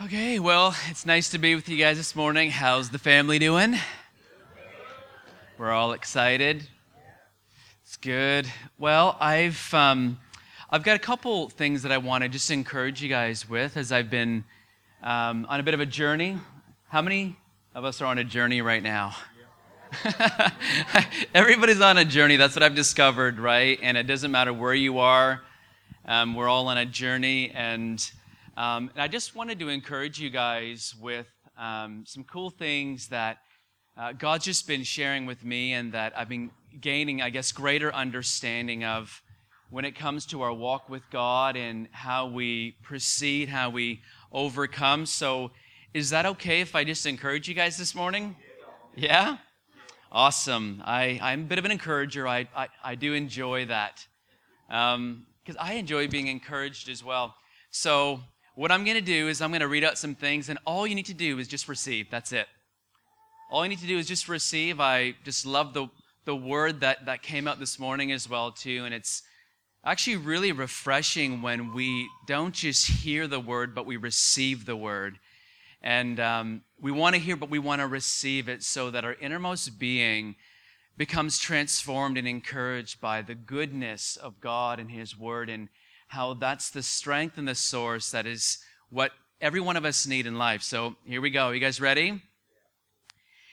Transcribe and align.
Okay, 0.00 0.38
well, 0.38 0.76
it's 0.88 1.04
nice 1.04 1.30
to 1.30 1.38
be 1.38 1.56
with 1.56 1.68
you 1.68 1.76
guys 1.76 1.96
this 1.96 2.14
morning. 2.14 2.52
How's 2.52 2.90
the 2.90 3.00
family 3.00 3.40
doing? 3.40 3.76
We're 5.58 5.72
all 5.72 5.90
excited. 5.90 6.68
It's 7.82 7.96
good. 7.96 8.46
Well, 8.78 9.16
I've 9.18 9.74
um, 9.74 10.20
I've 10.70 10.84
got 10.84 10.94
a 10.94 11.00
couple 11.00 11.48
things 11.48 11.82
that 11.82 11.90
I 11.90 11.98
want 11.98 12.22
to 12.22 12.28
just 12.28 12.48
encourage 12.52 13.02
you 13.02 13.08
guys 13.08 13.48
with 13.48 13.76
as 13.76 13.90
I've 13.90 14.08
been 14.08 14.44
um, 15.02 15.44
on 15.48 15.58
a 15.58 15.64
bit 15.64 15.74
of 15.74 15.80
a 15.80 15.86
journey. 15.86 16.38
How 16.90 17.02
many 17.02 17.36
of 17.74 17.84
us 17.84 18.00
are 18.00 18.06
on 18.06 18.18
a 18.18 18.24
journey 18.24 18.62
right 18.62 18.84
now? 18.84 19.16
Everybody's 21.34 21.80
on 21.80 21.98
a 21.98 22.04
journey. 22.04 22.36
That's 22.36 22.54
what 22.54 22.62
I've 22.62 22.76
discovered, 22.76 23.40
right? 23.40 23.76
And 23.82 23.98
it 23.98 24.04
doesn't 24.04 24.30
matter 24.30 24.52
where 24.52 24.74
you 24.74 25.00
are. 25.00 25.42
Um, 26.04 26.36
we're 26.36 26.48
all 26.48 26.68
on 26.68 26.78
a 26.78 26.86
journey, 26.86 27.50
and 27.50 28.00
um, 28.58 28.90
and 28.92 29.00
I 29.00 29.06
just 29.06 29.36
wanted 29.36 29.60
to 29.60 29.68
encourage 29.68 30.18
you 30.18 30.30
guys 30.30 30.92
with 31.00 31.28
um, 31.56 32.02
some 32.04 32.24
cool 32.24 32.50
things 32.50 33.06
that 33.06 33.38
uh, 33.96 34.10
God's 34.10 34.46
just 34.46 34.66
been 34.66 34.82
sharing 34.82 35.26
with 35.26 35.44
me 35.44 35.74
and 35.74 35.92
that 35.92 36.12
I've 36.18 36.28
been 36.28 36.50
gaining, 36.80 37.22
I 37.22 37.30
guess, 37.30 37.52
greater 37.52 37.94
understanding 37.94 38.82
of 38.82 39.22
when 39.70 39.84
it 39.84 39.92
comes 39.92 40.26
to 40.26 40.42
our 40.42 40.52
walk 40.52 40.88
with 40.88 41.08
God 41.10 41.56
and 41.56 41.86
how 41.92 42.26
we 42.26 42.72
proceed, 42.82 43.48
how 43.48 43.70
we 43.70 44.00
overcome. 44.32 45.06
So, 45.06 45.52
is 45.94 46.10
that 46.10 46.26
okay 46.26 46.60
if 46.60 46.74
I 46.74 46.82
just 46.82 47.06
encourage 47.06 47.46
you 47.46 47.54
guys 47.54 47.76
this 47.76 47.94
morning? 47.94 48.34
Yeah? 48.96 49.36
Awesome. 50.10 50.82
I, 50.84 51.20
I'm 51.22 51.42
a 51.42 51.44
bit 51.44 51.60
of 51.60 51.64
an 51.64 51.70
encourager. 51.70 52.26
I, 52.26 52.48
I, 52.56 52.66
I 52.82 52.94
do 52.96 53.14
enjoy 53.14 53.66
that 53.66 54.04
because 54.66 54.96
um, 54.96 55.26
I 55.60 55.74
enjoy 55.74 56.08
being 56.08 56.26
encouraged 56.26 56.88
as 56.88 57.04
well. 57.04 57.36
So, 57.70 58.20
what 58.58 58.72
I'm 58.72 58.82
going 58.82 58.96
to 58.96 59.00
do 59.00 59.28
is 59.28 59.40
I'm 59.40 59.52
going 59.52 59.60
to 59.60 59.68
read 59.68 59.84
out 59.84 59.96
some 59.96 60.16
things, 60.16 60.48
and 60.48 60.58
all 60.64 60.84
you 60.84 60.96
need 60.96 61.06
to 61.06 61.14
do 61.14 61.38
is 61.38 61.46
just 61.46 61.68
receive. 61.68 62.10
That's 62.10 62.32
it. 62.32 62.48
All 63.52 63.64
you 63.64 63.68
need 63.68 63.78
to 63.78 63.86
do 63.86 63.98
is 63.98 64.08
just 64.08 64.28
receive. 64.28 64.80
I 64.80 65.14
just 65.24 65.46
love 65.46 65.74
the, 65.74 65.86
the 66.24 66.34
word 66.34 66.80
that, 66.80 67.06
that 67.06 67.22
came 67.22 67.46
out 67.46 67.60
this 67.60 67.78
morning 67.78 68.10
as 68.10 68.28
well, 68.28 68.50
too. 68.50 68.82
And 68.84 68.92
it's 68.92 69.22
actually 69.84 70.16
really 70.16 70.50
refreshing 70.50 71.40
when 71.40 71.72
we 71.72 72.08
don't 72.26 72.52
just 72.52 72.88
hear 72.88 73.28
the 73.28 73.38
word, 73.38 73.76
but 73.76 73.86
we 73.86 73.96
receive 73.96 74.66
the 74.66 74.74
word. 74.74 75.20
And 75.80 76.18
um, 76.18 76.62
we 76.80 76.90
want 76.90 77.14
to 77.14 77.20
hear, 77.20 77.36
but 77.36 77.50
we 77.50 77.60
want 77.60 77.80
to 77.80 77.86
receive 77.86 78.48
it 78.48 78.64
so 78.64 78.90
that 78.90 79.04
our 79.04 79.14
innermost 79.20 79.78
being 79.78 80.34
becomes 80.96 81.38
transformed 81.38 82.18
and 82.18 82.26
encouraged 82.26 83.00
by 83.00 83.22
the 83.22 83.36
goodness 83.36 84.16
of 84.16 84.40
God 84.40 84.80
and 84.80 84.90
His 84.90 85.16
Word 85.16 85.48
and 85.48 85.68
how 86.08 86.34
that's 86.34 86.70
the 86.70 86.82
strength 86.82 87.38
and 87.38 87.46
the 87.46 87.54
source 87.54 88.10
that 88.10 88.26
is 88.26 88.58
what 88.90 89.12
every 89.40 89.60
one 89.60 89.76
of 89.76 89.84
us 89.84 90.06
need 90.06 90.26
in 90.26 90.36
life. 90.36 90.62
So 90.62 90.96
here 91.04 91.20
we 91.20 91.30
go. 91.30 91.50
You 91.50 91.60
guys 91.60 91.80
ready? 91.80 92.22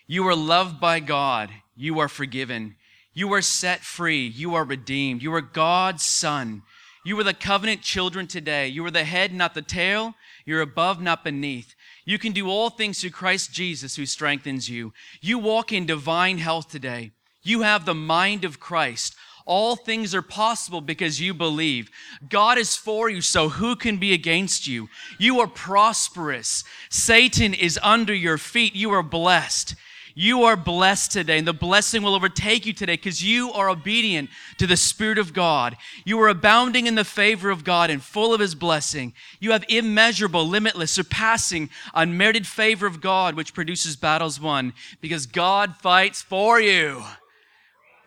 You 0.08 0.28
are 0.28 0.36
loved 0.36 0.80
by 0.80 1.00
God. 1.00 1.50
You 1.76 2.00
are 2.00 2.08
forgiven. 2.08 2.76
You 3.14 3.34
are 3.34 3.42
set 3.42 3.82
free. 3.82 4.26
You 4.26 4.56
are 4.56 4.64
redeemed. 4.64 5.22
You 5.22 5.34
are 5.34 5.42
God's 5.42 6.04
son. 6.04 6.64
You 7.04 7.20
are 7.20 7.24
the 7.24 7.34
covenant 7.34 7.82
children 7.82 8.28
today. 8.28 8.68
You 8.68 8.86
are 8.86 8.92
the 8.92 9.04
head, 9.04 9.34
not 9.34 9.54
the 9.54 9.62
tail. 9.62 10.16
You're 10.46 10.62
above, 10.62 11.02
not 11.02 11.24
beneath. 11.24 11.76
You 12.04 12.20
can 12.20 12.32
do 12.32 12.50
all 12.50 12.70
things 12.70 13.00
through 13.00 13.12
Christ 13.12 13.52
Jesus 13.52 13.96
who 13.96 14.06
strengthens 14.06 14.70
you. 14.70 14.94
You 15.22 15.40
walk 15.40 15.72
in 15.72 15.86
divine 15.86 16.38
health 16.38 16.70
today. 16.70 17.12
You 17.42 17.62
have 17.62 17.86
the 17.86 17.96
mind 17.96 18.44
of 18.44 18.60
Christ. 18.60 19.16
All 19.46 19.76
things 19.76 20.16
are 20.16 20.24
possible 20.24 20.82
because 20.82 21.22
you 21.22 21.34
believe. 21.34 21.92
God 22.28 22.58
is 22.58 22.76
for 22.76 23.10
you, 23.10 23.22
so 23.22 23.50
who 23.50 23.76
can 23.76 23.98
be 23.98 24.12
against 24.12 24.66
you? 24.66 24.90
You 25.20 25.40
are 25.40 25.48
prosperous. 25.48 26.64
Satan 26.90 27.54
is 27.54 27.80
under 27.84 28.14
your 28.14 28.40
feet. 28.40 28.74
You 28.76 28.92
are 28.92 29.04
blessed. 29.04 29.76
You 30.18 30.44
are 30.46 30.56
blessed 30.56 31.12
today, 31.12 31.38
and 31.38 31.48
the 31.48 31.54
blessing 31.54 32.02
will 32.02 32.16
overtake 32.16 32.66
you 32.66 32.72
today 32.72 32.94
because 32.94 33.22
you 33.22 33.52
are 33.52 33.70
obedient 33.70 34.30
to 34.58 34.66
the 34.66 34.78
Spirit 34.78 35.18
of 35.18 35.34
God. 35.34 35.76
You 36.06 36.20
are 36.22 36.30
abounding 36.30 36.88
in 36.88 36.96
the 36.96 37.04
favor 37.04 37.50
of 37.50 37.66
God 37.66 37.90
and 37.90 38.02
full 38.02 38.34
of 38.34 38.40
His 38.40 38.56
blessing. 38.56 39.14
You 39.42 39.52
have 39.52 39.66
immeasurable, 39.68 40.48
limitless, 40.48 40.92
surpassing, 40.92 41.70
unmerited 41.94 42.48
favor 42.48 42.88
of 42.88 43.02
God, 43.02 43.36
which 43.36 43.54
produces 43.54 43.98
battles 43.98 44.40
won 44.40 44.74
because 45.02 45.26
God 45.26 45.76
fights 45.76 46.22
for 46.22 46.62
you. 46.62 47.04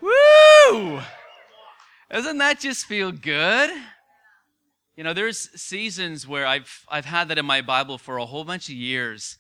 Woo! 0.01 1.03
Doesn't 2.11 2.39
that 2.39 2.59
just 2.59 2.87
feel 2.87 3.13
good? 3.13 3.71
You 4.97 5.05
know, 5.05 5.13
there's 5.13 5.51
seasons 5.61 6.27
where 6.27 6.47
I've, 6.47 6.87
I've 6.89 7.05
had 7.05 7.29
that 7.29 7.37
in 7.37 7.45
my 7.45 7.61
Bible 7.61 7.99
for 7.99 8.17
a 8.17 8.25
whole 8.25 8.45
bunch 8.45 8.71
of 8.71 8.75
years. 8.75 9.37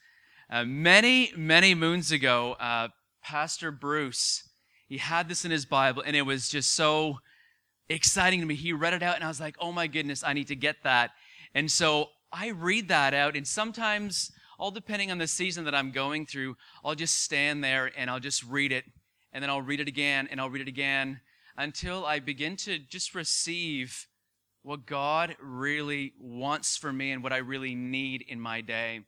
Uh, 0.50 0.64
many, 0.64 1.32
many 1.34 1.74
moons 1.74 2.12
ago, 2.12 2.56
uh, 2.60 2.88
Pastor 3.22 3.70
Bruce, 3.70 4.50
he 4.86 4.98
had 4.98 5.30
this 5.30 5.46
in 5.46 5.50
his 5.50 5.64
Bible, 5.64 6.02
and 6.04 6.14
it 6.14 6.26
was 6.26 6.50
just 6.50 6.74
so 6.74 7.20
exciting 7.88 8.40
to 8.40 8.46
me. 8.46 8.54
He 8.54 8.74
read 8.74 8.92
it 8.92 9.02
out, 9.02 9.14
and 9.14 9.24
I 9.24 9.28
was 9.28 9.40
like, 9.40 9.56
oh 9.58 9.72
my 9.72 9.86
goodness, 9.86 10.22
I 10.22 10.34
need 10.34 10.48
to 10.48 10.56
get 10.56 10.76
that. 10.82 11.12
And 11.54 11.70
so 11.70 12.10
I 12.30 12.48
read 12.48 12.88
that 12.88 13.14
out, 13.14 13.34
and 13.34 13.48
sometimes, 13.48 14.30
all 14.58 14.70
depending 14.70 15.10
on 15.10 15.16
the 15.16 15.26
season 15.26 15.64
that 15.64 15.74
I'm 15.74 15.90
going 15.90 16.26
through, 16.26 16.56
I'll 16.84 16.94
just 16.94 17.22
stand 17.24 17.64
there 17.64 17.90
and 17.96 18.10
I'll 18.10 18.20
just 18.20 18.44
read 18.44 18.72
it, 18.72 18.84
and 19.32 19.42
then 19.42 19.48
I'll 19.48 19.62
read 19.62 19.80
it 19.80 19.88
again, 19.88 20.28
and 20.30 20.38
I'll 20.38 20.50
read 20.50 20.62
it 20.62 20.68
again 20.68 21.20
until 21.58 22.06
I 22.06 22.20
begin 22.20 22.56
to 22.56 22.78
just 22.78 23.16
receive 23.16 24.06
what 24.62 24.86
God 24.86 25.36
really 25.42 26.12
wants 26.20 26.76
for 26.76 26.92
me 26.92 27.10
and 27.10 27.22
what 27.22 27.32
I 27.32 27.38
really 27.38 27.74
need 27.74 28.24
in 28.28 28.40
my 28.40 28.60
day. 28.60 29.00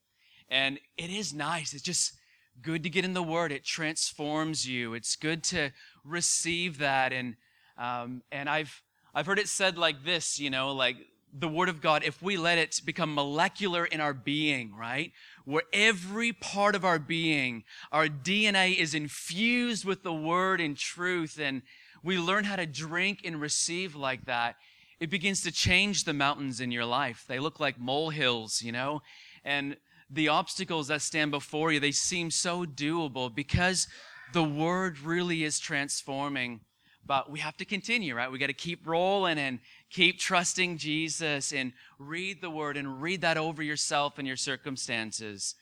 And 0.49 0.81
it 0.99 1.11
is 1.11 1.33
nice. 1.33 1.73
It's 1.73 1.83
just 1.83 2.15
good 2.61 2.83
to 2.83 2.91
get 2.91 3.05
in 3.05 3.15
the 3.15 3.23
Word. 3.23 3.53
It 3.53 3.65
transforms 3.65 4.67
you. 4.69 4.95
It's 4.95 5.15
good 5.15 5.45
to 5.45 5.71
receive 6.05 6.79
that. 6.79 7.13
And 7.13 7.37
um, 7.79 8.23
and 8.33 8.49
I've 8.49 8.83
I've 9.15 9.27
heard 9.27 9.39
it 9.39 9.49
said 9.49 9.79
like 9.79 10.05
this. 10.05 10.41
You 10.41 10.51
know, 10.51 10.73
like 10.73 10.97
the 11.33 11.49
Word 11.49 11.69
of 11.69 11.81
God. 11.81 12.03
If 12.05 12.21
we 12.21 12.37
let 12.37 12.59
it 12.59 12.81
become 12.85 13.15
molecular 13.15 13.85
in 13.85 14.01
our 14.01 14.13
being, 14.13 14.75
right, 14.75 15.13
where 15.45 15.63
every 15.73 16.33
part 16.33 16.75
of 16.75 16.85
our 16.85 16.99
being, 16.99 17.63
our 17.93 18.09
DNA 18.09 18.77
is 18.77 18.93
infused 18.93 19.85
with 19.85 20.03
the 20.03 20.13
Word 20.13 20.61
and 20.61 20.77
truth, 20.77 21.39
and 21.41 21.63
we 22.03 22.19
learn 22.19 22.45
how 22.45 22.57
to 22.57 22.67
drink 22.67 23.21
and 23.25 23.41
receive 23.41 23.95
like 23.95 24.25
that, 24.27 24.57
it 25.01 25.11
begins 25.11 25.43
to 25.43 25.53
change 25.53 26.05
the 26.05 26.13
mountains 26.13 26.61
in 26.61 26.71
your 26.71 26.85
life. 26.85 27.25
They 27.27 27.39
look 27.39 27.59
like 27.59 27.81
molehills, 27.81 28.63
you 28.63 28.73
know? 28.73 29.03
And 29.45 29.77
the 30.11 30.29
obstacles 30.29 30.89
that 30.89 31.03
stand 31.03 31.31
before 31.31 31.73
you, 31.73 31.81
they 31.81 31.93
seem 31.93 32.31
so 32.31 32.65
doable 32.65 33.35
because 33.35 33.89
the 34.33 34.45
word 34.45 35.01
really 35.01 35.45
is 35.45 35.59
transforming. 35.59 36.61
But 37.07 37.31
we 37.31 37.41
have 37.41 37.57
to 37.57 37.65
continue, 37.65 38.15
right? 38.15 38.31
We 38.31 38.39
got 38.39 38.49
to 38.49 38.53
keep 38.53 38.87
rolling 38.87 39.39
and 39.39 39.59
keep 39.91 40.19
trusting 40.19 40.77
Jesus 40.77 41.53
and 41.53 41.73
read 41.99 42.41
the 42.41 42.51
word 42.51 42.77
and 42.77 43.01
read 43.01 43.23
that 43.23 43.39
over 43.39 43.63
yourself 43.63 44.19
and 44.19 44.29
your 44.29 44.37
circumstances. 44.37 45.55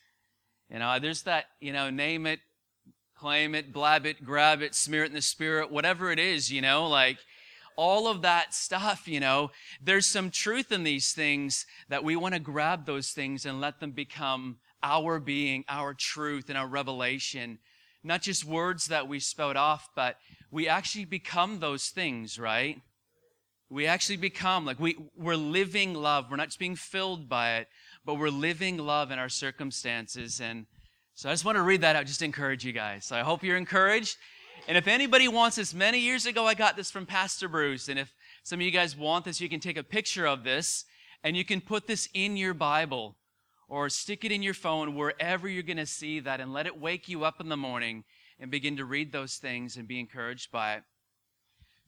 You 0.69 0.79
know, 0.79 0.99
there's 0.99 1.23
that, 1.23 1.45
you 1.59 1.73
know, 1.73 1.89
name 1.89 2.27
it, 2.27 2.39
claim 3.19 3.53
it, 3.53 3.73
blab 3.73 4.05
it, 4.05 4.23
grab 4.23 4.61
it, 4.61 4.73
smear 4.73 5.03
it 5.03 5.07
in 5.07 5.13
the 5.13 5.21
spirit, 5.21 5.69
whatever 5.69 6.11
it 6.11 6.19
is, 6.19 6.51
you 6.51 6.61
know, 6.61 6.87
like 6.87 7.17
all 7.75 8.07
of 8.07 8.21
that 8.21 8.53
stuff, 8.53 9.07
you 9.07 9.19
know, 9.19 9.51
there's 9.81 10.05
some 10.05 10.29
truth 10.29 10.71
in 10.71 10.83
these 10.83 11.11
things 11.11 11.65
that 11.89 12.03
we 12.03 12.15
want 12.15 12.33
to 12.33 12.39
grab 12.39 12.85
those 12.85 13.11
things 13.11 13.45
and 13.45 13.59
let 13.59 13.79
them 13.79 13.91
become 13.91 14.57
our 14.81 15.19
being, 15.19 15.65
our 15.67 15.93
truth, 15.93 16.49
and 16.49 16.57
our 16.57 16.67
revelation. 16.67 17.59
Not 18.03 18.21
just 18.21 18.45
words 18.45 18.87
that 18.87 19.07
we 19.07 19.19
spout 19.19 19.57
off, 19.57 19.89
but 19.95 20.17
we 20.51 20.69
actually 20.69 21.05
become 21.05 21.59
those 21.59 21.89
things, 21.89 22.39
right? 22.39 22.81
We 23.69 23.85
actually 23.85 24.17
become 24.17 24.65
like 24.65 24.79
we, 24.79 24.97
we're 25.17 25.35
living 25.35 25.93
love. 25.93 26.27
We're 26.29 26.37
not 26.37 26.47
just 26.47 26.59
being 26.59 26.75
filled 26.77 27.27
by 27.27 27.57
it, 27.57 27.67
but 28.05 28.15
we're 28.15 28.29
living 28.29 28.77
love 28.77 29.11
in 29.11 29.19
our 29.19 29.29
circumstances. 29.29 30.39
And 30.39 30.65
so 31.19 31.27
I 31.27 31.33
just 31.33 31.43
want 31.43 31.57
to 31.57 31.63
read 31.63 31.81
that 31.81 31.97
out, 31.97 32.05
just 32.05 32.21
encourage 32.21 32.63
you 32.63 32.71
guys. 32.71 33.03
So 33.03 33.13
I 33.13 33.23
hope 33.23 33.43
you're 33.43 33.57
encouraged. 33.57 34.15
And 34.69 34.77
if 34.77 34.87
anybody 34.87 35.27
wants 35.27 35.57
this, 35.57 35.73
many 35.73 35.99
years 35.99 36.25
ago 36.25 36.45
I 36.45 36.53
got 36.53 36.77
this 36.77 36.89
from 36.89 37.05
Pastor 37.05 37.49
Bruce. 37.49 37.89
And 37.89 37.99
if 37.99 38.15
some 38.43 38.59
of 38.59 38.65
you 38.65 38.71
guys 38.71 38.95
want 38.95 39.25
this, 39.25 39.41
you 39.41 39.49
can 39.49 39.59
take 39.59 39.75
a 39.75 39.83
picture 39.83 40.25
of 40.25 40.45
this 40.45 40.85
and 41.21 41.35
you 41.35 41.43
can 41.43 41.59
put 41.59 41.87
this 41.87 42.07
in 42.13 42.37
your 42.37 42.53
Bible 42.53 43.17
or 43.67 43.89
stick 43.89 44.23
it 44.23 44.31
in 44.31 44.41
your 44.41 44.53
phone 44.53 44.95
wherever 44.95 45.49
you're 45.49 45.61
going 45.61 45.75
to 45.75 45.85
see 45.85 46.21
that 46.21 46.39
and 46.39 46.53
let 46.53 46.65
it 46.65 46.79
wake 46.79 47.09
you 47.09 47.25
up 47.25 47.41
in 47.41 47.49
the 47.49 47.57
morning 47.57 48.05
and 48.39 48.49
begin 48.49 48.77
to 48.77 48.85
read 48.85 49.11
those 49.11 49.35
things 49.35 49.75
and 49.75 49.89
be 49.89 49.99
encouraged 49.99 50.53
by 50.53 50.75
it. 50.75 50.83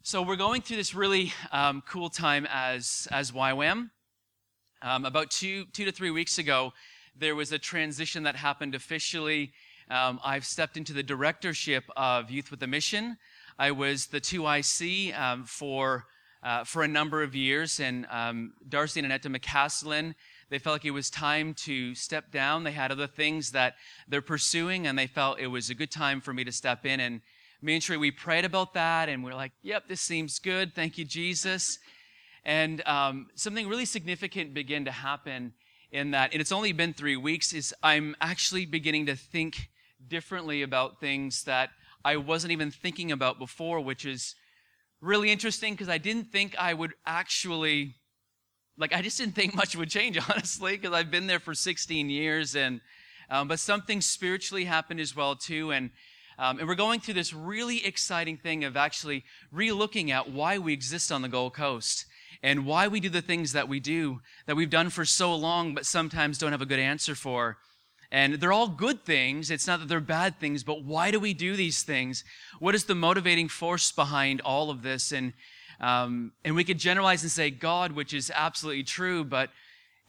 So 0.04 0.22
we're 0.22 0.36
going 0.36 0.62
through 0.62 0.76
this 0.76 0.94
really 0.94 1.32
um, 1.54 1.84
cool 1.88 2.10
time 2.10 2.46
as 2.52 3.08
as 3.12 3.32
YWAM. 3.32 3.92
Um, 4.82 5.06
about 5.06 5.32
two 5.32 5.68
two 5.72 5.86
to 5.86 5.94
three 5.94 6.12
weeks 6.12 6.38
ago, 6.38 6.74
there 7.18 7.36
was 7.36 7.52
a 7.52 7.60
transition 7.60 8.24
that 8.24 8.36
happened 8.36 8.76
officially. 8.76 9.52
Um, 9.90 10.20
I've 10.24 10.46
stepped 10.46 10.78
into 10.78 10.94
the 10.94 11.04
directorship 11.04 11.84
of 11.98 12.32
Youth 12.32 12.52
with 12.52 12.64
a 12.64 12.68
Mission. 12.68 13.18
I 13.60 13.72
was 13.72 14.08
the 14.08 14.22
2IC 14.22 15.18
um, 15.20 15.44
for, 15.44 16.06
uh, 16.42 16.64
for 16.64 16.84
a 16.84 16.88
number 16.88 17.22
of 17.22 17.36
years, 17.36 17.80
and 17.80 18.08
um, 18.10 18.54
Darcy 18.68 19.02
and 19.02 19.06
Annette 19.06 19.24
McCaslin, 19.24 20.16
they 20.50 20.60
felt 20.60 20.76
like 20.76 20.86
it 20.86 20.92
was 20.92 21.10
time 21.10 21.54
to 21.66 21.94
step 21.96 22.32
down. 22.32 22.64
They 22.64 22.72
had 22.72 22.92
other 22.92 23.08
things 23.08 23.52
that 23.52 23.76
they're 24.08 24.22
pursuing, 24.22 24.88
and 24.88 24.98
they 24.98 25.08
felt 25.08 25.40
it 25.40 25.48
was 25.48 25.70
a 25.70 25.76
good 25.76 25.92
time 25.92 26.22
for 26.22 26.34
me 26.34 26.44
to 26.44 26.52
step 26.52 26.86
in. 26.86 27.00
And 27.00 27.22
me 27.62 27.74
and 27.74 27.82
Trey, 27.82 27.98
we 27.98 28.12
prayed 28.12 28.46
about 28.46 28.74
that, 28.74 29.10
and 29.10 29.24
we 29.24 29.32
are 29.32 29.36
like, 29.36 29.52
yep, 29.62 29.88
this 29.88 30.02
seems 30.02 30.40
good. 30.40 30.74
Thank 30.74 30.98
you, 30.98 31.06
Jesus. 31.06 31.80
And 32.44 32.82
um, 32.88 33.28
something 33.36 33.68
really 33.68 33.86
significant 33.86 34.54
began 34.54 34.86
to 34.86 34.92
happen 34.92 35.54
in 35.92 36.12
that, 36.12 36.32
and 36.32 36.42
it's 36.42 36.52
only 36.52 36.72
been 36.72 36.94
three 36.94 37.18
weeks, 37.18 37.54
is 37.54 37.74
I'm 37.84 38.16
actually 38.22 38.66
beginning 38.66 39.08
to 39.08 39.16
think 39.16 39.70
differently 40.08 40.62
about 40.62 41.00
things 41.00 41.44
that 41.44 41.70
I 42.04 42.18
wasn't 42.18 42.52
even 42.52 42.72
thinking 42.72 43.12
about 43.12 43.38
before, 43.38 43.80
which 43.82 44.06
is 44.06 44.36
really 45.02 45.32
interesting 45.32 45.74
because 45.74 45.90
I 45.90 45.98
didn't 45.98 46.32
think 46.32 46.56
I 46.58 46.74
would 46.74 46.94
actually, 47.06 47.96
like, 48.78 48.94
I 48.94 49.02
just 49.02 49.18
didn't 49.18 49.36
think 49.36 49.54
much 49.54 49.76
would 49.76 49.90
change, 49.90 50.18
honestly, 50.30 50.78
because 50.78 50.94
I've 50.94 51.12
been 51.12 51.28
there 51.28 51.40
for 51.40 51.54
16 51.54 52.10
years. 52.10 52.56
And, 52.56 52.82
um, 53.30 53.48
but 53.48 53.60
something 53.60 54.02
spiritually 54.02 54.66
happened 54.66 55.00
as 55.00 55.16
well, 55.16 55.36
too. 55.36 55.72
And, 55.72 55.92
um, 56.40 56.60
and 56.60 56.68
we're 56.68 56.76
going 56.76 57.00
through 57.00 57.16
this 57.16 57.34
really 57.34 57.86
exciting 57.86 58.38
thing 58.38 58.64
of 58.64 58.78
actually 58.78 59.24
re-looking 59.52 60.12
at 60.12 60.32
why 60.32 60.58
we 60.58 60.74
exist 60.74 61.12
on 61.12 61.22
the 61.22 61.30
Gold 61.30 61.54
Coast 61.54 62.06
and 62.44 62.66
why 62.66 62.88
we 62.88 63.00
do 63.00 63.10
the 63.10 63.22
things 63.22 63.54
that 63.54 63.68
we 63.68 63.80
do 63.80 64.22
that 64.46 64.56
we've 64.56 64.70
done 64.70 64.90
for 64.90 65.06
so 65.06 65.36
long, 65.36 65.74
but 65.74 65.86
sometimes 65.86 66.38
don't 66.38 66.52
have 66.52 66.62
a 66.62 66.66
good 66.66 66.80
answer 66.80 67.16
for. 67.16 67.58
And 68.12 68.36
they're 68.36 68.52
all 68.52 68.68
good 68.68 69.06
things. 69.06 69.50
It's 69.50 69.68
not 69.68 69.80
that 69.80 69.88
they're 69.88 70.02
bad 70.02 70.40
things, 70.40 70.64
but 70.64 70.84
why 70.84 71.12
do 71.12 71.20
we 71.20 71.34
do 71.34 71.56
these 71.56 71.84
things? 71.84 72.26
What 72.60 72.76
is 72.76 72.86
the 72.86 72.96
motivating 72.96 73.48
force 73.48 73.92
behind 73.92 74.42
all 74.42 74.70
of 74.70 74.82
this? 74.82 75.14
And, 75.14 75.34
um, 75.80 76.34
and 76.44 76.56
we 76.56 76.66
could 76.66 76.78
generalize 76.78 77.22
and 77.24 77.32
say 77.32 77.50
God, 77.52 77.94
which 77.94 78.14
is 78.14 78.32
absolutely 78.36 78.84
true, 78.84 79.24
but 79.24 79.50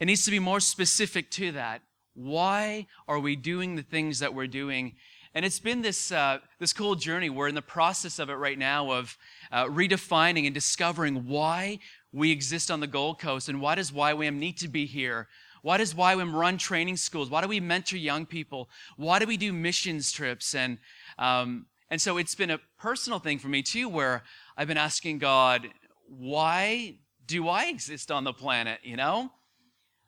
it 0.01 0.07
needs 0.07 0.25
to 0.25 0.33
be 0.33 0.41
more 0.41 0.59
specific 0.59 1.31
to 1.33 1.53
that. 1.53 1.83
Why 2.15 2.89
are 3.07 3.21
we 3.21 3.37
doing 3.37 3.77
the 3.77 3.83
things 3.83 4.19
that 4.19 4.35
we're 4.35 4.49
doing? 4.49 4.97
And 5.35 5.45
it's 5.45 5.61
been 5.61 5.81
this, 5.81 6.13
uh, 6.13 6.41
this 6.59 6.73
cool 6.73 6.95
journey. 6.95 7.31
We're 7.31 7.49
in 7.49 7.55
the 7.55 7.63
process 7.63 8.19
of 8.19 8.29
it 8.29 8.35
right 8.35 8.59
now 8.59 8.91
of 8.91 9.17
uh, 9.51 9.67
redefining 9.67 10.45
and 10.45 10.53
discovering 10.53 11.27
why 11.27 11.79
we 12.13 12.31
exist 12.31 12.71
on 12.71 12.81
the 12.81 12.87
Gold 12.87 13.19
Coast 13.19 13.49
and 13.49 13.61
why 13.61 13.75
does 13.75 13.91
YWAM 13.91 14.37
need 14.37 14.59
to 14.59 14.69
be 14.69 14.87
here? 14.87 15.29
Why 15.63 15.79
does 15.79 15.95
YWAM 15.95 16.35
run 16.35 16.59
training 16.59 16.97
schools? 16.97 17.31
Why 17.31 17.41
do 17.41 17.49
we 17.49 17.61
mentor 17.61 17.97
young 17.97 18.27
people? 18.27 18.69
Why 18.97 19.19
do 19.19 19.27
we 19.27 19.37
do 19.37 19.53
missions 19.53 20.13
trips? 20.13 20.55
And, 20.55 20.79
um, 21.19 21.67
and 21.89 22.01
so 22.01 22.19
it's 22.19 22.35
been 22.35 22.51
a 22.51 22.61
personal 22.79 23.19
thing 23.19 23.39
for 23.39 23.49
me 23.49 23.63
too, 23.63 23.89
where 23.89 24.25
I've 24.57 24.69
been 24.69 24.77
asking 24.77 25.19
God, 25.19 25.69
why 26.09 26.97
do 27.27 27.49
I 27.49 27.67
exist 27.67 28.11
on 28.11 28.25
the 28.25 28.33
planet? 28.33 28.81
You 28.83 28.97
know, 28.97 29.31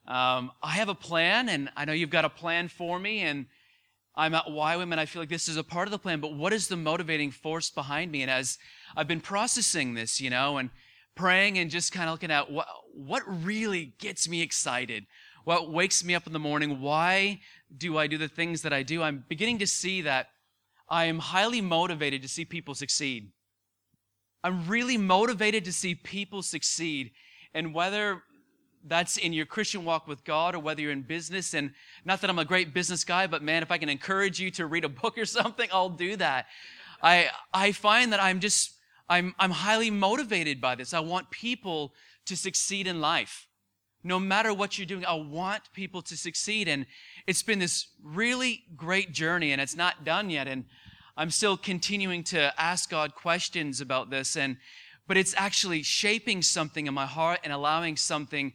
um, 0.07 0.51
I 0.61 0.73
have 0.73 0.89
a 0.89 0.95
plan, 0.95 1.49
and 1.49 1.69
I 1.75 1.85
know 1.85 1.93
you've 1.93 2.09
got 2.09 2.25
a 2.25 2.29
plan 2.29 2.67
for 2.67 2.99
me, 2.99 3.21
and 3.21 3.47
I'm 4.15 4.35
at 4.35 4.45
YWAM, 4.45 4.91
and 4.91 4.99
I 4.99 5.05
feel 5.05 5.21
like 5.21 5.29
this 5.29 5.47
is 5.47 5.57
a 5.57 5.63
part 5.63 5.87
of 5.87 5.91
the 5.91 5.97
plan. 5.97 6.19
But 6.19 6.35
what 6.35 6.53
is 6.53 6.67
the 6.67 6.75
motivating 6.75 7.31
force 7.31 7.69
behind 7.69 8.11
me? 8.11 8.21
And 8.21 8.29
as 8.29 8.57
I've 8.95 9.07
been 9.07 9.21
processing 9.21 9.93
this, 9.95 10.21
you 10.21 10.29
know, 10.29 10.57
and 10.57 10.69
praying 11.15 11.57
and 11.57 11.71
just 11.71 11.91
kind 11.91 12.09
of 12.09 12.13
looking 12.13 12.31
at 12.31 12.51
what 12.51 12.67
what 12.93 13.23
really 13.43 13.93
gets 13.99 14.27
me 14.29 14.41
excited 14.41 15.05
what 15.45 15.71
wakes 15.71 16.03
me 16.03 16.15
up 16.15 16.27
in 16.27 16.33
the 16.33 16.39
morning, 16.39 16.81
why 16.81 17.39
do 17.75 17.97
I 17.97 18.07
do 18.07 18.17
the 18.17 18.27
things 18.27 18.63
that 18.63 18.73
I 18.73 18.83
do, 18.83 19.01
I'm 19.01 19.23
beginning 19.29 19.59
to 19.59 19.67
see 19.67 20.01
that 20.01 20.29
I 20.89 21.05
am 21.05 21.19
highly 21.19 21.61
motivated 21.61 22.21
to 22.23 22.27
see 22.27 22.45
people 22.45 22.75
succeed. 22.75 23.31
I'm 24.43 24.67
really 24.67 24.97
motivated 24.97 25.65
to 25.65 25.73
see 25.73 25.95
people 25.95 26.41
succeed. 26.41 27.11
And 27.53 27.73
whether 27.73 28.23
that's 28.83 29.17
in 29.17 29.33
your 29.33 29.45
Christian 29.45 29.85
walk 29.85 30.07
with 30.07 30.23
God 30.23 30.53
or 30.53 30.59
whether 30.59 30.81
you're 30.81 30.91
in 30.91 31.01
business, 31.01 31.53
and 31.53 31.71
not 32.05 32.21
that 32.21 32.29
I'm 32.29 32.39
a 32.39 32.45
great 32.45 32.73
business 32.73 33.03
guy, 33.03 33.25
but 33.25 33.41
man, 33.41 33.63
if 33.63 33.71
I 33.71 33.77
can 33.77 33.89
encourage 33.89 34.39
you 34.39 34.51
to 34.51 34.65
read 34.65 34.83
a 34.83 34.89
book 34.89 35.17
or 35.17 35.25
something, 35.25 35.69
I'll 35.71 35.89
do 35.89 36.15
that. 36.17 36.47
I, 37.03 37.29
I 37.53 37.71
find 37.71 38.13
that 38.13 38.21
I'm 38.21 38.39
just, 38.39 38.73
I'm, 39.07 39.35
I'm 39.37 39.51
highly 39.51 39.91
motivated 39.91 40.59
by 40.59 40.75
this. 40.75 40.93
I 40.93 40.99
want 40.99 41.29
people 41.29 41.93
to 42.25 42.35
succeed 42.35 42.87
in 42.87 43.01
life 43.01 43.47
no 44.05 44.19
matter 44.19 44.53
what 44.53 44.77
you're 44.77 44.85
doing, 44.85 45.03
I 45.03 45.15
want 45.15 45.63
people 45.73 46.03
to 46.03 46.15
succeed. 46.15 46.67
And 46.67 46.85
it's 47.25 47.41
been 47.41 47.57
this 47.57 47.87
really 48.03 48.63
great 48.75 49.11
journey, 49.11 49.51
and 49.51 49.59
it's 49.59 49.75
not 49.75 50.05
done 50.05 50.29
yet. 50.29 50.47
And 50.47 50.65
I'm 51.17 51.31
still 51.31 51.57
continuing 51.57 52.23
to 52.25 52.53
ask 52.61 52.89
God 52.89 53.15
questions 53.15 53.81
about 53.81 54.11
this. 54.11 54.37
And 54.37 54.57
but 55.07 55.17
it's 55.17 55.35
actually 55.37 55.83
shaping 55.83 56.41
something 56.41 56.87
in 56.87 56.93
my 56.93 57.05
heart 57.05 57.39
and 57.43 57.51
allowing 57.53 57.95
something 57.95 58.53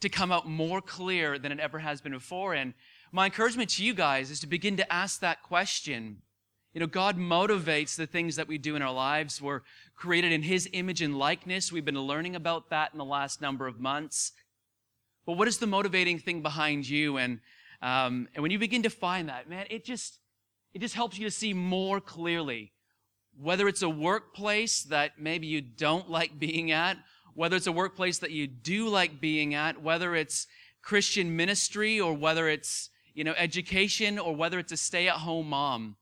to 0.00 0.08
come 0.08 0.32
out 0.32 0.48
more 0.48 0.80
clear 0.80 1.38
than 1.38 1.52
it 1.52 1.60
ever 1.60 1.78
has 1.78 2.00
been 2.00 2.12
before. 2.12 2.54
And 2.54 2.72
my 3.12 3.26
encouragement 3.26 3.70
to 3.70 3.84
you 3.84 3.92
guys 3.92 4.30
is 4.30 4.40
to 4.40 4.46
begin 4.46 4.76
to 4.78 4.92
ask 4.92 5.20
that 5.20 5.42
question. 5.42 6.22
You 6.72 6.78
know, 6.78 6.86
God 6.86 7.18
motivates 7.18 7.96
the 7.96 8.06
things 8.06 8.36
that 8.36 8.46
we 8.46 8.56
do 8.56 8.76
in 8.76 8.82
our 8.82 8.92
lives. 8.92 9.42
We're 9.42 9.62
created 9.96 10.30
in 10.30 10.42
His 10.42 10.68
image 10.72 11.02
and 11.02 11.18
likeness. 11.18 11.72
We've 11.72 11.84
been 11.84 12.00
learning 12.00 12.36
about 12.36 12.70
that 12.70 12.92
in 12.92 12.98
the 12.98 13.04
last 13.04 13.40
number 13.40 13.66
of 13.66 13.80
months. 13.80 14.32
But 15.26 15.36
what 15.36 15.48
is 15.48 15.58
the 15.58 15.66
motivating 15.66 16.20
thing 16.20 16.42
behind 16.42 16.88
you? 16.88 17.16
And, 17.16 17.40
um, 17.82 18.28
and 18.34 18.42
when 18.42 18.52
you 18.52 18.58
begin 18.58 18.84
to 18.84 18.90
find 18.90 19.28
that, 19.28 19.48
man, 19.48 19.66
it 19.68 19.84
just, 19.84 20.20
it 20.72 20.78
just 20.78 20.94
helps 20.94 21.18
you 21.18 21.24
to 21.24 21.30
see 21.30 21.52
more 21.52 22.00
clearly. 22.00 22.72
Whether 23.36 23.66
it's 23.66 23.82
a 23.82 23.88
workplace 23.88 24.82
that 24.84 25.18
maybe 25.18 25.48
you 25.48 25.60
don't 25.60 26.08
like 26.08 26.38
being 26.38 26.70
at, 26.70 26.98
whether 27.34 27.56
it's 27.56 27.66
a 27.66 27.72
workplace 27.72 28.18
that 28.18 28.30
you 28.30 28.46
do 28.46 28.88
like 28.88 29.20
being 29.20 29.54
at, 29.54 29.82
whether 29.82 30.14
it's 30.14 30.46
Christian 30.82 31.34
ministry 31.34 32.00
or 32.00 32.14
whether 32.14 32.48
it's, 32.48 32.90
you 33.12 33.24
know, 33.24 33.34
education 33.36 34.20
or 34.20 34.36
whether 34.36 34.58
it's 34.58 34.72
a 34.72 34.76
stay-at-home 34.76 35.48
mom. 35.48 35.96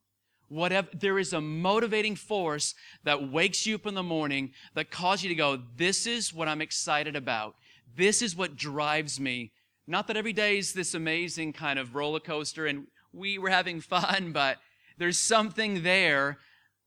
Whatever, 0.48 0.88
there 0.94 1.18
is 1.18 1.32
a 1.32 1.40
motivating 1.40 2.16
force 2.16 2.74
that 3.04 3.30
wakes 3.30 3.66
you 3.66 3.74
up 3.74 3.86
in 3.86 3.94
the 3.94 4.02
morning 4.02 4.52
that 4.74 4.90
causes 4.90 5.24
you 5.24 5.28
to 5.28 5.34
go, 5.34 5.60
this 5.76 6.06
is 6.06 6.32
what 6.32 6.48
I'm 6.48 6.62
excited 6.62 7.16
about. 7.16 7.54
This 7.96 8.22
is 8.22 8.34
what 8.34 8.56
drives 8.56 9.20
me. 9.20 9.52
Not 9.86 10.06
that 10.06 10.16
every 10.16 10.32
day 10.32 10.58
is 10.58 10.72
this 10.72 10.94
amazing 10.94 11.52
kind 11.52 11.78
of 11.78 11.94
roller 11.94 12.20
coaster 12.20 12.66
and 12.66 12.86
we 13.12 13.38
were 13.38 13.50
having 13.50 13.80
fun, 13.82 14.32
but 14.32 14.58
there's 14.96 15.18
something 15.18 15.82
there 15.82 16.38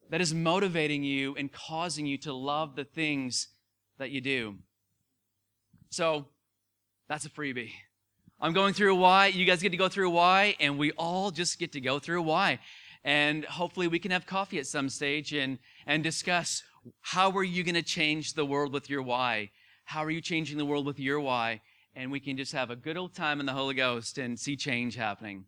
that 0.09 0.21
is 0.21 0.33
motivating 0.33 1.03
you 1.03 1.35
and 1.35 1.51
causing 1.51 2.05
you 2.05 2.17
to 2.17 2.33
love 2.33 2.75
the 2.75 2.83
things 2.83 3.47
that 3.97 4.11
you 4.11 4.21
do. 4.21 4.55
So 5.89 6.25
that's 7.07 7.25
a 7.25 7.29
freebie. 7.29 7.71
I'm 8.39 8.53
going 8.53 8.73
through 8.73 8.95
why. 8.95 9.27
You 9.27 9.45
guys 9.45 9.61
get 9.61 9.69
to 9.69 9.77
go 9.77 9.87
through 9.87 10.09
why, 10.09 10.55
and 10.59 10.79
we 10.79 10.91
all 10.93 11.29
just 11.29 11.59
get 11.59 11.73
to 11.73 11.81
go 11.81 11.99
through 11.99 12.23
why. 12.23 12.59
And 13.03 13.45
hopefully 13.45 13.87
we 13.87 13.99
can 13.99 14.11
have 14.11 14.25
coffee 14.25 14.59
at 14.59 14.67
some 14.67 14.89
stage 14.89 15.33
and, 15.33 15.57
and 15.85 16.03
discuss 16.03 16.63
how 17.01 17.31
are 17.31 17.43
you 17.43 17.63
going 17.63 17.75
to 17.75 17.81
change 17.81 18.33
the 18.33 18.45
world 18.45 18.73
with 18.73 18.89
your 18.89 19.01
why? 19.01 19.51
How 19.85 20.03
are 20.03 20.11
you 20.11 20.21
changing 20.21 20.57
the 20.57 20.65
world 20.65 20.85
with 20.85 20.99
your 20.99 21.19
why? 21.19 21.61
And 21.95 22.11
we 22.11 22.19
can 22.19 22.37
just 22.37 22.53
have 22.53 22.69
a 22.69 22.75
good 22.75 22.97
old 22.97 23.13
time 23.13 23.39
in 23.39 23.45
the 23.45 23.53
Holy 23.53 23.73
Ghost 23.73 24.17
and 24.17 24.39
see 24.39 24.55
change 24.55 24.95
happening. 24.95 25.45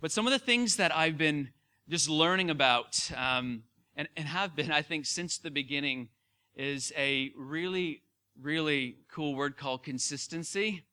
But 0.00 0.12
some 0.12 0.26
of 0.26 0.32
the 0.32 0.38
things 0.38 0.76
that 0.76 0.94
I've 0.94 1.16
been 1.16 1.50
just 1.88 2.08
learning 2.08 2.50
about 2.50 3.10
um, 3.16 3.62
and, 3.96 4.08
and 4.16 4.26
have 4.26 4.54
been, 4.54 4.70
I 4.70 4.82
think, 4.82 5.06
since 5.06 5.38
the 5.38 5.50
beginning 5.50 6.08
is 6.54 6.92
a 6.96 7.32
really, 7.36 8.02
really 8.40 8.98
cool 9.10 9.34
word 9.34 9.56
called 9.56 9.84
consistency. 9.84 10.84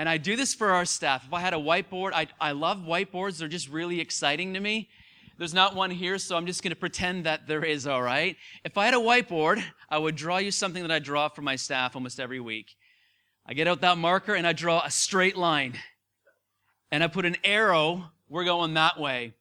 And 0.00 0.08
I 0.08 0.16
do 0.16 0.34
this 0.34 0.54
for 0.54 0.70
our 0.70 0.86
staff. 0.86 1.26
If 1.26 1.34
I 1.34 1.40
had 1.40 1.52
a 1.52 1.58
whiteboard, 1.58 2.12
I, 2.14 2.26
I 2.40 2.52
love 2.52 2.78
whiteboards. 2.78 3.36
They're 3.36 3.48
just 3.48 3.68
really 3.68 4.00
exciting 4.00 4.54
to 4.54 4.60
me. 4.60 4.88
There's 5.36 5.52
not 5.52 5.74
one 5.74 5.90
here, 5.90 6.16
so 6.16 6.38
I'm 6.38 6.46
just 6.46 6.62
going 6.62 6.70
to 6.70 6.80
pretend 6.80 7.26
that 7.26 7.46
there 7.46 7.62
is, 7.62 7.86
all 7.86 8.00
right? 8.00 8.34
If 8.64 8.78
I 8.78 8.86
had 8.86 8.94
a 8.94 8.96
whiteboard, 8.96 9.62
I 9.90 9.98
would 9.98 10.16
draw 10.16 10.38
you 10.38 10.52
something 10.52 10.80
that 10.80 10.90
I 10.90 11.00
draw 11.00 11.28
for 11.28 11.42
my 11.42 11.54
staff 11.54 11.96
almost 11.96 12.18
every 12.18 12.40
week. 12.40 12.68
I 13.44 13.52
get 13.52 13.68
out 13.68 13.82
that 13.82 13.98
marker 13.98 14.34
and 14.34 14.46
I 14.46 14.54
draw 14.54 14.80
a 14.82 14.90
straight 14.90 15.36
line. 15.36 15.74
And 16.90 17.04
I 17.04 17.06
put 17.06 17.26
an 17.26 17.36
arrow, 17.44 18.04
we're 18.26 18.44
going 18.44 18.72
that 18.72 18.98
way. 18.98 19.34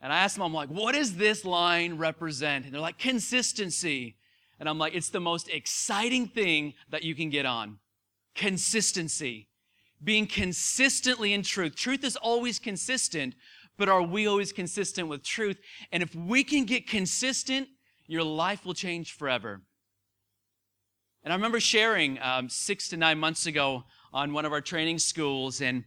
And 0.00 0.14
I 0.14 0.20
ask 0.20 0.34
them, 0.34 0.44
I'm 0.44 0.54
like, 0.54 0.70
what 0.70 0.94
does 0.94 1.16
this 1.16 1.44
line 1.44 1.98
represent? 1.98 2.64
And 2.64 2.72
they're 2.72 2.80
like, 2.80 2.98
consistency. 2.98 4.16
And 4.58 4.66
I'm 4.66 4.78
like, 4.78 4.94
it's 4.94 5.10
the 5.10 5.20
most 5.20 5.50
exciting 5.50 6.26
thing 6.26 6.72
that 6.88 7.02
you 7.02 7.14
can 7.14 7.28
get 7.28 7.44
on. 7.44 7.80
Consistency. 8.34 9.48
Being 10.04 10.26
consistently 10.26 11.32
in 11.32 11.42
truth. 11.42 11.74
Truth 11.74 12.04
is 12.04 12.16
always 12.16 12.58
consistent, 12.58 13.34
but 13.78 13.88
are 13.88 14.02
we 14.02 14.26
always 14.26 14.52
consistent 14.52 15.08
with 15.08 15.24
truth? 15.24 15.58
And 15.90 16.02
if 16.02 16.14
we 16.14 16.44
can 16.44 16.64
get 16.64 16.86
consistent, 16.86 17.68
your 18.06 18.22
life 18.22 18.66
will 18.66 18.74
change 18.74 19.12
forever. 19.12 19.62
And 21.22 21.32
I 21.32 21.36
remember 21.36 21.58
sharing 21.58 22.20
um, 22.20 22.50
six 22.50 22.88
to 22.88 22.98
nine 22.98 23.18
months 23.18 23.46
ago 23.46 23.84
on 24.12 24.34
one 24.34 24.44
of 24.44 24.52
our 24.52 24.60
training 24.60 24.98
schools, 24.98 25.62
and 25.62 25.84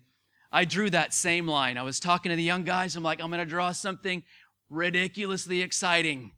I 0.52 0.66
drew 0.66 0.90
that 0.90 1.14
same 1.14 1.48
line. 1.48 1.78
I 1.78 1.84
was 1.84 2.00
talking 2.00 2.32
to 2.32 2.36
the 2.36 2.44
young 2.44 2.64
guys. 2.64 2.96
I'm 2.96 3.04
like, 3.04 3.22
I'm 3.22 3.30
going 3.30 3.40
to 3.40 3.46
draw 3.46 3.72
something 3.72 4.24
ridiculously 4.70 5.62
exciting. 5.62 6.32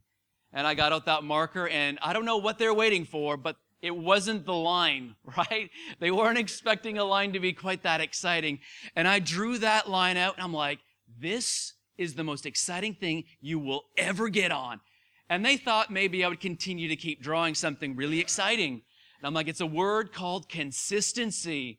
And 0.52 0.66
I 0.66 0.74
got 0.74 0.92
out 0.92 1.06
that 1.06 1.24
marker, 1.24 1.66
and 1.68 1.98
I 2.02 2.12
don't 2.12 2.26
know 2.26 2.36
what 2.36 2.58
they're 2.58 2.74
waiting 2.74 3.06
for, 3.06 3.36
but 3.36 3.56
it 3.82 3.96
wasn't 3.96 4.44
the 4.44 4.54
line, 4.54 5.14
right? 5.36 5.70
They 5.98 6.10
weren't 6.10 6.38
expecting 6.38 6.98
a 6.98 7.04
line 7.04 7.32
to 7.32 7.40
be 7.40 7.52
quite 7.52 7.82
that 7.82 8.00
exciting. 8.00 8.60
And 8.96 9.06
I 9.08 9.18
drew 9.18 9.58
that 9.58 9.88
line 9.88 10.16
out 10.16 10.34
and 10.34 10.44
I'm 10.44 10.52
like, 10.52 10.80
this 11.18 11.74
is 11.98 12.14
the 12.14 12.24
most 12.24 12.46
exciting 12.46 12.94
thing 12.94 13.24
you 13.40 13.58
will 13.58 13.84
ever 13.96 14.28
get 14.28 14.50
on. 14.50 14.80
And 15.28 15.44
they 15.44 15.56
thought 15.56 15.92
maybe 15.92 16.24
I 16.24 16.28
would 16.28 16.40
continue 16.40 16.88
to 16.88 16.96
keep 16.96 17.22
drawing 17.22 17.54
something 17.54 17.94
really 17.94 18.18
exciting. 18.18 18.72
And 18.72 19.26
I'm 19.26 19.34
like, 19.34 19.48
it's 19.48 19.60
a 19.60 19.66
word 19.66 20.12
called 20.12 20.48
consistency. 20.48 21.78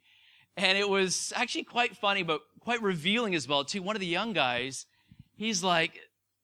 And 0.55 0.77
it 0.77 0.87
was 0.87 1.33
actually 1.35 1.63
quite 1.63 1.97
funny, 1.97 2.23
but 2.23 2.41
quite 2.59 2.81
revealing 2.81 3.35
as 3.35 3.47
well, 3.47 3.65
too. 3.65 3.81
One 3.81 3.95
of 3.95 3.99
the 3.99 4.05
young 4.05 4.31
guys, 4.31 4.85
he's 5.35 5.63
like, 5.63 5.99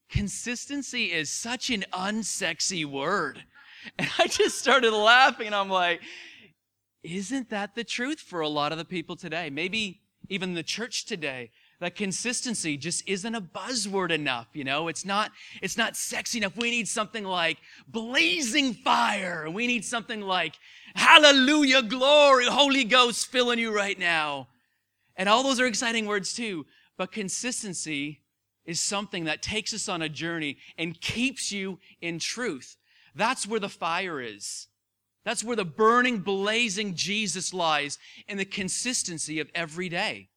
consistency 0.09 1.11
is 1.11 1.29
such 1.29 1.69
an 1.69 1.85
unsexy 1.93 2.83
word. 2.83 3.43
And 3.97 4.09
I 4.19 4.27
just 4.27 4.57
started 4.57 4.91
laughing 4.91 5.53
I'm 5.53 5.69
like, 5.69 6.01
isn't 7.03 7.49
that 7.49 7.75
the 7.75 7.83
truth 7.83 8.19
for 8.19 8.41
a 8.41 8.49
lot 8.49 8.71
of 8.71 8.77
the 8.77 8.85
people 8.85 9.15
today? 9.15 9.49
Maybe 9.49 10.01
even 10.29 10.53
the 10.53 10.63
church 10.63 11.05
today. 11.05 11.51
That 11.79 11.95
consistency 11.95 12.75
just 12.75 13.07
isn't 13.07 13.35
a 13.35 13.41
buzzword 13.41 14.09
enough, 14.11 14.47
you 14.53 14.63
know? 14.63 14.87
It's 14.87 15.05
not, 15.05 15.31
it's 15.61 15.77
not 15.77 15.95
sexy 15.95 16.39
enough. 16.39 16.57
We 16.57 16.71
need 16.71 16.87
something 16.87 17.23
like 17.23 17.59
blazing 17.87 18.73
fire. 18.73 19.47
We 19.49 19.67
need 19.67 19.85
something 19.85 20.21
like 20.21 20.55
hallelujah, 20.95 21.83
glory, 21.83 22.45
Holy 22.45 22.83
Ghost 22.83 23.27
filling 23.27 23.59
you 23.59 23.75
right 23.75 23.97
now. 23.97 24.47
And 25.15 25.29
all 25.29 25.43
those 25.43 25.59
are 25.59 25.67
exciting 25.67 26.07
words 26.07 26.33
too. 26.33 26.65
But 26.97 27.11
consistency 27.11 28.21
is 28.65 28.79
something 28.79 29.25
that 29.25 29.43
takes 29.43 29.73
us 29.73 29.87
on 29.87 30.01
a 30.01 30.09
journey 30.09 30.57
and 30.77 30.99
keeps 30.99 31.51
you 31.51 31.79
in 32.01 32.17
truth. 32.17 32.75
That's 33.17 33.47
where 33.47 33.59
the 33.59 33.69
fire 33.69 34.21
is. 34.21 34.67
That's 35.25 35.43
where 35.43 35.55
the 35.55 35.65
burning, 35.65 36.19
blazing 36.19 36.95
Jesus 36.95 37.53
lies 37.53 37.97
in 38.27 38.37
the 38.37 38.45
consistency 38.45 39.39
of 39.39 39.49
every 39.53 39.89
day. 39.89 40.29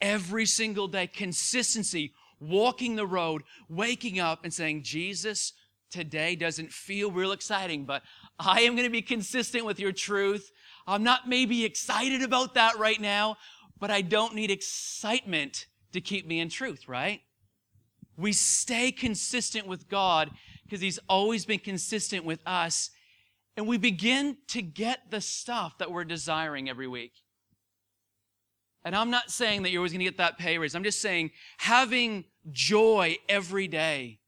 Every 0.00 0.46
single 0.46 0.88
day, 0.88 1.06
consistency, 1.06 2.14
walking 2.40 2.96
the 2.96 3.06
road, 3.06 3.42
waking 3.68 4.18
up 4.18 4.44
and 4.44 4.52
saying, 4.52 4.82
Jesus, 4.82 5.52
today 5.90 6.34
doesn't 6.34 6.72
feel 6.72 7.10
real 7.10 7.32
exciting, 7.32 7.84
but 7.84 8.02
I 8.38 8.62
am 8.62 8.74
going 8.74 8.88
to 8.88 8.90
be 8.90 9.02
consistent 9.02 9.66
with 9.66 9.78
your 9.78 9.92
truth. 9.92 10.50
I'm 10.86 11.04
not 11.04 11.28
maybe 11.28 11.64
excited 11.64 12.22
about 12.22 12.54
that 12.54 12.78
right 12.78 13.00
now, 13.00 13.36
but 13.78 13.90
I 13.90 14.00
don't 14.00 14.34
need 14.34 14.50
excitement 14.50 15.66
to 15.92 16.00
keep 16.00 16.26
me 16.26 16.40
in 16.40 16.48
truth, 16.48 16.88
right? 16.88 17.20
We 18.16 18.32
stay 18.32 18.90
consistent 18.90 19.66
with 19.66 19.88
God 19.88 20.30
because 20.70 20.80
He's 20.80 21.00
always 21.08 21.44
been 21.44 21.58
consistent 21.58 22.24
with 22.24 22.40
us. 22.46 22.90
And 23.56 23.66
we 23.66 23.76
begin 23.76 24.36
to 24.48 24.62
get 24.62 25.10
the 25.10 25.20
stuff 25.20 25.76
that 25.78 25.90
we're 25.90 26.04
desiring 26.04 26.70
every 26.70 26.86
week. 26.86 27.12
And 28.84 28.94
I'm 28.94 29.10
not 29.10 29.30
saying 29.30 29.64
that 29.64 29.70
you're 29.70 29.80
always 29.80 29.92
going 29.92 29.98
to 29.98 30.04
get 30.04 30.18
that 30.18 30.38
pay 30.38 30.56
raise. 30.56 30.74
I'm 30.74 30.84
just 30.84 31.02
saying 31.02 31.32
having 31.58 32.24
joy 32.50 33.18
every 33.28 33.68
day, 33.68 34.20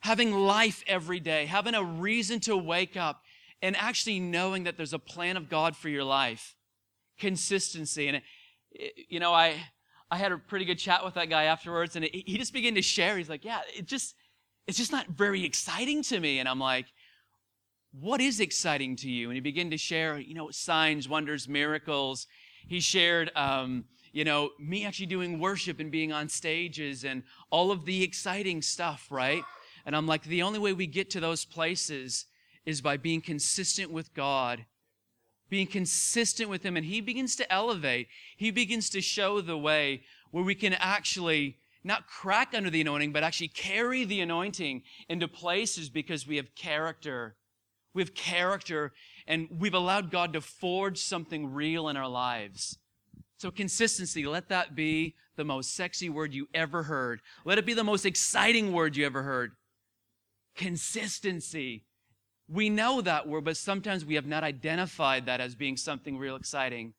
having 0.00 0.32
life 0.32 0.82
every 0.86 1.20
day, 1.20 1.46
having 1.46 1.74
a 1.74 1.84
reason 1.84 2.40
to 2.40 2.56
wake 2.56 2.96
up, 2.96 3.22
and 3.62 3.76
actually 3.76 4.18
knowing 4.18 4.64
that 4.64 4.78
there's 4.78 4.94
a 4.94 4.98
plan 4.98 5.36
of 5.36 5.50
God 5.50 5.76
for 5.76 5.90
your 5.90 6.02
life. 6.02 6.56
Consistency. 7.18 8.08
And, 8.08 8.22
it, 8.72 8.94
you 9.08 9.20
know, 9.20 9.34
I, 9.34 9.56
I 10.10 10.16
had 10.16 10.32
a 10.32 10.38
pretty 10.38 10.64
good 10.64 10.78
chat 10.78 11.04
with 11.04 11.14
that 11.14 11.28
guy 11.28 11.44
afterwards, 11.44 11.94
and 11.94 12.06
it, 12.06 12.14
he 12.14 12.38
just 12.38 12.54
began 12.54 12.74
to 12.74 12.82
share. 12.82 13.18
He's 13.18 13.28
like, 13.28 13.44
Yeah, 13.44 13.60
it 13.76 13.86
just, 13.86 14.14
it's 14.66 14.78
just 14.78 14.92
not 14.92 15.08
very 15.08 15.44
exciting 15.44 16.02
to 16.04 16.20
me. 16.20 16.38
And 16.38 16.48
I'm 16.48 16.60
like, 16.60 16.86
what 17.92 18.20
is 18.20 18.40
exciting 18.40 18.96
to 18.96 19.10
you? 19.10 19.28
And 19.28 19.34
he 19.34 19.40
began 19.40 19.70
to 19.70 19.76
share, 19.76 20.18
you 20.18 20.34
know, 20.34 20.50
signs, 20.50 21.08
wonders, 21.08 21.48
miracles. 21.48 22.26
He 22.68 22.80
shared, 22.80 23.32
um, 23.34 23.84
you 24.12 24.24
know, 24.24 24.50
me 24.58 24.84
actually 24.84 25.06
doing 25.06 25.40
worship 25.40 25.80
and 25.80 25.90
being 25.90 26.12
on 26.12 26.28
stages 26.28 27.04
and 27.04 27.22
all 27.50 27.70
of 27.70 27.84
the 27.84 28.02
exciting 28.02 28.62
stuff, 28.62 29.08
right? 29.10 29.42
And 29.86 29.96
I'm 29.96 30.06
like, 30.06 30.24
the 30.24 30.42
only 30.42 30.58
way 30.58 30.72
we 30.72 30.86
get 30.86 31.10
to 31.10 31.20
those 31.20 31.44
places 31.44 32.26
is 32.64 32.80
by 32.80 32.96
being 32.96 33.20
consistent 33.20 33.90
with 33.90 34.12
God, 34.14 34.66
being 35.48 35.66
consistent 35.66 36.48
with 36.48 36.62
Him. 36.62 36.76
And 36.76 36.86
He 36.86 37.00
begins 37.00 37.34
to 37.36 37.52
elevate, 37.52 38.08
He 38.36 38.50
begins 38.50 38.90
to 38.90 39.00
show 39.00 39.40
the 39.40 39.58
way 39.58 40.02
where 40.30 40.44
we 40.44 40.54
can 40.54 40.74
actually 40.74 41.59
not 41.82 42.06
crack 42.06 42.52
under 42.54 42.70
the 42.70 42.80
anointing, 42.80 43.12
but 43.12 43.22
actually 43.22 43.48
carry 43.48 44.04
the 44.04 44.20
anointing 44.20 44.82
into 45.08 45.28
places 45.28 45.88
because 45.88 46.26
we 46.26 46.36
have 46.36 46.54
character. 46.54 47.36
We 47.94 48.02
have 48.02 48.14
character 48.14 48.92
and 49.26 49.48
we've 49.50 49.74
allowed 49.74 50.10
God 50.10 50.32
to 50.34 50.40
forge 50.40 50.98
something 50.98 51.52
real 51.52 51.88
in 51.88 51.96
our 51.96 52.08
lives. 52.08 52.78
So, 53.38 53.50
consistency, 53.50 54.26
let 54.26 54.50
that 54.50 54.74
be 54.74 55.14
the 55.36 55.44
most 55.44 55.74
sexy 55.74 56.10
word 56.10 56.34
you 56.34 56.48
ever 56.52 56.82
heard. 56.82 57.20
Let 57.46 57.56
it 57.56 57.64
be 57.64 57.72
the 57.72 57.84
most 57.84 58.04
exciting 58.04 58.72
word 58.72 58.96
you 58.96 59.06
ever 59.06 59.22
heard. 59.22 59.52
Consistency. 60.54 61.86
We 62.48 62.68
know 62.68 63.00
that 63.00 63.26
word, 63.26 63.44
but 63.44 63.56
sometimes 63.56 64.04
we 64.04 64.16
have 64.16 64.26
not 64.26 64.44
identified 64.44 65.26
that 65.26 65.40
as 65.40 65.54
being 65.54 65.78
something 65.78 66.18
real 66.18 66.36
exciting. 66.36 66.92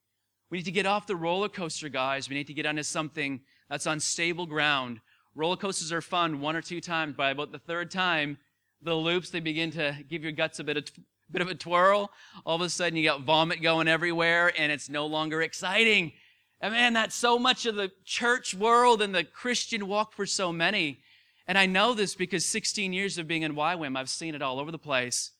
We 0.50 0.57
need 0.57 0.65
to 0.65 0.71
get 0.71 0.85
off 0.85 1.05
the 1.05 1.15
roller 1.15 1.50
coaster, 1.50 1.89
guys. 1.89 2.27
We 2.27 2.35
need 2.35 2.47
to 2.47 2.53
get 2.53 2.65
onto 2.65 2.83
something 2.83 3.41
that's 3.71 3.87
on 3.87 4.01
stable 4.01 4.45
ground. 4.45 4.99
Roller 5.33 5.55
coasters 5.55 5.93
are 5.93 6.01
fun 6.01 6.41
one 6.41 6.57
or 6.57 6.61
two 6.61 6.81
times. 6.81 7.15
By 7.15 7.31
about 7.31 7.53
the 7.53 7.57
third 7.57 7.89
time, 7.89 8.37
the 8.81 8.93
loops, 8.93 9.29
they 9.29 9.39
begin 9.39 9.71
to 9.71 9.95
give 10.09 10.23
your 10.23 10.33
guts 10.33 10.59
a 10.59 10.65
bit 10.65 10.75
of, 10.75 10.83
bit 11.31 11.41
of 11.41 11.47
a 11.47 11.55
twirl. 11.55 12.11
All 12.45 12.57
of 12.57 12.61
a 12.61 12.69
sudden, 12.69 12.97
you 12.97 13.05
got 13.05 13.21
vomit 13.21 13.61
going 13.61 13.87
everywhere, 13.87 14.51
and 14.57 14.73
it's 14.73 14.89
no 14.89 15.05
longer 15.05 15.41
exciting. 15.41 16.11
And 16.59 16.73
man, 16.73 16.91
that's 16.91 17.15
so 17.15 17.39
much 17.39 17.65
of 17.65 17.75
the 17.75 17.93
church 18.03 18.53
world 18.53 19.01
and 19.01 19.15
the 19.15 19.23
Christian 19.23 19.87
walk 19.87 20.11
for 20.11 20.25
so 20.25 20.51
many. 20.51 20.99
And 21.47 21.57
I 21.57 21.65
know 21.65 21.93
this 21.93 22.13
because 22.13 22.45
16 22.45 22.91
years 22.91 23.17
of 23.17 23.25
being 23.25 23.43
in 23.43 23.55
YWAM, 23.55 23.97
I've 23.97 24.09
seen 24.09 24.35
it 24.35 24.41
all 24.41 24.59
over 24.59 24.71
the 24.71 24.77
place. 24.77 25.31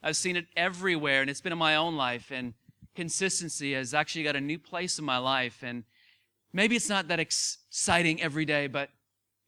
I've 0.00 0.16
seen 0.16 0.36
it 0.36 0.46
everywhere, 0.56 1.22
and 1.22 1.28
it's 1.28 1.40
been 1.40 1.52
in 1.52 1.58
my 1.58 1.74
own 1.74 1.96
life. 1.96 2.30
And 2.30 2.54
consistency 2.94 3.72
has 3.72 3.94
actually 3.94 4.22
got 4.22 4.36
a 4.36 4.40
new 4.40 4.60
place 4.60 5.00
in 5.00 5.04
my 5.04 5.18
life. 5.18 5.64
And 5.64 5.82
maybe 6.54 6.76
it's 6.76 6.88
not 6.88 7.08
that 7.08 7.20
exciting 7.20 8.22
every 8.22 8.46
day, 8.46 8.68
but 8.68 8.88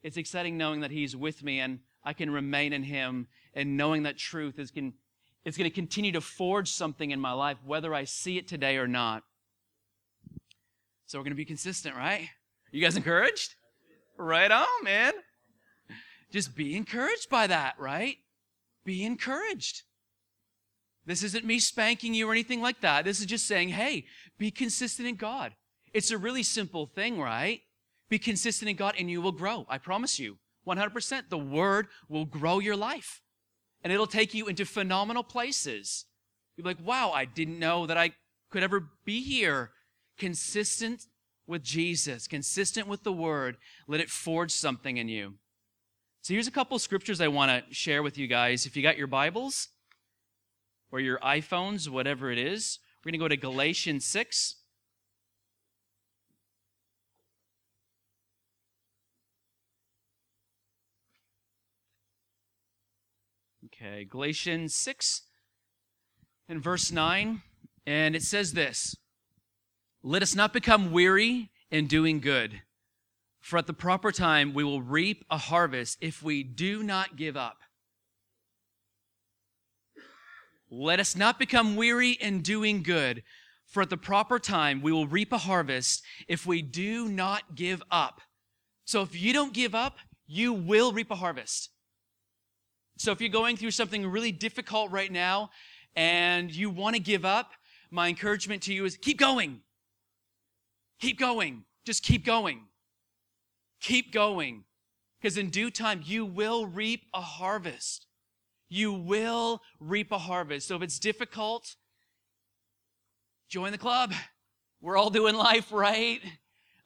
it's 0.03 0.19
exciting 0.19 0.59
knowing 0.59 0.81
that 0.81 0.91
He's 0.91 1.17
with 1.17 1.43
me 1.43 1.61
and 1.61 1.79
I 2.05 2.13
can 2.13 2.31
remain 2.31 2.75
in 2.75 2.83
Him 2.83 3.29
and 3.55 3.79
knowing 3.79 4.03
that 4.03 4.19
truth 4.19 4.59
is 4.59 4.71
going, 4.71 4.93
going 5.45 5.71
to 5.71 5.71
continue 5.71 6.13
to 6.13 6.21
forge 6.21 6.71
something 6.71 7.11
in 7.11 7.21
my 7.21 7.33
life, 7.33 7.57
whether 7.65 7.95
I 7.95 8.05
see 8.05 8.37
it 8.37 8.47
today 8.47 8.77
or 8.77 8.87
not. 8.87 9.23
So 11.07 11.19
we're 11.19 11.25
going 11.25 11.31
to 11.31 11.37
be 11.37 11.45
consistent, 11.45 11.97
right? 11.97 12.29
You 12.73 12.83
guys 12.83 12.97
encouraged? 12.97 13.55
Right 14.19 14.51
on, 14.51 14.67
man. 14.83 15.13
Just 16.33 16.57
be 16.57 16.77
encouraged 16.77 17.31
by 17.31 17.47
that, 17.47 17.77
right? 17.79 18.17
Be 18.85 19.05
encouraged. 19.05 19.83
This 21.07 21.23
isn't 21.23 21.45
me 21.45 21.61
spanking 21.61 22.15
you 22.15 22.29
or 22.29 22.33
anything 22.33 22.61
like 22.61 22.81
that. 22.81 23.05
This 23.05 23.21
is 23.21 23.27
just 23.27 23.47
saying, 23.47 23.69
hey, 23.69 24.07
be 24.39 24.51
consistent 24.51 25.07
in 25.07 25.15
God. 25.15 25.53
It's 25.97 26.11
a 26.11 26.19
really 26.19 26.43
simple 26.43 26.85
thing, 26.85 27.19
right? 27.19 27.63
Be 28.11 28.19
consistent 28.19 28.69
in 28.69 28.77
God 28.77 28.97
and 28.99 29.11
you 29.11 29.23
will 29.23 29.33
grow. 29.33 29.65
I 29.67 29.79
promise 29.79 30.19
you. 30.19 30.37
100%. 30.67 31.31
The 31.31 31.39
word 31.39 31.87
will 32.07 32.27
grow 32.27 32.59
your 32.59 32.77
life 32.77 33.23
and 33.83 33.91
it'll 33.91 34.07
take 34.07 34.35
you 34.35 34.47
into 34.47 34.67
phenomenal 34.67 35.25
places. 35.25 36.05
You'll 36.55 36.65
be 36.65 36.75
like, 36.75 36.87
wow, 36.87 37.13
I 37.13 37.25
didn't 37.25 37.59
know 37.59 37.87
that 37.87 37.97
I 37.97 38.13
could 38.51 38.63
ever 38.63 38.91
be 39.07 39.23
here. 39.23 39.71
Consistent 40.19 41.07
with 41.47 41.63
Jesus, 41.63 42.29
consistent 42.29 42.89
with 42.89 43.03
the 43.03 43.13
word. 43.13 43.57
Let 43.89 44.03
it 44.03 44.11
forge 44.11 44.53
something 44.53 44.99
in 44.99 45.09
you. 45.09 45.37
So 46.21 46.35
here's 46.35 46.47
a 46.47 46.51
couple 46.51 46.79
scriptures 46.79 47.23
I 47.23 47.29
want 47.29 47.69
to 47.69 47.75
share 47.75 48.03
with 48.03 48.19
you 48.19 48.27
guys. 48.27 48.67
If 48.67 48.77
you 48.77 48.83
got 48.83 48.99
your 48.99 49.07
Bibles 49.07 49.69
or 50.93 51.01
your 51.01 51.19
iPhones, 51.21 51.89
whatever 51.89 52.31
it 52.31 52.39
is, 52.39 52.81
we're 53.03 53.13
going 53.13 53.19
to 53.19 53.25
go 53.25 53.29
to 53.29 53.37
Galatians 53.39 54.05
6. 54.05 54.57
Okay, 63.87 64.05
Galatians 64.05 64.75
6 64.75 65.23
and 66.49 66.63
verse 66.63 66.91
9. 66.91 67.43
And 67.87 68.17
it 68.17 68.23
says 68.23 68.53
this 68.53 68.97
Let 70.03 70.23
us 70.23 70.35
not 70.35 70.53
become 70.53 70.91
weary 70.91 71.51
in 71.71 71.87
doing 71.87 72.21
good, 72.21 72.63
for 73.41 73.59
at 73.59 73.67
the 73.67 73.73
proper 73.73 74.11
time 74.11 74.55
we 74.55 74.65
will 74.65 74.83
reap 74.83 75.25
a 75.31 75.39
harvest 75.39 75.99
if 76.01 76.23
we 76.23 76.43
do 76.43 76.83
not 76.83 77.17
give 77.17 77.37
up. 77.37 77.59
Let 80.69 80.99
us 80.99 81.15
not 81.15 81.39
become 81.39 81.77
weary 81.77 82.13
in 82.13 82.43
doing 82.43 82.83
good, 82.83 83.23
for 83.67 83.83
at 83.83 83.91
the 83.91 83.97
proper 83.97 84.41
time 84.41 84.83
we 84.83 84.91
will 84.91 85.07
reap 85.07 85.33
a 85.33 85.39
harvest 85.39 86.03
if 86.27 86.45
we 86.45 86.61
do 86.61 87.09
not 87.09 87.55
give 87.55 87.83
up. 87.91 88.21
So 88.85 89.03
if 89.03 89.21
you 89.21 89.33
don't 89.33 89.53
give 89.53 89.77
up, 89.77 89.99
you 90.27 90.53
will 90.53 90.93
reap 90.93 91.13
a 91.13 91.17
harvest. 91.17 91.71
So 92.97 93.13
if 93.13 93.21
you're 93.21 93.29
going 93.29 93.57
through 93.57 93.73
something 93.73 94.07
really 94.07 94.33
difficult 94.33 94.91
right 94.91 95.13
now 95.13 95.51
and 95.95 96.55
you 96.55 96.71
want 96.71 96.97
to 96.97 97.01
give 97.01 97.25
up, 97.25 97.53
my 97.91 98.09
encouragement 98.09 98.63
to 98.63 98.75
you 98.75 98.85
is 98.85 98.97
keep 98.97 99.19
going. 99.19 99.61
Keep 101.01 101.19
going. 101.19 101.65
Just 101.85 102.03
keep 102.03 102.25
going. 102.25 102.65
Keep 103.81 104.13
going. 104.13 104.65
Because 105.21 105.37
in 105.37 105.51
due 105.51 105.71
time, 105.71 106.03
you 106.05 106.25
will 106.25 106.67
reap 106.67 107.05
a 107.13 107.21
harvest. 107.21 108.07
You 108.69 108.93
will 108.93 109.61
reap 109.79 110.11
a 110.11 110.19
harvest. 110.19 110.69
So 110.69 110.77
if 110.77 110.83
it's 110.83 110.99
difficult, 110.99 111.77
join 113.49 113.73
the 113.73 113.79
club. 113.79 114.13
We're 114.81 114.97
all 114.97 115.11
doing 115.11 115.35
life, 115.35 115.71
right? 115.71 116.21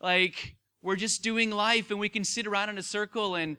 Like, 0.01 0.57
we're 0.83 0.97
just 0.97 1.23
doing 1.23 1.51
life 1.51 1.91
and 1.91 2.01
we 2.01 2.09
can 2.09 2.25
sit 2.25 2.47
around 2.47 2.71
in 2.71 2.79
a 2.79 2.83
circle 2.83 3.35
and 3.35 3.57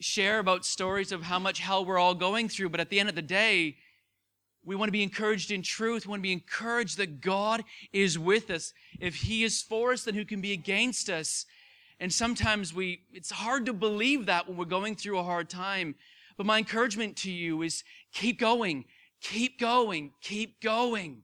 share 0.00 0.38
about 0.38 0.64
stories 0.64 1.12
of 1.12 1.22
how 1.22 1.38
much 1.38 1.60
hell 1.60 1.84
we're 1.84 1.98
all 1.98 2.14
going 2.14 2.48
through. 2.48 2.68
But 2.68 2.80
at 2.80 2.90
the 2.90 3.00
end 3.00 3.08
of 3.08 3.14
the 3.14 3.22
day, 3.22 3.76
we 4.64 4.74
want 4.74 4.88
to 4.88 4.92
be 4.92 5.02
encouraged 5.02 5.50
in 5.50 5.62
truth. 5.62 6.06
We 6.06 6.10
want 6.10 6.20
to 6.20 6.28
be 6.28 6.32
encouraged 6.32 6.98
that 6.98 7.20
God 7.20 7.62
is 7.92 8.18
with 8.18 8.50
us. 8.50 8.72
If 9.00 9.14
He 9.14 9.44
is 9.44 9.62
for 9.62 9.92
us, 9.92 10.04
then 10.04 10.14
who 10.14 10.24
can 10.24 10.40
be 10.40 10.52
against 10.52 11.08
us? 11.08 11.46
And 12.00 12.12
sometimes 12.12 12.74
we, 12.74 13.02
it's 13.12 13.30
hard 13.30 13.64
to 13.66 13.72
believe 13.72 14.26
that 14.26 14.48
when 14.48 14.56
we're 14.56 14.64
going 14.66 14.96
through 14.96 15.18
a 15.18 15.22
hard 15.22 15.48
time. 15.48 15.94
But 16.36 16.46
my 16.46 16.58
encouragement 16.58 17.16
to 17.18 17.30
you 17.30 17.62
is 17.62 17.84
keep 18.12 18.38
going, 18.38 18.84
keep 19.22 19.58
going, 19.58 20.12
keep 20.20 20.60
going, 20.60 21.22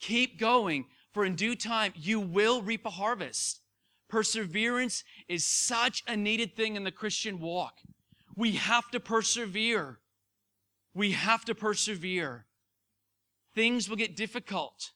keep 0.00 0.38
going. 0.38 0.86
For 1.12 1.24
in 1.24 1.34
due 1.34 1.54
time, 1.54 1.92
you 1.96 2.20
will 2.20 2.62
reap 2.62 2.84
a 2.84 2.90
harvest. 2.90 3.60
Perseverance 4.08 5.04
is 5.28 5.46
such 5.46 6.02
a 6.06 6.16
needed 6.16 6.54
thing 6.56 6.76
in 6.76 6.84
the 6.84 6.90
Christian 6.90 7.40
walk. 7.40 7.78
We 8.42 8.56
have 8.56 8.90
to 8.90 8.98
persevere. 8.98 10.00
We 10.94 11.12
have 11.12 11.44
to 11.44 11.54
persevere. 11.54 12.44
Things 13.54 13.88
will 13.88 13.94
get 13.94 14.16
difficult. 14.16 14.90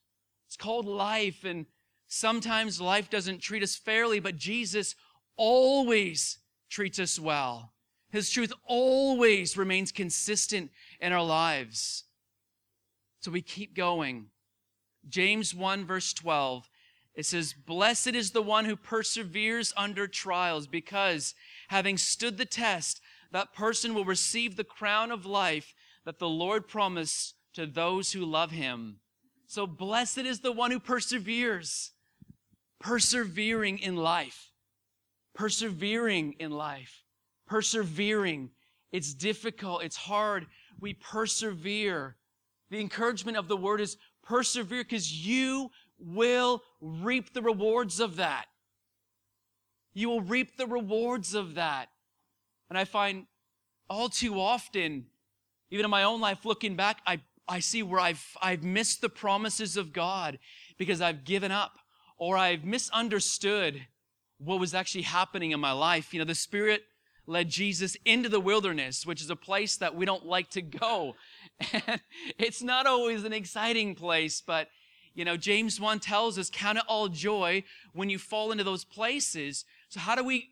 It's 0.49 0.57
called 0.57 0.85
life, 0.85 1.45
and 1.45 1.67
sometimes 2.09 2.81
life 2.81 3.09
doesn't 3.09 3.39
treat 3.39 3.63
us 3.63 3.77
fairly, 3.77 4.19
but 4.19 4.35
Jesus 4.35 4.97
always 5.37 6.39
treats 6.69 6.99
us 6.99 7.21
well. 7.21 7.73
His 8.11 8.31
truth 8.31 8.53
always 8.65 9.57
remains 9.57 9.93
consistent 9.93 10.73
in 11.01 11.13
our 11.13 11.25
lives. 11.25 12.03
So 13.21 13.31
we 13.31 13.43
keep 13.43 13.77
going. 13.77 14.27
James 15.09 15.55
1, 15.55 15.87
verse 15.87 16.13
12 16.15 16.69
it 17.17 17.25
says, 17.25 17.55
Blessed 17.55 18.09
is 18.09 18.33
the 18.33 18.43
one 18.43 18.67
who 18.67 18.77
perseveres 18.77 19.73
under 19.77 20.07
trials, 20.07 20.67
because 20.67 21.35
having 21.69 21.97
stood 21.97 22.37
the 22.37 22.45
test, 22.45 23.01
that 23.33 23.55
person 23.55 23.95
will 23.95 24.05
receive 24.05 24.57
the 24.57 24.65
crown 24.65 25.11
of 25.11 25.27
life 25.27 25.75
that 26.05 26.19
the 26.19 26.29
Lord 26.29 26.69
promised 26.69 27.35
to 27.55 27.67
those 27.67 28.13
who 28.13 28.25
love 28.25 28.51
him. 28.51 29.01
So 29.47 29.67
blessed 29.67 30.19
is 30.19 30.41
the 30.41 30.53
one 30.53 30.71
who 30.71 30.81
perseveres, 30.81 31.93
persevering 32.81 33.79
in 33.79 33.97
life, 33.97 34.51
persevering 35.35 36.35
in 36.39 36.51
life, 36.51 37.03
persevering. 37.47 38.51
It's 38.93 39.15
difficult, 39.15 39.85
it's 39.85 39.97
hard. 39.97 40.47
We 40.81 40.95
persevere. 40.95 42.17
The 42.71 42.81
encouragement 42.81 43.37
of 43.37 43.49
the 43.49 43.57
word 43.57 43.81
is 43.81 43.97
persevere 44.23 44.83
because 44.83 45.13
you 45.13 45.71
will 45.99 46.63
reap 46.81 47.33
the 47.33 47.43
rewards 47.43 48.01
of 48.01 48.17
that. 48.17 48.47
You 49.95 50.09
will 50.09 50.21
reap 50.21 50.57
the 50.57 50.67
rewards 50.67 51.35
of 51.35 51.55
that. 51.55 51.89
And 52.69 52.79
I 52.79 52.85
find 52.85 53.27
all 53.89 54.09
too 54.09 54.41
often, 54.41 55.07
even 55.71 55.85
in 55.85 55.91
my 55.91 56.03
own 56.03 56.21
life, 56.21 56.45
looking 56.45 56.77
back, 56.77 57.01
I, 57.07 57.21
I 57.49 57.61
see 57.61 57.83
where 57.83 58.01
I've, 58.01 58.25
I've 58.43 58.65
missed 58.65 59.01
the 59.01 59.09
promises 59.09 59.77
of 59.77 59.93
God 59.93 60.39
because 60.79 61.01
I've 61.01 61.25
given 61.25 61.53
up 61.53 61.79
or 62.19 62.37
I've 62.37 62.65
misunderstood 62.65 63.87
what 64.39 64.61
was 64.61 64.75
actually 64.75 65.03
happening 65.03 65.53
in 65.53 65.61
my 65.61 65.73
life. 65.73 66.13
You 66.13 66.19
know, 66.19 66.25
the 66.25 66.35
Spirit 66.35 66.83
led 67.27 67.49
Jesus 67.49 67.97
into 68.05 68.29
the 68.29 68.41
wilderness, 68.41 69.07
which 69.07 69.21
is 69.21 69.31
a 69.31 69.37
place 69.37 69.77
that 69.79 69.95
we 69.95 70.05
don't 70.05 70.27
like 70.27 70.51
to 70.51 70.63
go. 70.63 71.17
And 71.73 72.01
it's 72.39 72.63
not 72.63 72.87
always 72.87 73.25
an 73.25 73.33
exciting 73.33 73.95
place, 73.95 74.41
but 74.41 74.69
you 75.15 75.25
know, 75.25 75.37
James 75.37 75.81
1 75.81 76.01
tells 76.01 76.39
us, 76.39 76.51
count 76.53 76.79
it 76.79 76.85
all 76.89 77.09
joy 77.09 77.65
when 77.95 78.11
you 78.11 78.19
fall 78.19 78.53
into 78.53 78.65
those 78.65 78.85
places. 78.85 79.65
So 79.89 79.99
how 79.99 80.15
do 80.15 80.23
we, 80.23 80.51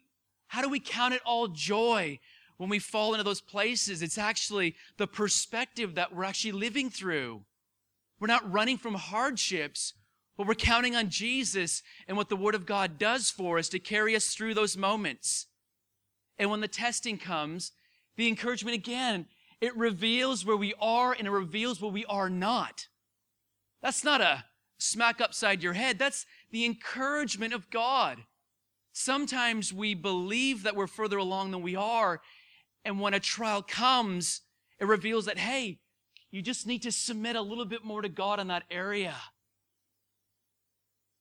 how 0.55 0.63
do 0.63 0.69
we 0.69 0.79
count 0.79 1.13
it 1.13 1.21
all 1.27 1.49
joy 1.49 2.21
when 2.59 2.69
we 2.69 2.79
fall 2.79 3.13
into 3.13 3.25
those 3.25 3.41
places? 3.41 4.03
It's 4.03 4.19
actually 4.19 4.77
the 4.99 5.09
perspective 5.09 5.97
that 5.97 6.15
we're 6.15 6.23
actually 6.23 6.53
living 6.53 6.91
through. 6.91 7.43
We're 8.21 8.29
not 8.29 8.53
running 8.53 8.79
from 8.79 8.95
hardships, 8.95 9.95
but 10.37 10.47
we're 10.47 10.55
counting 10.55 10.95
on 10.95 11.11
Jesus 11.11 11.83
and 12.07 12.17
what 12.17 12.29
the 12.29 12.37
Word 12.37 12.55
of 12.55 12.67
God 12.67 12.99
does 12.99 13.31
for 13.31 13.59
us 13.59 13.69
to 13.71 13.81
carry 13.81 14.15
us 14.15 14.29
through 14.29 14.55
those 14.55 14.77
moments. 14.77 15.47
And 16.39 16.53
when 16.53 16.61
the 16.61 16.69
testing 16.69 17.19
comes, 17.19 17.73
the 18.15 18.29
encouragement 18.29 18.77
again, 18.77 19.27
it 19.61 19.77
reveals 19.77 20.47
where 20.47 20.57
we 20.57 20.73
are 20.81 21.13
and 21.13 21.27
it 21.27 21.33
reveals 21.33 21.83
where 21.83 21.91
we 21.91 22.05
are 22.05 22.31
not. 22.31 22.87
That's 23.83 24.05
not 24.05 24.21
a 24.21 24.45
smack 24.79 25.21
upside 25.21 25.65
your 25.65 25.73
head. 25.73 25.99
That's 25.99 26.27
the 26.53 26.65
encouragement 26.65 27.55
of 27.55 27.71
God. 27.71 28.23
Sometimes 28.97 29.73
we 29.73 29.93
believe 29.95 30.63
that 30.63 30.77
we're 30.77 30.87
further 30.87 31.19
along 31.19 31.51
than 31.51 31.63
we 31.63 31.75
are. 31.75 32.21
And 32.85 33.01
when 33.01 33.13
a 33.13 33.19
trial 33.19 33.61
comes, 33.61 34.43
it 34.79 34.87
reveals 34.87 35.25
that, 35.27 35.37
hey, 35.37 35.81
you 36.31 36.43
just 36.43 36.65
need 36.65 36.83
to 36.83 36.93
submit 36.93 37.35
a 37.35 37.43
little 37.43 37.65
bit 37.65 37.85
more 37.85 38.03
to 38.03 38.09
God 38.09 38.39
in 38.39 38.47
that 38.47 38.63
area. 38.71 39.17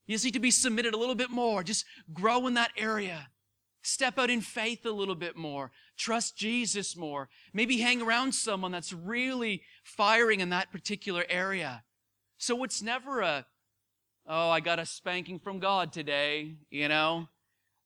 You 0.06 0.14
just 0.14 0.24
need 0.24 0.36
to 0.36 0.40
be 0.40 0.52
submitted 0.52 0.94
a 0.94 0.98
little 0.98 1.16
bit 1.16 1.32
more. 1.32 1.64
Just 1.64 1.86
grow 2.14 2.46
in 2.46 2.54
that 2.54 2.72
area. 2.78 3.30
Step 3.82 4.20
out 4.20 4.30
in 4.30 4.42
faith 4.42 4.86
a 4.86 4.92
little 4.92 5.16
bit 5.16 5.36
more. 5.36 5.72
Trust 5.98 6.38
Jesus 6.38 6.96
more. 6.96 7.28
Maybe 7.54 7.80
hang 7.80 8.04
around 8.04 8.36
someone 8.36 8.72
that's 8.72 8.94
really 8.94 9.64
firing 9.84 10.42
in 10.42 10.50
that 10.50 10.72
particular 10.72 11.26
area. 11.28 11.84
So 12.38 12.64
it's 12.64 12.84
never 12.84 13.22
a, 13.22 13.48
oh, 14.28 14.50
I 14.52 14.60
got 14.60 14.78
a 14.78 14.86
spanking 14.86 15.40
from 15.40 15.58
God 15.58 15.92
today, 15.92 16.56
you 16.70 16.88
know? 16.88 17.30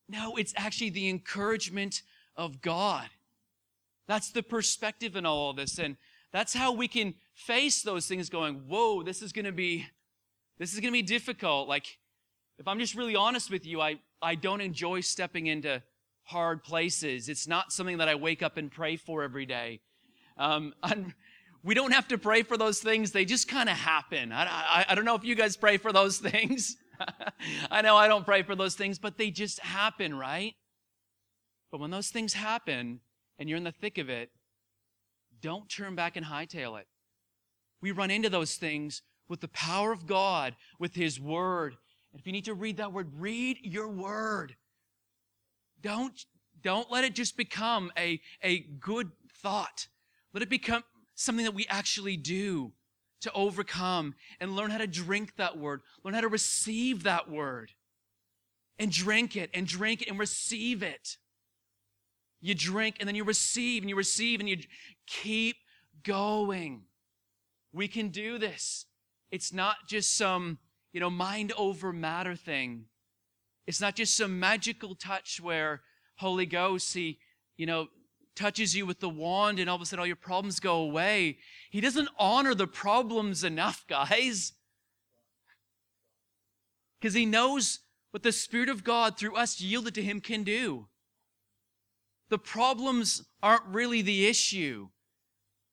No, 0.09 0.35
it's 0.35 0.53
actually 0.55 0.89
the 0.89 1.09
encouragement 1.09 2.01
of 2.35 2.61
God. 2.61 3.07
That's 4.07 4.31
the 4.31 4.43
perspective 4.43 5.15
in 5.15 5.25
all 5.25 5.49
of 5.49 5.57
this. 5.57 5.79
And 5.79 5.97
that's 6.31 6.53
how 6.53 6.71
we 6.71 6.87
can 6.87 7.13
face 7.33 7.81
those 7.81 8.07
things 8.07 8.29
going, 8.29 8.55
whoa, 8.67 9.03
this 9.03 9.21
is 9.21 9.31
going 9.31 9.45
to 9.45 9.51
be, 9.51 9.85
this 10.57 10.73
is 10.73 10.79
going 10.79 10.93
to 10.93 10.97
be 10.97 11.01
difficult. 11.01 11.67
Like, 11.67 11.97
if 12.57 12.67
I'm 12.67 12.79
just 12.79 12.95
really 12.95 13.15
honest 13.15 13.51
with 13.51 13.65
you, 13.65 13.81
I, 13.81 13.99
I 14.21 14.35
don't 14.35 14.61
enjoy 14.61 15.01
stepping 15.01 15.47
into 15.47 15.83
hard 16.23 16.63
places. 16.63 17.29
It's 17.29 17.47
not 17.47 17.71
something 17.71 17.97
that 17.97 18.09
I 18.09 18.15
wake 18.15 18.41
up 18.41 18.57
and 18.57 18.71
pray 18.71 18.95
for 18.95 19.23
every 19.23 19.45
day. 19.45 19.81
Um, 20.37 20.73
we 21.63 21.73
don't 21.73 21.93
have 21.93 22.07
to 22.09 22.17
pray 22.17 22.43
for 22.43 22.57
those 22.57 22.79
things. 22.79 23.11
They 23.11 23.25
just 23.25 23.47
kind 23.47 23.69
of 23.69 23.75
happen. 23.75 24.31
I, 24.31 24.45
I, 24.45 24.85
I, 24.89 24.95
don't 24.95 25.05
know 25.05 25.15
if 25.15 25.23
you 25.23 25.35
guys 25.35 25.57
pray 25.57 25.77
for 25.77 25.91
those 25.91 26.17
things. 26.31 26.77
I 27.71 27.81
know 27.81 27.95
I 27.95 28.07
don't 28.07 28.25
pray 28.25 28.43
for 28.43 28.55
those 28.55 28.75
things, 28.75 28.99
but 28.99 29.17
they 29.17 29.31
just 29.31 29.59
happen, 29.59 30.17
right? 30.17 30.55
But 31.71 31.79
when 31.79 31.91
those 31.91 32.09
things 32.09 32.33
happen 32.33 33.01
and 33.37 33.49
you're 33.49 33.57
in 33.57 33.63
the 33.63 33.71
thick 33.71 33.97
of 33.97 34.09
it, 34.09 34.31
don't 35.41 35.69
turn 35.69 35.95
back 35.95 36.15
and 36.15 36.25
hightail 36.25 36.79
it. 36.79 36.87
We 37.81 37.91
run 37.91 38.09
into 38.09 38.29
those 38.29 38.55
things 38.55 39.01
with 39.29 39.41
the 39.41 39.47
power 39.49 39.91
of 39.91 40.07
God, 40.07 40.55
with 40.79 40.95
His 40.95 41.19
Word. 41.19 41.75
And 42.11 42.19
if 42.19 42.25
you 42.25 42.31
need 42.31 42.45
to 42.45 42.53
read 42.53 42.77
that 42.77 42.93
Word, 42.93 43.11
read 43.15 43.57
your 43.63 43.87
Word. 43.87 44.55
Don't, 45.81 46.25
don't 46.61 46.91
let 46.91 47.03
it 47.03 47.13
just 47.13 47.37
become 47.37 47.91
a, 47.97 48.19
a 48.41 48.59
good 48.79 49.11
thought. 49.41 49.87
Let 50.33 50.41
it 50.41 50.49
become, 50.49 50.83
something 51.13 51.45
that 51.45 51.53
we 51.53 51.65
actually 51.69 52.17
do 52.17 52.71
to 53.21 53.31
overcome 53.33 54.15
and 54.39 54.55
learn 54.55 54.69
how 54.69 54.77
to 54.77 54.87
drink 54.87 55.35
that 55.37 55.57
word, 55.57 55.81
learn 56.03 56.13
how 56.13 56.21
to 56.21 56.27
receive 56.27 57.03
that 57.03 57.29
word 57.29 57.71
and 58.79 58.91
drink 58.91 59.35
it 59.35 59.49
and 59.53 59.65
drink 59.67 60.01
it 60.01 60.09
and 60.09 60.19
receive 60.19 60.83
it. 60.83 61.17
You 62.41 62.53
drink 62.53 62.97
and 62.99 63.07
then 63.07 63.15
you 63.15 63.23
receive 63.23 63.83
and 63.83 63.89
you 63.89 63.95
receive 63.95 64.39
and 64.39 64.47
you 64.47 64.57
keep 65.07 65.57
going. 66.03 66.83
We 67.73 67.87
can 67.87 68.09
do 68.09 68.37
this. 68.37 68.85
It's 69.31 69.51
not 69.51 69.75
just 69.87 70.15
some, 70.15 70.59
you 70.93 70.99
know, 70.99 71.09
mind 71.09 71.51
over 71.57 71.91
matter 71.91 72.35
thing. 72.35 72.85
It's 73.65 73.81
not 73.81 73.95
just 73.95 74.15
some 74.15 74.39
magical 74.39 74.95
touch 74.95 75.41
where 75.41 75.81
Holy 76.15 76.45
Ghost, 76.45 76.93
He, 76.93 77.19
you 77.57 77.65
know, 77.65 77.87
touches 78.37 78.75
you 78.75 78.85
with 78.85 78.99
the 78.99 79.09
wand 79.09 79.59
and 79.59 79.69
all 79.69 79.75
of 79.75 79.81
a 79.81 79.85
sudden 79.85 79.99
all 79.99 80.07
your 80.07 80.15
problems 80.15 80.59
go 80.59 80.77
away. 80.77 81.39
He 81.69 81.81
doesn't 81.81 82.07
honor 82.17 82.53
the 82.53 82.67
problems 82.67 83.43
enough, 83.43 83.85
guys. 83.89 84.53
Because 86.99 87.13
he 87.13 87.25
knows 87.25 87.79
what 88.11 88.23
the 88.23 88.31
Spirit 88.31 88.69
of 88.69 88.83
God 88.83 89.17
through 89.17 89.35
us 89.35 89.59
yielded 89.59 89.95
to 89.95 90.01
him 90.01 90.21
can 90.21 90.43
do. 90.43 90.87
The 92.29 92.37
problems 92.37 93.23
aren't 93.41 93.65
really 93.65 94.01
the 94.01 94.27
issue. 94.27 94.89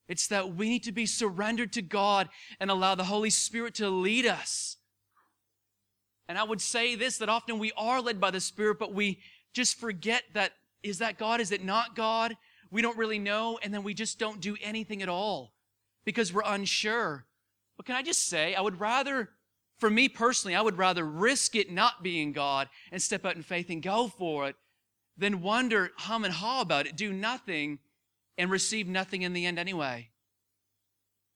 It's 0.08 0.26
that 0.28 0.54
we 0.54 0.68
need 0.68 0.84
to 0.84 0.92
be 0.92 1.06
surrendered 1.06 1.72
to 1.74 1.82
God 1.82 2.28
and 2.60 2.70
allow 2.70 2.94
the 2.94 3.04
Holy 3.04 3.30
Spirit 3.30 3.74
to 3.76 3.88
lead 3.88 4.26
us. 4.26 4.76
And 6.28 6.38
I 6.38 6.44
would 6.44 6.60
say 6.60 6.94
this 6.94 7.18
that 7.18 7.28
often 7.28 7.58
we 7.58 7.72
are 7.76 8.00
led 8.00 8.20
by 8.20 8.30
the 8.30 8.40
Spirit, 8.40 8.78
but 8.78 8.94
we 8.94 9.20
just 9.52 9.78
forget 9.78 10.22
that 10.34 10.52
is 10.82 10.98
that 10.98 11.18
God? 11.18 11.40
Is 11.40 11.50
it 11.50 11.64
not 11.64 11.96
God? 11.96 12.36
We 12.74 12.82
don't 12.82 12.98
really 12.98 13.20
know, 13.20 13.56
and 13.62 13.72
then 13.72 13.84
we 13.84 13.94
just 13.94 14.18
don't 14.18 14.40
do 14.40 14.56
anything 14.60 15.00
at 15.00 15.08
all 15.08 15.52
because 16.04 16.32
we're 16.32 16.42
unsure. 16.44 17.24
But 17.76 17.86
can 17.86 17.94
I 17.94 18.02
just 18.02 18.26
say, 18.26 18.56
I 18.56 18.60
would 18.60 18.80
rather, 18.80 19.30
for 19.78 19.88
me 19.88 20.08
personally, 20.08 20.56
I 20.56 20.60
would 20.60 20.76
rather 20.76 21.04
risk 21.06 21.54
it 21.54 21.70
not 21.70 22.02
being 22.02 22.32
God 22.32 22.68
and 22.90 23.00
step 23.00 23.24
out 23.24 23.36
in 23.36 23.42
faith 23.42 23.70
and 23.70 23.80
go 23.80 24.08
for 24.08 24.48
it 24.48 24.56
than 25.16 25.40
wonder, 25.40 25.92
hum 25.98 26.24
and 26.24 26.34
haw 26.34 26.62
about 26.62 26.88
it, 26.88 26.96
do 26.96 27.12
nothing, 27.12 27.78
and 28.36 28.50
receive 28.50 28.88
nothing 28.88 29.22
in 29.22 29.34
the 29.34 29.46
end 29.46 29.60
anyway. 29.60 30.08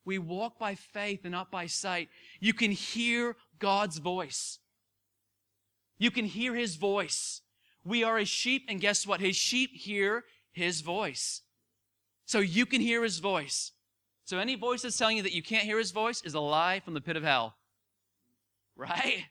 We 0.04 0.18
walk 0.18 0.58
by 0.58 0.74
faith 0.74 1.20
and 1.22 1.30
not 1.30 1.52
by 1.52 1.66
sight. 1.66 2.08
You 2.40 2.52
can 2.52 2.72
hear 2.72 3.36
God's 3.60 3.98
voice. 3.98 4.58
You 5.98 6.10
can 6.10 6.24
hear 6.24 6.56
his 6.56 6.74
voice. 6.74 7.42
We 7.84 8.02
are 8.02 8.18
a 8.18 8.24
sheep, 8.24 8.64
and 8.68 8.80
guess 8.80 9.06
what? 9.06 9.20
His 9.20 9.36
sheep 9.36 9.70
hear 9.72 10.24
his 10.58 10.82
voice. 10.82 11.42
So 12.26 12.40
you 12.40 12.66
can 12.66 12.80
hear 12.80 13.02
his 13.02 13.18
voice. 13.18 13.72
So 14.24 14.38
any 14.38 14.54
voice 14.54 14.82
that's 14.82 14.98
telling 14.98 15.16
you 15.16 15.22
that 15.22 15.32
you 15.32 15.42
can't 15.42 15.64
hear 15.64 15.78
his 15.78 15.90
voice 15.90 16.20
is 16.22 16.34
a 16.34 16.40
lie 16.40 16.80
from 16.80 16.92
the 16.92 17.00
pit 17.00 17.16
of 17.16 17.22
hell. 17.22 17.56
Right? 18.76 19.24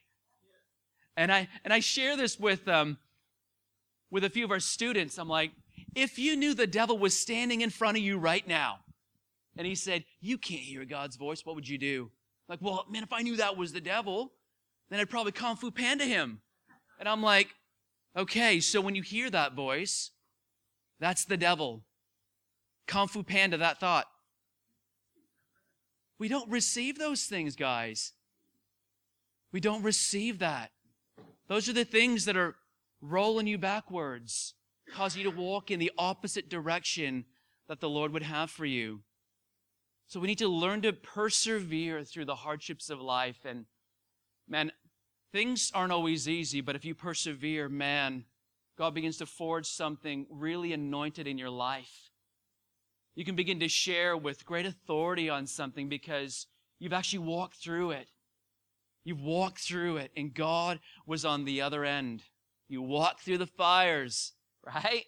And 1.16 1.32
I 1.32 1.48
and 1.64 1.72
I 1.72 1.80
share 1.80 2.16
this 2.16 2.38
with 2.38 2.66
um 2.68 2.98
with 4.10 4.24
a 4.24 4.30
few 4.30 4.44
of 4.44 4.50
our 4.50 4.60
students. 4.60 5.18
I'm 5.18 5.28
like, 5.28 5.52
if 5.94 6.18
you 6.18 6.36
knew 6.36 6.54
the 6.54 6.66
devil 6.66 6.98
was 6.98 7.18
standing 7.18 7.60
in 7.60 7.70
front 7.70 7.96
of 7.96 8.02
you 8.02 8.18
right 8.18 8.46
now, 8.46 8.80
and 9.56 9.66
he 9.66 9.74
said, 9.74 10.04
You 10.20 10.38
can't 10.38 10.60
hear 10.60 10.84
God's 10.84 11.16
voice, 11.16 11.44
what 11.44 11.54
would 11.54 11.68
you 11.68 11.78
do? 11.78 12.10
Like, 12.48 12.60
well, 12.62 12.86
man, 12.90 13.02
if 13.02 13.12
I 13.12 13.22
knew 13.22 13.36
that 13.36 13.56
was 13.56 13.72
the 13.72 13.80
devil, 13.80 14.32
then 14.90 15.00
I'd 15.00 15.10
probably 15.10 15.32
Kung 15.32 15.56
Fu 15.56 15.70
Panda 15.70 16.04
him. 16.04 16.40
And 16.98 17.08
I'm 17.08 17.22
like, 17.22 17.48
okay, 18.16 18.60
so 18.60 18.80
when 18.80 18.94
you 18.94 19.02
hear 19.02 19.30
that 19.30 19.52
voice, 19.52 20.10
that's 21.00 21.24
the 21.24 21.36
devil. 21.36 21.82
Kung 22.86 23.08
Fu 23.08 23.22
Panda, 23.22 23.56
that 23.58 23.80
thought. 23.80 24.06
We 26.18 26.28
don't 26.28 26.50
receive 26.50 26.98
those 26.98 27.24
things, 27.24 27.54
guys. 27.54 28.12
We 29.52 29.60
don't 29.60 29.82
receive 29.82 30.40
that. 30.40 30.70
Those 31.46 31.68
are 31.68 31.72
the 31.72 31.84
things 31.84 32.24
that 32.24 32.36
are 32.36 32.56
rolling 33.00 33.46
you 33.46 33.58
backwards, 33.58 34.54
cause 34.92 35.16
you 35.16 35.22
to 35.24 35.30
walk 35.30 35.70
in 35.70 35.78
the 35.78 35.92
opposite 35.96 36.48
direction 36.48 37.24
that 37.68 37.80
the 37.80 37.88
Lord 37.88 38.12
would 38.12 38.22
have 38.22 38.50
for 38.50 38.66
you. 38.66 39.00
So 40.06 40.18
we 40.18 40.26
need 40.26 40.38
to 40.38 40.48
learn 40.48 40.82
to 40.82 40.92
persevere 40.92 42.02
through 42.02 42.24
the 42.24 42.34
hardships 42.34 42.90
of 42.90 43.00
life. 43.00 43.44
And 43.44 43.66
man, 44.48 44.72
Things 45.32 45.70
aren't 45.74 45.92
always 45.92 46.28
easy, 46.28 46.60
but 46.60 46.74
if 46.74 46.84
you 46.84 46.94
persevere, 46.94 47.68
man, 47.68 48.24
God 48.78 48.94
begins 48.94 49.16
to 49.16 49.26
forge 49.26 49.66
something 49.66 50.26
really 50.30 50.72
anointed 50.72 51.26
in 51.26 51.36
your 51.36 51.50
life. 51.50 52.10
You 53.16 53.24
can 53.24 53.34
begin 53.34 53.58
to 53.58 53.68
share 53.68 54.16
with 54.16 54.46
great 54.46 54.66
authority 54.66 55.28
on 55.28 55.48
something 55.48 55.88
because 55.88 56.46
you've 56.78 56.92
actually 56.92 57.18
walked 57.18 57.56
through 57.56 57.90
it. 57.90 58.06
You've 59.04 59.20
walked 59.20 59.58
through 59.58 59.96
it, 59.96 60.12
and 60.16 60.32
God 60.32 60.78
was 61.04 61.24
on 61.24 61.44
the 61.44 61.60
other 61.60 61.84
end. 61.84 62.22
You 62.68 62.80
walk 62.80 63.20
through 63.20 63.38
the 63.38 63.46
fires, 63.46 64.34
right? 64.64 65.06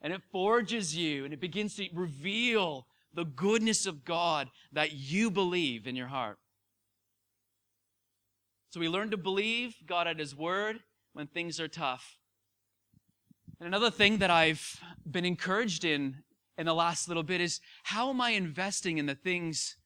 And 0.00 0.12
it 0.12 0.22
forges 0.30 0.96
you, 0.96 1.24
and 1.24 1.34
it 1.34 1.40
begins 1.40 1.74
to 1.76 1.88
reveal 1.92 2.86
the 3.12 3.24
goodness 3.24 3.86
of 3.86 4.04
God 4.04 4.50
that 4.72 4.92
you 4.92 5.32
believe 5.32 5.88
in 5.88 5.96
your 5.96 6.06
heart. 6.06 6.38
So 8.70 8.78
we 8.78 8.88
learn 8.88 9.10
to 9.10 9.16
believe 9.16 9.74
God 9.84 10.06
at 10.06 10.20
His 10.20 10.36
word 10.36 10.78
when 11.12 11.26
things 11.26 11.58
are 11.58 11.66
tough. 11.66 12.19
And 13.60 13.66
another 13.66 13.90
thing 13.90 14.18
that 14.18 14.30
I've 14.30 14.80
been 15.08 15.26
encouraged 15.26 15.84
in 15.84 16.22
in 16.56 16.64
the 16.64 16.74
last 16.74 17.08
little 17.08 17.22
bit 17.22 17.42
is 17.42 17.60
how 17.82 18.08
am 18.08 18.18
I 18.18 18.30
investing 18.30 18.96
in 18.96 19.04
the 19.04 19.14
things 19.14 19.76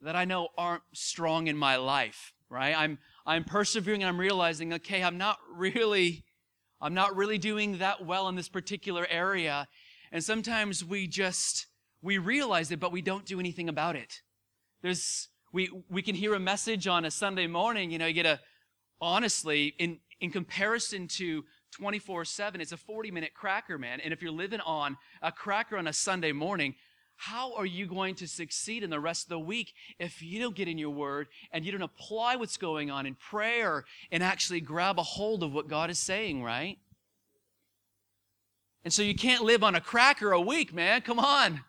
that 0.00 0.16
I 0.16 0.24
know 0.24 0.48
aren't 0.58 0.82
strong 0.92 1.46
in 1.46 1.56
my 1.56 1.76
life, 1.76 2.32
right? 2.50 2.76
I'm 2.76 2.98
I'm 3.24 3.44
persevering 3.44 4.02
and 4.02 4.08
I'm 4.08 4.18
realizing, 4.18 4.72
okay, 4.74 5.04
I'm 5.04 5.16
not 5.16 5.38
really 5.54 6.24
I'm 6.80 6.92
not 6.92 7.14
really 7.14 7.38
doing 7.38 7.78
that 7.78 8.04
well 8.04 8.28
in 8.28 8.34
this 8.34 8.48
particular 8.48 9.06
area. 9.08 9.68
And 10.10 10.24
sometimes 10.24 10.84
we 10.84 11.06
just 11.06 11.68
we 12.02 12.18
realize 12.18 12.72
it, 12.72 12.80
but 12.80 12.90
we 12.90 13.00
don't 13.00 13.24
do 13.24 13.38
anything 13.38 13.68
about 13.68 13.94
it. 13.94 14.22
There's 14.82 15.28
we, 15.52 15.70
we 15.88 16.02
can 16.02 16.16
hear 16.16 16.34
a 16.34 16.40
message 16.40 16.88
on 16.88 17.04
a 17.04 17.12
Sunday 17.12 17.46
morning, 17.46 17.92
you 17.92 17.98
know, 17.98 18.06
you 18.06 18.14
get 18.14 18.26
a, 18.26 18.40
honestly, 19.00 19.74
in, 19.78 19.98
in 20.20 20.32
comparison 20.32 21.06
to 21.06 21.44
24 21.72 22.24
7, 22.24 22.60
it's 22.60 22.72
a 22.72 22.76
40 22.76 23.10
minute 23.10 23.34
cracker, 23.34 23.78
man. 23.78 24.00
And 24.00 24.12
if 24.12 24.22
you're 24.22 24.30
living 24.30 24.60
on 24.60 24.96
a 25.20 25.32
cracker 25.32 25.76
on 25.76 25.86
a 25.86 25.92
Sunday 25.92 26.32
morning, 26.32 26.74
how 27.16 27.54
are 27.54 27.66
you 27.66 27.86
going 27.86 28.14
to 28.16 28.28
succeed 28.28 28.82
in 28.82 28.90
the 28.90 29.00
rest 29.00 29.24
of 29.24 29.28
the 29.30 29.38
week 29.38 29.74
if 29.98 30.22
you 30.22 30.40
don't 30.40 30.56
get 30.56 30.68
in 30.68 30.78
your 30.78 30.90
word 30.90 31.28
and 31.52 31.64
you 31.64 31.72
don't 31.72 31.82
apply 31.82 32.36
what's 32.36 32.56
going 32.56 32.90
on 32.90 33.06
in 33.06 33.14
prayer 33.14 33.84
and 34.10 34.22
actually 34.22 34.60
grab 34.60 34.98
a 34.98 35.02
hold 35.02 35.42
of 35.42 35.52
what 35.52 35.68
God 35.68 35.90
is 35.90 35.98
saying, 35.98 36.42
right? 36.42 36.78
And 38.84 38.92
so 38.92 39.02
you 39.02 39.14
can't 39.14 39.44
live 39.44 39.62
on 39.62 39.74
a 39.74 39.80
cracker 39.80 40.32
a 40.32 40.40
week, 40.40 40.74
man. 40.74 41.02
Come 41.02 41.18
on 41.18 41.62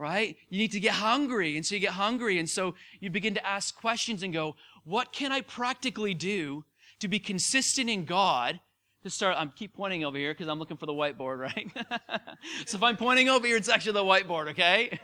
right? 0.00 0.38
You 0.48 0.58
need 0.58 0.72
to 0.72 0.80
get 0.80 0.94
hungry. 0.94 1.56
And 1.56 1.66
so 1.66 1.74
you 1.74 1.80
get 1.82 1.92
hungry. 1.92 2.38
And 2.38 2.48
so 2.48 2.74
you 3.00 3.10
begin 3.10 3.34
to 3.34 3.46
ask 3.46 3.76
questions 3.76 4.22
and 4.22 4.32
go, 4.32 4.56
what 4.84 5.12
can 5.12 5.30
I 5.30 5.42
practically 5.42 6.14
do 6.14 6.64
to 7.00 7.06
be 7.06 7.18
consistent 7.18 7.90
in 7.90 8.06
God? 8.06 8.60
To 9.04 9.08
start, 9.08 9.36
I'm 9.38 9.50
keep 9.56 9.72
pointing 9.72 10.04
over 10.04 10.18
here 10.18 10.34
because 10.34 10.46
I'm 10.46 10.58
looking 10.58 10.76
for 10.76 10.84
the 10.84 10.92
whiteboard, 10.92 11.38
right? 11.38 11.70
so 12.66 12.76
if 12.76 12.82
I'm 12.82 12.98
pointing 12.98 13.30
over 13.30 13.46
here, 13.46 13.56
it's 13.56 13.70
actually 13.70 13.92
the 13.92 14.04
whiteboard, 14.04 14.50
okay? 14.50 14.98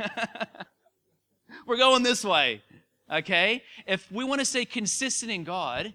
We're 1.66 1.78
going 1.78 2.02
this 2.02 2.22
way, 2.22 2.62
okay? 3.10 3.62
If 3.86 4.12
we 4.12 4.22
want 4.22 4.40
to 4.40 4.44
stay 4.44 4.66
consistent 4.66 5.32
in 5.32 5.44
God, 5.44 5.94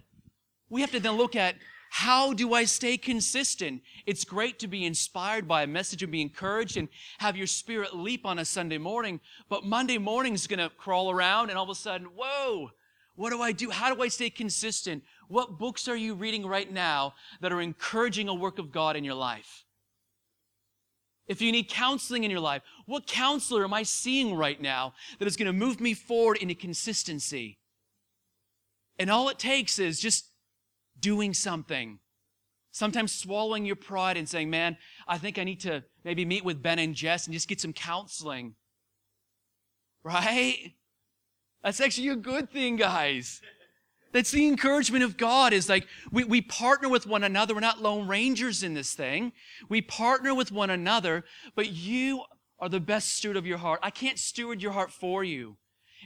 we 0.68 0.80
have 0.80 0.90
to 0.90 0.98
then 0.98 1.12
look 1.12 1.36
at 1.36 1.54
how 1.90 2.32
do 2.32 2.54
I 2.54 2.64
stay 2.64 2.96
consistent? 2.96 3.82
It's 4.04 4.24
great 4.24 4.58
to 4.60 4.66
be 4.66 4.84
inspired 4.84 5.46
by 5.46 5.62
a 5.62 5.68
message 5.68 6.02
and 6.02 6.10
be 6.10 6.22
encouraged 6.22 6.76
and 6.76 6.88
have 7.18 7.36
your 7.36 7.46
spirit 7.46 7.94
leap 7.94 8.26
on 8.26 8.40
a 8.40 8.44
Sunday 8.44 8.78
morning, 8.78 9.20
but 9.48 9.64
Monday 9.64 9.98
morning 9.98 10.34
is 10.34 10.48
going 10.48 10.58
to 10.58 10.70
crawl 10.70 11.08
around 11.08 11.50
and 11.50 11.58
all 11.58 11.64
of 11.64 11.70
a 11.70 11.74
sudden, 11.76 12.08
whoa, 12.16 12.72
what 13.14 13.30
do 13.30 13.42
I 13.42 13.52
do? 13.52 13.70
How 13.70 13.94
do 13.94 14.02
I 14.02 14.08
stay 14.08 14.30
consistent? 14.30 15.04
What 15.32 15.58
books 15.58 15.88
are 15.88 15.96
you 15.96 16.12
reading 16.12 16.44
right 16.44 16.70
now 16.70 17.14
that 17.40 17.52
are 17.52 17.62
encouraging 17.62 18.28
a 18.28 18.34
work 18.34 18.58
of 18.58 18.70
God 18.70 18.96
in 18.96 19.02
your 19.02 19.14
life? 19.14 19.64
If 21.26 21.40
you 21.40 21.50
need 21.50 21.70
counseling 21.70 22.24
in 22.24 22.30
your 22.30 22.40
life, 22.40 22.60
what 22.84 23.06
counselor 23.06 23.64
am 23.64 23.72
I 23.72 23.82
seeing 23.82 24.34
right 24.34 24.60
now 24.60 24.92
that 25.18 25.26
is 25.26 25.38
going 25.38 25.46
to 25.46 25.54
move 25.54 25.80
me 25.80 25.94
forward 25.94 26.36
into 26.36 26.54
consistency? 26.54 27.58
And 28.98 29.10
all 29.10 29.30
it 29.30 29.38
takes 29.38 29.78
is 29.78 30.00
just 30.00 30.26
doing 31.00 31.32
something. 31.32 32.00
Sometimes 32.70 33.10
swallowing 33.14 33.64
your 33.64 33.76
pride 33.76 34.18
and 34.18 34.28
saying, 34.28 34.50
man, 34.50 34.76
I 35.08 35.16
think 35.16 35.38
I 35.38 35.44
need 35.44 35.60
to 35.60 35.82
maybe 36.04 36.26
meet 36.26 36.44
with 36.44 36.62
Ben 36.62 36.78
and 36.78 36.94
Jess 36.94 37.26
and 37.26 37.32
just 37.32 37.48
get 37.48 37.58
some 37.58 37.72
counseling. 37.72 38.54
Right? 40.04 40.74
That's 41.64 41.80
actually 41.80 42.08
a 42.08 42.16
good 42.16 42.50
thing, 42.50 42.76
guys. 42.76 43.40
That's 44.12 44.30
the 44.30 44.46
encouragement 44.46 45.04
of 45.04 45.16
God 45.16 45.52
is 45.52 45.68
like 45.68 45.86
we, 46.10 46.24
we 46.24 46.42
partner 46.42 46.88
with 46.88 47.06
one 47.06 47.24
another. 47.24 47.54
We're 47.54 47.60
not 47.60 47.80
lone 47.80 48.06
rangers 48.06 48.62
in 48.62 48.74
this 48.74 48.92
thing. 48.92 49.32
We 49.68 49.80
partner 49.80 50.34
with 50.34 50.52
one 50.52 50.70
another, 50.70 51.24
but 51.54 51.70
you 51.70 52.22
are 52.58 52.68
the 52.68 52.80
best 52.80 53.14
steward 53.14 53.36
of 53.36 53.46
your 53.46 53.58
heart. 53.58 53.80
I 53.82 53.90
can't 53.90 54.18
steward 54.18 54.62
your 54.62 54.72
heart 54.72 54.92
for 54.92 55.24
you. 55.24 55.56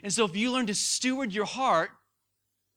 And 0.03 0.13
so 0.13 0.25
if 0.25 0.37
you 0.37 0.53
learn 0.53 0.67
to 0.67 0.75
steward 0.75 1.33
your 1.33 1.45
heart, 1.47 1.91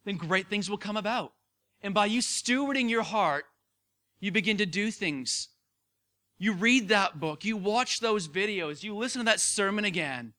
then 0.06 0.18
great 0.18 0.50
things 0.50 0.70
will 0.70 0.78
come 0.78 0.98
about. 0.98 1.34
And 1.82 1.94
by 1.94 2.08
you 2.08 2.22
stewarding 2.22 2.90
your 2.90 3.04
heart, 3.04 3.46
you 4.20 4.32
begin 4.32 4.58
to 4.58 4.66
do 4.66 4.92
things. 4.92 5.50
You 6.38 6.54
read 6.54 6.88
that 6.88 7.20
book, 7.20 7.46
you 7.46 7.56
watch 7.58 8.00
those 8.00 8.28
videos, 8.28 8.82
you 8.82 8.96
listen 8.96 9.20
to 9.20 9.26
that 9.26 9.40
sermon 9.40 9.86
again. 9.86 10.34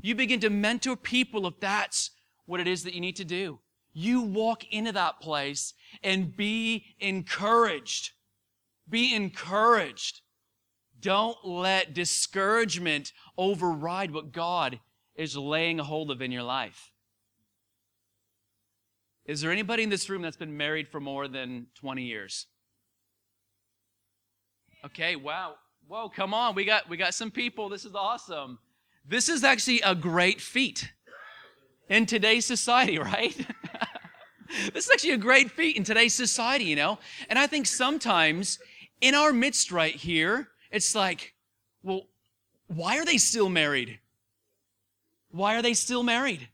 You 0.00 0.14
begin 0.14 0.40
to 0.40 0.50
mentor 0.50 0.96
people 0.96 1.46
if 1.46 1.58
that's 1.60 2.10
what 2.44 2.60
it 2.60 2.66
is 2.66 2.84
that 2.84 2.94
you 2.94 3.00
need 3.00 3.16
to 3.16 3.24
do. 3.24 3.60
You 3.92 4.22
walk 4.22 4.64
into 4.72 4.92
that 4.92 5.20
place 5.20 5.74
and 6.02 6.36
be 6.36 6.94
encouraged. 6.98 8.12
Be 8.88 9.14
encouraged. 9.14 10.22
Don't 11.00 11.36
let 11.44 11.94
discouragement 11.94 13.12
override 13.36 14.12
what 14.12 14.32
God 14.32 14.80
is 15.14 15.36
laying 15.36 15.80
a 15.80 15.84
hold 15.84 16.10
of 16.10 16.22
in 16.22 16.32
your 16.32 16.42
life. 16.42 16.92
Is 19.26 19.40
there 19.40 19.52
anybody 19.52 19.82
in 19.82 19.88
this 19.88 20.08
room 20.08 20.22
that's 20.22 20.36
been 20.36 20.56
married 20.56 20.88
for 20.88 21.00
more 21.00 21.28
than 21.28 21.66
20 21.74 22.02
years? 22.02 22.46
Okay, 24.84 25.16
wow. 25.16 25.54
Whoa, 25.86 26.08
come 26.08 26.34
on. 26.34 26.54
We 26.54 26.64
got 26.64 26.88
we 26.88 26.96
got 26.96 27.14
some 27.14 27.30
people. 27.30 27.68
This 27.68 27.84
is 27.84 27.94
awesome. 27.94 28.58
This 29.06 29.28
is 29.28 29.44
actually 29.44 29.80
a 29.82 29.94
great 29.94 30.40
feat 30.40 30.92
in 31.88 32.06
today's 32.06 32.46
society, 32.46 32.98
right? 32.98 33.36
this 34.72 34.86
is 34.86 34.90
actually 34.92 35.12
a 35.12 35.18
great 35.18 35.50
feat 35.50 35.76
in 35.76 35.84
today's 35.84 36.14
society, 36.14 36.64
you 36.64 36.76
know? 36.76 36.98
And 37.28 37.38
I 37.38 37.46
think 37.46 37.66
sometimes 37.66 38.58
in 39.00 39.14
our 39.14 39.32
midst 39.32 39.72
right 39.72 39.94
here, 39.94 40.48
it's 40.70 40.94
like, 40.94 41.34
well, 41.82 42.02
why 42.68 42.98
are 42.98 43.04
they 43.04 43.18
still 43.18 43.48
married? 43.48 43.98
Why 45.30 45.56
are 45.56 45.62
they 45.62 45.74
still 45.74 46.02
married? 46.02 46.48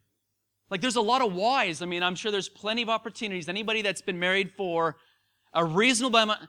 Like, 0.71 0.81
there's 0.81 0.97
a 0.97 1.01
lot 1.01 1.23
of 1.23 1.33
whys. 1.35 1.83
I 1.83 1.87
mean, 1.87 2.03
I'm 2.03 2.15
sure 2.15 2.31
there's 2.31 2.49
plenty 2.49 2.83
of 2.83 2.89
opportunities. 2.89 3.49
Anybody 3.49 3.83
that's 3.83 4.03
been 4.03 4.19
married 4.19 4.53
for 4.57 4.97
a 5.55 5.65
reasonable 5.65 6.19
amount, 6.19 6.41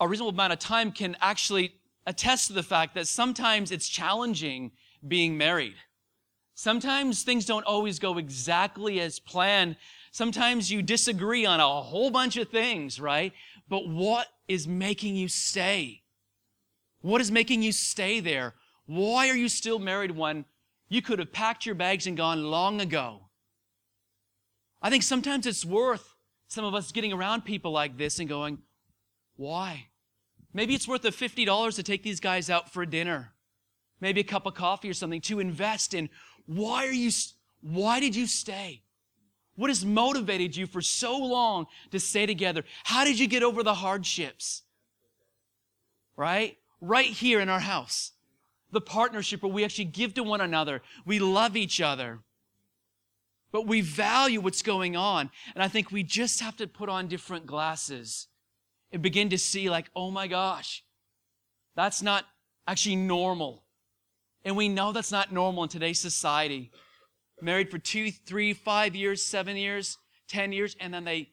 a 0.00 0.08
reasonable 0.08 0.32
amount 0.32 0.52
of 0.52 0.58
time 0.58 0.92
can 0.92 1.16
actually 1.20 1.74
attest 2.06 2.48
to 2.48 2.52
the 2.52 2.62
fact 2.62 2.94
that 2.94 3.08
sometimes 3.08 3.70
it's 3.70 3.88
challenging 3.88 4.72
being 5.06 5.36
married. 5.38 5.74
Sometimes 6.54 7.22
things 7.22 7.46
don't 7.46 7.64
always 7.64 7.98
go 7.98 8.18
exactly 8.18 9.00
as 9.00 9.18
planned. 9.18 9.76
Sometimes 10.14 10.70
you 10.70 10.80
disagree 10.80 11.44
on 11.44 11.58
a 11.58 11.82
whole 11.82 12.08
bunch 12.08 12.36
of 12.36 12.48
things, 12.48 13.00
right? 13.00 13.32
But 13.68 13.88
what 13.88 14.28
is 14.46 14.68
making 14.68 15.16
you 15.16 15.26
stay? 15.26 16.02
What 17.00 17.20
is 17.20 17.32
making 17.32 17.64
you 17.64 17.72
stay 17.72 18.20
there? 18.20 18.54
Why 18.86 19.28
are 19.28 19.34
you 19.34 19.48
still 19.48 19.80
married 19.80 20.12
when 20.12 20.44
you 20.88 21.02
could 21.02 21.18
have 21.18 21.32
packed 21.32 21.66
your 21.66 21.74
bags 21.74 22.06
and 22.06 22.16
gone 22.16 22.44
long 22.44 22.80
ago? 22.80 23.22
I 24.80 24.88
think 24.88 25.02
sometimes 25.02 25.48
it's 25.48 25.64
worth 25.64 26.14
some 26.46 26.64
of 26.64 26.74
us 26.74 26.92
getting 26.92 27.12
around 27.12 27.44
people 27.44 27.72
like 27.72 27.98
this 27.98 28.20
and 28.20 28.28
going, 28.28 28.58
why? 29.34 29.88
Maybe 30.52 30.76
it's 30.76 30.86
worth 30.86 31.02
the 31.02 31.08
$50 31.08 31.74
to 31.74 31.82
take 31.82 32.04
these 32.04 32.20
guys 32.20 32.48
out 32.48 32.72
for 32.72 32.86
dinner. 32.86 33.32
Maybe 34.00 34.20
a 34.20 34.24
cup 34.24 34.46
of 34.46 34.54
coffee 34.54 34.90
or 34.90 34.94
something 34.94 35.22
to 35.22 35.40
invest 35.40 35.92
in. 35.92 36.08
Why 36.46 36.86
are 36.86 36.92
you, 36.92 37.10
why 37.62 37.98
did 37.98 38.14
you 38.14 38.28
stay? 38.28 38.83
What 39.56 39.70
has 39.70 39.84
motivated 39.84 40.56
you 40.56 40.66
for 40.66 40.82
so 40.82 41.16
long 41.18 41.66
to 41.90 42.00
stay 42.00 42.26
together? 42.26 42.64
How 42.84 43.04
did 43.04 43.18
you 43.18 43.28
get 43.28 43.42
over 43.42 43.62
the 43.62 43.74
hardships? 43.74 44.62
Right? 46.16 46.58
Right 46.80 47.06
here 47.06 47.40
in 47.40 47.48
our 47.48 47.60
house. 47.60 48.12
The 48.72 48.80
partnership 48.80 49.42
where 49.42 49.52
we 49.52 49.64
actually 49.64 49.84
give 49.86 50.14
to 50.14 50.24
one 50.24 50.40
another. 50.40 50.82
We 51.06 51.20
love 51.20 51.56
each 51.56 51.80
other. 51.80 52.20
But 53.52 53.68
we 53.68 53.80
value 53.80 54.40
what's 54.40 54.62
going 54.62 54.96
on. 54.96 55.30
And 55.54 55.62
I 55.62 55.68
think 55.68 55.92
we 55.92 56.02
just 56.02 56.40
have 56.40 56.56
to 56.56 56.66
put 56.66 56.88
on 56.88 57.06
different 57.06 57.46
glasses 57.46 58.26
and 58.90 59.00
begin 59.00 59.30
to 59.30 59.38
see, 59.38 59.70
like, 59.70 59.90
oh 59.94 60.10
my 60.10 60.26
gosh, 60.26 60.84
that's 61.76 62.02
not 62.02 62.24
actually 62.66 62.96
normal. 62.96 63.62
And 64.44 64.56
we 64.56 64.68
know 64.68 64.90
that's 64.90 65.12
not 65.12 65.32
normal 65.32 65.62
in 65.62 65.68
today's 65.68 66.00
society. 66.00 66.72
Married 67.44 67.70
for 67.70 67.76
two, 67.76 68.10
three, 68.10 68.54
five 68.54 68.96
years, 68.96 69.22
seven 69.22 69.54
years, 69.54 69.98
ten 70.28 70.50
years, 70.50 70.74
and 70.80 70.94
then 70.94 71.04
they 71.04 71.28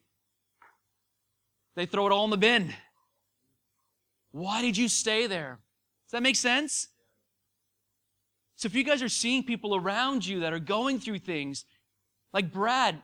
they 1.73 1.85
throw 1.85 2.05
it 2.05 2.11
all 2.11 2.25
in 2.25 2.31
the 2.31 2.37
bin. 2.37 2.73
Why 4.31 4.61
did 4.61 4.75
you 4.75 4.89
stay 4.89 5.25
there? 5.25 5.59
Does 6.05 6.11
that 6.11 6.21
make 6.21 6.35
sense? 6.35 6.89
So 8.57 8.65
if 8.65 8.75
you 8.75 8.83
guys 8.83 9.01
are 9.01 9.07
seeing 9.07 9.45
people 9.45 9.73
around 9.73 10.25
you 10.25 10.41
that 10.41 10.51
are 10.51 10.59
going 10.59 10.99
through 10.99 11.19
things, 11.19 11.63
like 12.33 12.51
Brad, 12.51 13.01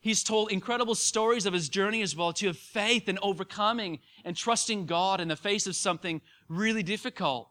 he's 0.00 0.24
told 0.24 0.50
incredible 0.50 0.96
stories 0.96 1.46
of 1.46 1.52
his 1.52 1.68
journey 1.68 2.02
as 2.02 2.16
well 2.16 2.32
to 2.32 2.48
have 2.48 2.58
faith 2.58 3.06
and 3.06 3.20
overcoming 3.22 4.00
and 4.24 4.36
trusting 4.36 4.86
God 4.86 5.20
in 5.20 5.28
the 5.28 5.36
face 5.36 5.68
of 5.68 5.76
something 5.76 6.20
really 6.48 6.82
difficult. 6.82 7.50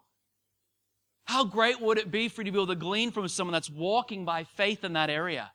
How 1.27 1.43
great 1.45 1.79
would 1.81 1.97
it 1.97 2.11
be 2.11 2.27
for 2.29 2.41
you 2.41 2.45
to 2.45 2.51
be 2.51 2.57
able 2.57 2.67
to 2.67 2.75
glean 2.75 3.11
from 3.11 3.27
someone 3.27 3.53
that's 3.53 3.69
walking 3.69 4.25
by 4.25 4.43
faith 4.43 4.83
in 4.83 4.93
that 4.93 5.09
area? 5.09 5.51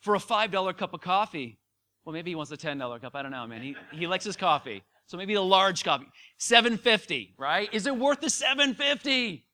For 0.00 0.14
a 0.14 0.18
$5 0.18 0.76
cup 0.76 0.94
of 0.94 1.00
coffee. 1.00 1.58
Well, 2.04 2.12
maybe 2.12 2.30
he 2.30 2.34
wants 2.34 2.50
a 2.50 2.56
$10 2.56 3.00
cup. 3.00 3.14
I 3.14 3.22
don't 3.22 3.32
know, 3.32 3.46
man. 3.46 3.62
He, 3.62 3.76
he 3.92 4.06
likes 4.06 4.24
his 4.24 4.36
coffee. 4.36 4.82
So 5.06 5.16
maybe 5.16 5.34
a 5.34 5.42
large 5.42 5.84
coffee. 5.84 6.06
750, 6.38 7.34
right? 7.38 7.68
Is 7.72 7.86
it 7.86 7.96
worth 7.96 8.20
the 8.20 8.30
750? 8.30 9.44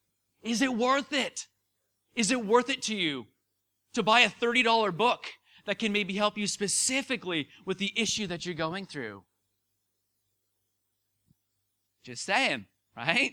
Is 0.42 0.62
it 0.62 0.74
worth 0.74 1.12
it? 1.12 1.46
Is 2.14 2.30
it 2.30 2.44
worth 2.44 2.70
it 2.70 2.82
to 2.82 2.94
you? 2.94 3.26
to 3.94 4.02
buy 4.02 4.20
a 4.20 4.28
$30 4.28 4.96
book 4.96 5.26
that 5.66 5.78
can 5.78 5.92
maybe 5.92 6.14
help 6.14 6.36
you 6.36 6.46
specifically 6.46 7.48
with 7.64 7.78
the 7.78 7.92
issue 7.96 8.26
that 8.26 8.44
you're 8.44 8.54
going 8.54 8.86
through. 8.86 9.22
Just 12.04 12.24
saying, 12.24 12.66
right? 12.96 13.32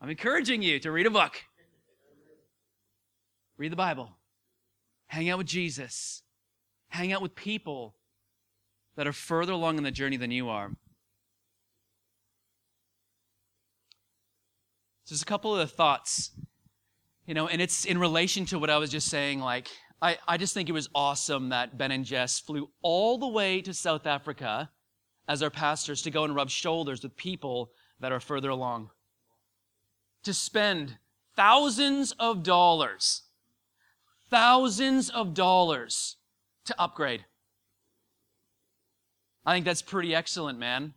I'm 0.00 0.10
encouraging 0.10 0.62
you 0.62 0.78
to 0.80 0.90
read 0.90 1.06
a 1.06 1.10
book. 1.10 1.42
Read 3.58 3.72
the 3.72 3.76
Bible. 3.76 4.10
Hang 5.08 5.28
out 5.28 5.38
with 5.38 5.46
Jesus. 5.46 6.22
Hang 6.88 7.12
out 7.12 7.22
with 7.22 7.34
people 7.34 7.96
that 8.96 9.06
are 9.06 9.12
further 9.12 9.52
along 9.52 9.78
in 9.78 9.84
the 9.84 9.90
journey 9.90 10.16
than 10.16 10.30
you 10.30 10.48
are. 10.48 10.70
So 15.04 15.14
just 15.14 15.22
a 15.22 15.26
couple 15.26 15.52
of 15.52 15.58
the 15.58 15.66
thoughts 15.66 16.30
you 17.30 17.34
know, 17.34 17.46
and 17.46 17.62
it's 17.62 17.84
in 17.84 17.96
relation 17.98 18.44
to 18.46 18.58
what 18.58 18.70
I 18.70 18.78
was 18.78 18.90
just 18.90 19.06
saying. 19.06 19.38
Like, 19.38 19.68
I, 20.02 20.18
I 20.26 20.36
just 20.36 20.52
think 20.52 20.68
it 20.68 20.72
was 20.72 20.88
awesome 20.96 21.50
that 21.50 21.78
Ben 21.78 21.92
and 21.92 22.04
Jess 22.04 22.40
flew 22.40 22.70
all 22.82 23.18
the 23.18 23.28
way 23.28 23.60
to 23.62 23.72
South 23.72 24.04
Africa 24.04 24.68
as 25.28 25.40
our 25.40 25.48
pastors 25.48 26.02
to 26.02 26.10
go 26.10 26.24
and 26.24 26.34
rub 26.34 26.50
shoulders 26.50 27.04
with 27.04 27.16
people 27.16 27.70
that 28.00 28.10
are 28.10 28.18
further 28.18 28.50
along. 28.50 28.90
To 30.24 30.34
spend 30.34 30.98
thousands 31.34 32.12
of 32.18 32.42
dollars, 32.42 33.22
thousands 34.28 35.08
of 35.10 35.34
dollars 35.34 36.16
to 36.66 36.80
upgrade. 36.80 37.24
I 39.46 39.54
think 39.54 39.64
that's 39.64 39.82
pretty 39.82 40.14
excellent, 40.14 40.58
man. 40.58 40.94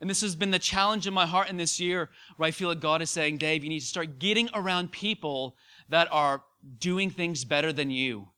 And 0.00 0.08
this 0.08 0.22
has 0.22 0.34
been 0.34 0.50
the 0.50 0.58
challenge 0.58 1.06
in 1.06 1.14
my 1.14 1.26
heart 1.26 1.50
in 1.50 1.58
this 1.58 1.78
year 1.78 2.08
where 2.36 2.46
I 2.46 2.50
feel 2.50 2.68
like 2.68 2.80
God 2.80 3.02
is 3.02 3.10
saying, 3.10 3.38
Dave, 3.38 3.62
you 3.62 3.70
need 3.70 3.80
to 3.80 3.86
start 3.86 4.18
getting 4.18 4.48
around 4.54 4.90
people 4.90 5.56
that 5.90 6.08
are 6.10 6.42
doing 6.78 7.10
things 7.10 7.44
better 7.44 7.72
than 7.72 7.90
you, 7.90 8.28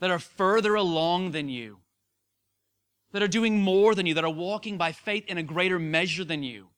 that 0.00 0.10
are 0.10 0.18
further 0.18 0.74
along 0.74 1.32
than 1.32 1.48
you, 1.48 1.78
that 3.12 3.22
are 3.22 3.28
doing 3.28 3.60
more 3.60 3.94
than 3.94 4.06
you, 4.06 4.14
that 4.14 4.24
are 4.24 4.30
walking 4.30 4.78
by 4.78 4.92
faith 4.92 5.24
in 5.28 5.38
a 5.38 5.42
greater 5.42 5.78
measure 5.78 6.24
than 6.24 6.42
you. 6.42 6.68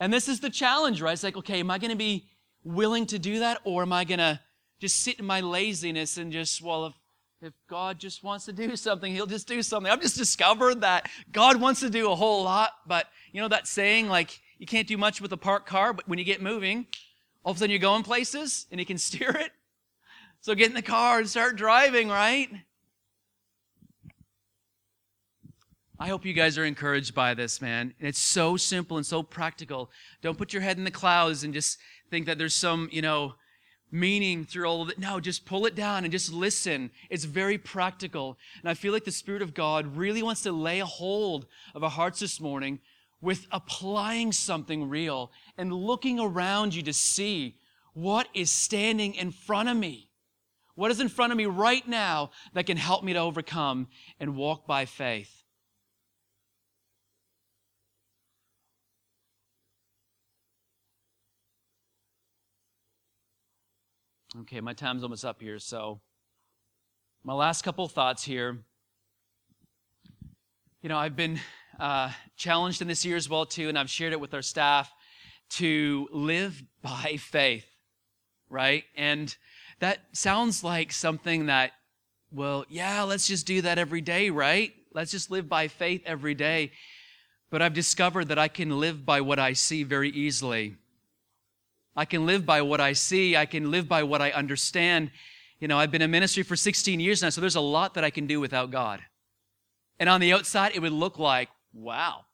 And 0.00 0.12
this 0.12 0.28
is 0.28 0.40
the 0.40 0.50
challenge, 0.50 1.00
right? 1.00 1.12
It's 1.12 1.24
like, 1.24 1.36
okay, 1.36 1.60
am 1.60 1.70
I 1.70 1.78
going 1.78 1.90
to 1.90 1.96
be 1.96 2.28
willing 2.64 3.06
to 3.06 3.18
do 3.18 3.40
that 3.40 3.60
or 3.64 3.82
am 3.82 3.92
I 3.92 4.04
going 4.04 4.18
to 4.18 4.40
just 4.80 5.00
sit 5.00 5.18
in 5.18 5.24
my 5.24 5.40
laziness 5.40 6.18
and 6.18 6.32
just, 6.32 6.62
well, 6.62 6.86
if 6.86 6.94
if 7.40 7.52
God 7.68 8.00
just 8.00 8.24
wants 8.24 8.46
to 8.46 8.52
do 8.52 8.74
something, 8.76 9.12
He'll 9.12 9.26
just 9.26 9.46
do 9.46 9.62
something. 9.62 9.90
I've 9.90 10.00
just 10.00 10.16
discovered 10.16 10.80
that 10.80 11.08
God 11.30 11.60
wants 11.60 11.80
to 11.80 11.90
do 11.90 12.10
a 12.10 12.14
whole 12.16 12.44
lot, 12.44 12.72
but 12.86 13.06
you 13.32 13.40
know 13.40 13.48
that 13.48 13.66
saying, 13.66 14.08
like, 14.08 14.40
you 14.58 14.66
can't 14.66 14.88
do 14.88 14.96
much 14.96 15.20
with 15.20 15.32
a 15.32 15.36
parked 15.36 15.68
car, 15.68 15.92
but 15.92 16.08
when 16.08 16.18
you 16.18 16.24
get 16.24 16.42
moving, 16.42 16.86
all 17.44 17.52
of 17.52 17.56
a 17.56 17.60
sudden 17.60 17.70
you're 17.70 17.78
going 17.78 18.02
places 18.02 18.66
and 18.70 18.80
you 18.80 18.86
can 18.86 18.98
steer 19.08 19.30
it. 19.30 19.52
So 20.40 20.54
get 20.54 20.68
in 20.68 20.74
the 20.74 20.82
car 20.82 21.18
and 21.18 21.28
start 21.28 21.56
driving, 21.56 22.08
right? 22.08 22.48
I 26.00 26.08
hope 26.08 26.24
you 26.24 26.32
guys 26.32 26.56
are 26.56 26.64
encouraged 26.64 27.12
by 27.12 27.34
this, 27.34 27.60
man. 27.60 27.92
It's 27.98 28.20
so 28.20 28.56
simple 28.56 28.98
and 28.98 29.06
so 29.06 29.24
practical. 29.24 29.90
Don't 30.22 30.38
put 30.38 30.52
your 30.52 30.62
head 30.62 30.78
in 30.78 30.84
the 30.84 30.92
clouds 30.92 31.42
and 31.42 31.52
just 31.52 31.78
think 32.08 32.26
that 32.26 32.38
there's 32.38 32.54
some, 32.54 32.88
you 32.92 33.02
know, 33.02 33.34
meaning 33.90 34.44
through 34.44 34.66
all 34.66 34.82
of 34.82 34.90
it. 34.90 35.00
No, 35.00 35.18
just 35.18 35.44
pull 35.44 35.66
it 35.66 35.74
down 35.74 36.04
and 36.04 36.12
just 36.12 36.32
listen. 36.32 36.92
It's 37.10 37.24
very 37.24 37.58
practical. 37.58 38.38
And 38.60 38.70
I 38.70 38.74
feel 38.74 38.92
like 38.92 39.06
the 39.06 39.10
Spirit 39.10 39.42
of 39.42 39.54
God 39.54 39.96
really 39.96 40.22
wants 40.22 40.42
to 40.42 40.52
lay 40.52 40.78
a 40.78 40.86
hold 40.86 41.46
of 41.74 41.82
our 41.82 41.90
hearts 41.90 42.20
this 42.20 42.40
morning 42.40 42.78
with 43.20 43.48
applying 43.50 44.30
something 44.30 44.88
real 44.88 45.32
and 45.56 45.72
looking 45.72 46.20
around 46.20 46.76
you 46.76 46.82
to 46.84 46.92
see 46.92 47.56
what 47.92 48.28
is 48.34 48.52
standing 48.52 49.14
in 49.14 49.32
front 49.32 49.68
of 49.68 49.76
me. 49.76 50.10
What 50.76 50.92
is 50.92 51.00
in 51.00 51.08
front 51.08 51.32
of 51.32 51.36
me 51.36 51.46
right 51.46 51.86
now 51.88 52.30
that 52.52 52.66
can 52.66 52.76
help 52.76 53.02
me 53.02 53.14
to 53.14 53.18
overcome 53.18 53.88
and 54.20 54.36
walk 54.36 54.64
by 54.64 54.84
faith? 54.84 55.42
Okay, 64.42 64.60
my 64.60 64.72
time's 64.72 65.02
almost 65.02 65.24
up 65.24 65.40
here, 65.40 65.58
so 65.58 66.00
my 67.24 67.32
last 67.32 67.62
couple 67.62 67.88
thoughts 67.88 68.22
here. 68.22 68.58
You 70.80 70.88
know, 70.88 70.96
I've 70.96 71.16
been 71.16 71.40
uh, 71.80 72.12
challenged 72.36 72.80
in 72.80 72.86
this 72.86 73.04
year 73.04 73.16
as 73.16 73.28
well 73.28 73.46
too, 73.46 73.68
and 73.68 73.76
I've 73.76 73.90
shared 73.90 74.12
it 74.12 74.20
with 74.20 74.34
our 74.34 74.42
staff 74.42 74.92
to 75.54 76.08
live 76.12 76.62
by 76.82 77.16
faith, 77.16 77.66
right? 78.48 78.84
And 78.96 79.34
that 79.80 79.98
sounds 80.12 80.62
like 80.62 80.92
something 80.92 81.46
that, 81.46 81.72
well, 82.30 82.64
yeah, 82.68 83.02
let's 83.02 83.26
just 83.26 83.44
do 83.44 83.62
that 83.62 83.76
every 83.76 84.02
day, 84.02 84.30
right? 84.30 84.72
Let's 84.94 85.10
just 85.10 85.32
live 85.32 85.48
by 85.48 85.66
faith 85.66 86.02
every 86.06 86.34
day. 86.34 86.70
But 87.50 87.60
I've 87.60 87.74
discovered 87.74 88.28
that 88.28 88.38
I 88.38 88.46
can 88.46 88.78
live 88.78 89.04
by 89.04 89.20
what 89.20 89.40
I 89.40 89.54
see 89.54 89.82
very 89.82 90.10
easily. 90.10 90.76
I 91.98 92.04
can 92.04 92.26
live 92.26 92.46
by 92.46 92.62
what 92.62 92.80
I 92.80 92.92
see. 92.92 93.36
I 93.36 93.44
can 93.44 93.72
live 93.72 93.88
by 93.88 94.04
what 94.04 94.22
I 94.22 94.30
understand. 94.30 95.10
You 95.58 95.66
know, 95.66 95.76
I've 95.76 95.90
been 95.90 96.00
in 96.00 96.12
ministry 96.12 96.44
for 96.44 96.54
16 96.54 97.00
years 97.00 97.22
now, 97.22 97.30
so 97.30 97.40
there's 97.40 97.56
a 97.56 97.60
lot 97.60 97.94
that 97.94 98.04
I 98.04 98.10
can 98.10 98.28
do 98.28 98.38
without 98.38 98.70
God. 98.70 99.00
And 99.98 100.08
on 100.08 100.20
the 100.20 100.32
outside, 100.32 100.76
it 100.76 100.78
would 100.80 100.92
look 100.92 101.18
like, 101.18 101.48
wow, 101.72 102.24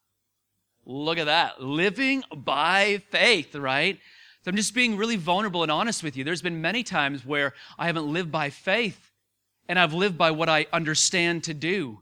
look 0.85 1.17
at 1.17 1.25
that. 1.25 1.63
Living 1.63 2.23
by 2.31 3.01
faith, 3.09 3.55
right? 3.55 3.97
So 4.43 4.49
I'm 4.49 4.55
just 4.55 4.75
being 4.75 4.97
really 4.97 5.15
vulnerable 5.15 5.63
and 5.63 5.71
honest 5.71 6.03
with 6.03 6.15
you. 6.15 6.23
There's 6.23 6.43
been 6.43 6.61
many 6.61 6.83
times 6.83 7.25
where 7.25 7.55
I 7.79 7.87
haven't 7.87 8.13
lived 8.13 8.31
by 8.31 8.51
faith 8.51 9.11
and 9.67 9.79
I've 9.79 9.95
lived 9.95 10.15
by 10.15 10.29
what 10.29 10.47
I 10.47 10.67
understand 10.73 11.43
to 11.45 11.55
do. 11.55 12.01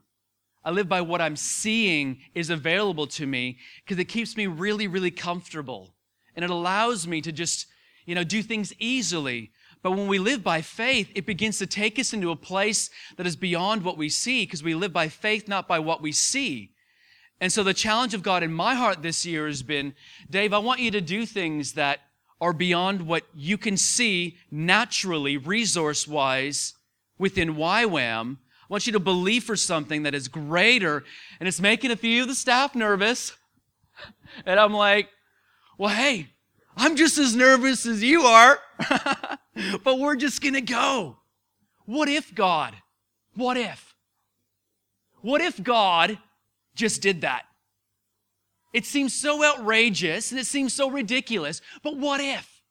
I 0.65 0.71
live 0.71 0.89
by 0.89 0.99
what 0.99 1.21
I'm 1.21 1.37
seeing 1.37 2.19
is 2.35 2.49
available 2.49 3.07
to 3.07 3.25
me 3.25 3.57
because 3.85 3.99
it 3.99 4.09
keeps 4.09 4.35
me 4.35 4.47
really, 4.47 4.87
really 4.87 5.11
comfortable. 5.11 5.93
And 6.35 6.43
it 6.43 6.51
allows 6.51 7.07
me 7.07 7.21
to 7.21 7.31
just, 7.31 7.67
you 8.05 8.15
know, 8.15 8.23
do 8.23 8.41
things 8.41 8.73
easily. 8.79 9.51
But 9.81 9.91
when 9.91 10.07
we 10.07 10.17
live 10.17 10.43
by 10.43 10.61
faith, 10.61 11.11
it 11.13 11.25
begins 11.25 11.59
to 11.59 11.67
take 11.67 11.99
us 11.99 12.13
into 12.13 12.31
a 12.31 12.35
place 12.35 12.89
that 13.17 13.27
is 13.27 13.35
beyond 13.35 13.83
what 13.83 13.97
we 13.97 14.09
see 14.09 14.45
because 14.45 14.63
we 14.63 14.75
live 14.75 14.93
by 14.93 15.09
faith, 15.09 15.47
not 15.47 15.67
by 15.67 15.79
what 15.79 16.01
we 16.01 16.11
see. 16.11 16.71
And 17.41 17.51
so 17.51 17.63
the 17.63 17.73
challenge 17.73 18.13
of 18.13 18.23
God 18.23 18.41
in 18.41 18.53
my 18.53 18.75
heart 18.75 19.01
this 19.01 19.25
year 19.25 19.47
has 19.47 19.63
been, 19.63 19.93
Dave, 20.29 20.53
I 20.53 20.59
want 20.59 20.79
you 20.79 20.91
to 20.91 21.01
do 21.01 21.25
things 21.25 21.73
that 21.73 21.99
are 22.39 22.53
beyond 22.53 23.07
what 23.07 23.23
you 23.35 23.57
can 23.57 23.75
see 23.75 24.37
naturally, 24.49 25.35
resource 25.35 26.07
wise, 26.07 26.73
within 27.17 27.55
YWAM. 27.55 28.37
I 28.37 28.65
want 28.69 28.87
you 28.87 28.93
to 28.93 28.99
believe 28.99 29.43
for 29.43 29.55
something 29.55 30.03
that 30.03 30.15
is 30.15 30.27
greater, 30.27 31.03
and 31.39 31.47
it's 31.47 31.59
making 31.59 31.91
a 31.91 31.95
few 31.97 32.21
of 32.21 32.27
the 32.27 32.35
staff 32.35 32.75
nervous. 32.75 33.33
And 34.45 34.59
I'm 34.59 34.73
like, 34.73 35.09
well, 35.77 35.93
hey, 35.93 36.27
I'm 36.75 36.95
just 36.95 37.17
as 37.17 37.35
nervous 37.35 37.85
as 37.85 38.03
you 38.03 38.21
are, 38.23 38.59
but 39.83 39.99
we're 39.99 40.15
just 40.15 40.41
going 40.41 40.53
to 40.53 40.61
go. 40.61 41.17
What 41.85 42.07
if 42.07 42.33
God? 42.33 42.75
What 43.35 43.57
if? 43.57 43.93
What 45.21 45.41
if 45.41 45.61
God 45.61 46.17
just 46.75 47.01
did 47.01 47.21
that? 47.21 47.43
It 48.73 48.85
seems 48.85 49.13
so 49.13 49.43
outrageous 49.43 50.31
and 50.31 50.39
it 50.39 50.45
seems 50.45 50.73
so 50.73 50.89
ridiculous, 50.89 51.61
but 51.83 51.95
what 51.97 52.19
if? 52.19 52.61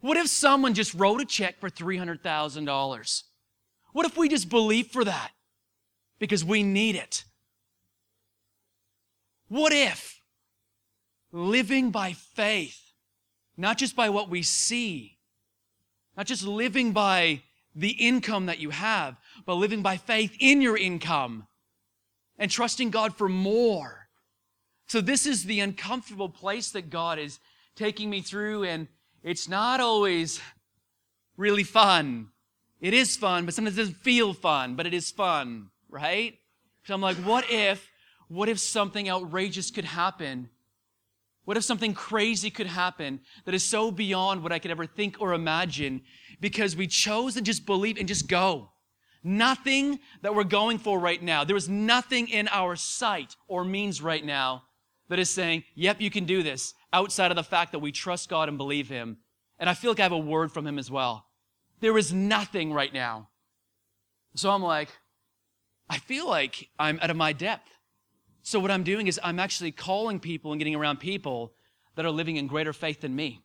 What 0.00 0.16
if 0.16 0.28
someone 0.28 0.72
just 0.72 0.94
wrote 0.94 1.20
a 1.20 1.26
check 1.26 1.60
for 1.60 1.68
$300,000? 1.68 3.22
What 3.92 4.06
if 4.06 4.16
we 4.16 4.28
just 4.28 4.48
believe 4.48 4.86
for 4.86 5.04
that? 5.04 5.32
Because 6.18 6.44
we 6.44 6.62
need 6.62 6.96
it. 6.96 7.24
What 9.48 9.72
if 9.72 10.19
living 11.32 11.90
by 11.90 12.12
faith, 12.12 12.92
not 13.56 13.78
just 13.78 13.94
by 13.94 14.08
what 14.08 14.28
we 14.28 14.42
see, 14.42 15.18
not 16.16 16.26
just 16.26 16.44
living 16.44 16.92
by 16.92 17.42
the 17.74 17.90
income 17.90 18.46
that 18.46 18.58
you 18.58 18.70
have, 18.70 19.16
but 19.46 19.54
living 19.54 19.82
by 19.82 19.96
faith 19.96 20.36
in 20.40 20.60
your 20.60 20.76
income 20.76 21.46
and 22.38 22.50
trusting 22.50 22.90
God 22.90 23.14
for 23.16 23.28
more. 23.28 24.08
So, 24.86 25.00
this 25.00 25.24
is 25.24 25.44
the 25.44 25.60
uncomfortable 25.60 26.28
place 26.28 26.70
that 26.72 26.90
God 26.90 27.18
is 27.18 27.38
taking 27.76 28.10
me 28.10 28.22
through, 28.22 28.64
and 28.64 28.88
it's 29.22 29.48
not 29.48 29.80
always 29.80 30.40
really 31.36 31.62
fun. 31.62 32.28
It 32.80 32.92
is 32.94 33.16
fun, 33.16 33.44
but 33.44 33.54
sometimes 33.54 33.78
it 33.78 33.82
doesn't 33.82 33.98
feel 33.98 34.32
fun, 34.32 34.74
but 34.74 34.86
it 34.86 34.94
is 34.94 35.10
fun, 35.10 35.68
right? 35.88 36.38
So 36.84 36.94
I'm 36.94 37.00
like, 37.00 37.18
what 37.18 37.50
if, 37.50 37.88
what 38.28 38.48
if 38.48 38.58
something 38.58 39.08
outrageous 39.08 39.70
could 39.70 39.84
happen 39.84 40.48
what 41.50 41.56
if 41.56 41.64
something 41.64 41.94
crazy 41.94 42.48
could 42.48 42.68
happen 42.68 43.18
that 43.44 43.56
is 43.56 43.64
so 43.64 43.90
beyond 43.90 44.40
what 44.40 44.52
I 44.52 44.60
could 44.60 44.70
ever 44.70 44.86
think 44.86 45.16
or 45.18 45.32
imagine 45.32 46.02
because 46.40 46.76
we 46.76 46.86
chose 46.86 47.34
to 47.34 47.40
just 47.40 47.66
believe 47.66 47.98
and 47.98 48.06
just 48.06 48.28
go? 48.28 48.70
Nothing 49.24 49.98
that 50.22 50.32
we're 50.32 50.44
going 50.44 50.78
for 50.78 51.00
right 51.00 51.20
now. 51.20 51.42
There 51.42 51.56
is 51.56 51.68
nothing 51.68 52.28
in 52.28 52.46
our 52.52 52.76
sight 52.76 53.34
or 53.48 53.64
means 53.64 54.00
right 54.00 54.24
now 54.24 54.62
that 55.08 55.18
is 55.18 55.28
saying, 55.28 55.64
yep, 55.74 56.00
you 56.00 56.08
can 56.08 56.24
do 56.24 56.44
this, 56.44 56.72
outside 56.92 57.32
of 57.32 57.36
the 57.36 57.42
fact 57.42 57.72
that 57.72 57.80
we 57.80 57.90
trust 57.90 58.28
God 58.28 58.48
and 58.48 58.56
believe 58.56 58.88
Him. 58.88 59.16
And 59.58 59.68
I 59.68 59.74
feel 59.74 59.90
like 59.90 59.98
I 59.98 60.04
have 60.04 60.12
a 60.12 60.18
word 60.18 60.52
from 60.52 60.68
Him 60.68 60.78
as 60.78 60.88
well. 60.88 61.26
There 61.80 61.98
is 61.98 62.12
nothing 62.12 62.72
right 62.72 62.94
now. 62.94 63.28
So 64.36 64.52
I'm 64.52 64.62
like, 64.62 64.90
I 65.88 65.98
feel 65.98 66.28
like 66.28 66.68
I'm 66.78 67.00
out 67.02 67.10
of 67.10 67.16
my 67.16 67.32
depth. 67.32 67.68
So, 68.42 68.58
what 68.58 68.70
I'm 68.70 68.84
doing 68.84 69.06
is 69.06 69.20
I'm 69.22 69.38
actually 69.38 69.72
calling 69.72 70.18
people 70.20 70.52
and 70.52 70.58
getting 70.58 70.74
around 70.74 70.98
people 70.98 71.52
that 71.94 72.04
are 72.04 72.10
living 72.10 72.36
in 72.36 72.46
greater 72.46 72.72
faith 72.72 73.00
than 73.00 73.14
me. 73.14 73.42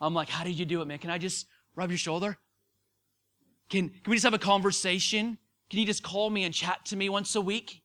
I'm 0.00 0.14
like, 0.14 0.28
how 0.28 0.44
did 0.44 0.58
you 0.58 0.66
do 0.66 0.82
it, 0.82 0.86
man? 0.86 0.98
Can 0.98 1.10
I 1.10 1.18
just 1.18 1.46
rub 1.74 1.90
your 1.90 1.98
shoulder? 1.98 2.36
Can, 3.68 3.88
can 3.88 4.10
we 4.10 4.16
just 4.16 4.24
have 4.24 4.34
a 4.34 4.38
conversation? 4.38 5.38
Can 5.70 5.80
you 5.80 5.86
just 5.86 6.02
call 6.02 6.30
me 6.30 6.44
and 6.44 6.54
chat 6.54 6.84
to 6.86 6.96
me 6.96 7.08
once 7.08 7.34
a 7.34 7.40
week? 7.40 7.82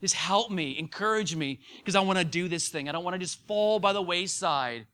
Just 0.00 0.14
help 0.14 0.50
me, 0.50 0.78
encourage 0.78 1.36
me, 1.36 1.60
because 1.78 1.94
I 1.94 2.00
want 2.00 2.18
to 2.18 2.24
do 2.24 2.48
this 2.48 2.68
thing. 2.68 2.88
I 2.88 2.92
don't 2.92 3.04
want 3.04 3.14
to 3.14 3.18
just 3.18 3.46
fall 3.46 3.78
by 3.78 3.92
the 3.92 4.00
wayside, 4.00 4.86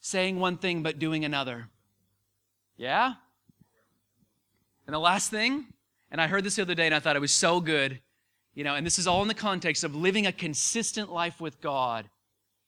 saying 0.00 0.38
one 0.38 0.56
thing 0.56 0.82
but 0.82 0.98
doing 0.98 1.24
another. 1.24 1.68
Yeah? 2.76 3.14
And 4.86 4.94
the 4.94 4.98
last 4.98 5.30
thing, 5.30 5.66
and 6.10 6.20
I 6.20 6.26
heard 6.26 6.42
this 6.42 6.56
the 6.56 6.62
other 6.62 6.74
day 6.74 6.86
and 6.86 6.94
I 6.94 7.00
thought 7.00 7.16
it 7.16 7.20
was 7.20 7.34
so 7.34 7.60
good. 7.60 8.00
You 8.54 8.64
know, 8.64 8.74
and 8.74 8.84
this 8.84 8.98
is 8.98 9.06
all 9.06 9.22
in 9.22 9.28
the 9.28 9.34
context 9.34 9.84
of 9.84 9.94
living 9.94 10.26
a 10.26 10.32
consistent 10.32 11.12
life 11.12 11.40
with 11.40 11.60
God, 11.60 12.08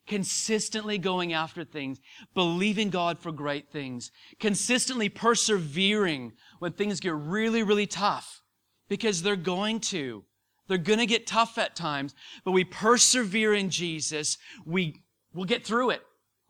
consistently 0.07 0.99
going 0.99 1.33
after 1.33 1.65
things, 1.65 1.99
believing 2.35 2.91
God 2.91 3.19
for 3.19 3.33
great 3.33 3.71
things, 3.71 4.11
consistently 4.39 5.09
persevering 5.09 6.33
when 6.61 6.73
things 6.73 7.01
get 7.01 7.15
really, 7.15 7.63
really 7.63 7.87
tough, 7.87 8.43
because 8.89 9.23
they're 9.23 9.37
going 9.37 9.81
to. 9.81 10.25
They're 10.69 10.79
going 10.79 11.01
to 11.01 11.07
get 11.07 11.27
tough 11.27 11.59
at 11.59 11.75
times, 11.75 12.15
but 12.45 12.53
we 12.53 12.65
persevere 12.65 13.53
in 13.53 13.69
Jesus. 13.69 14.39
We 14.65 15.03
will 15.35 15.45
get 15.45 15.67
through 15.67 15.91
it. 15.91 16.03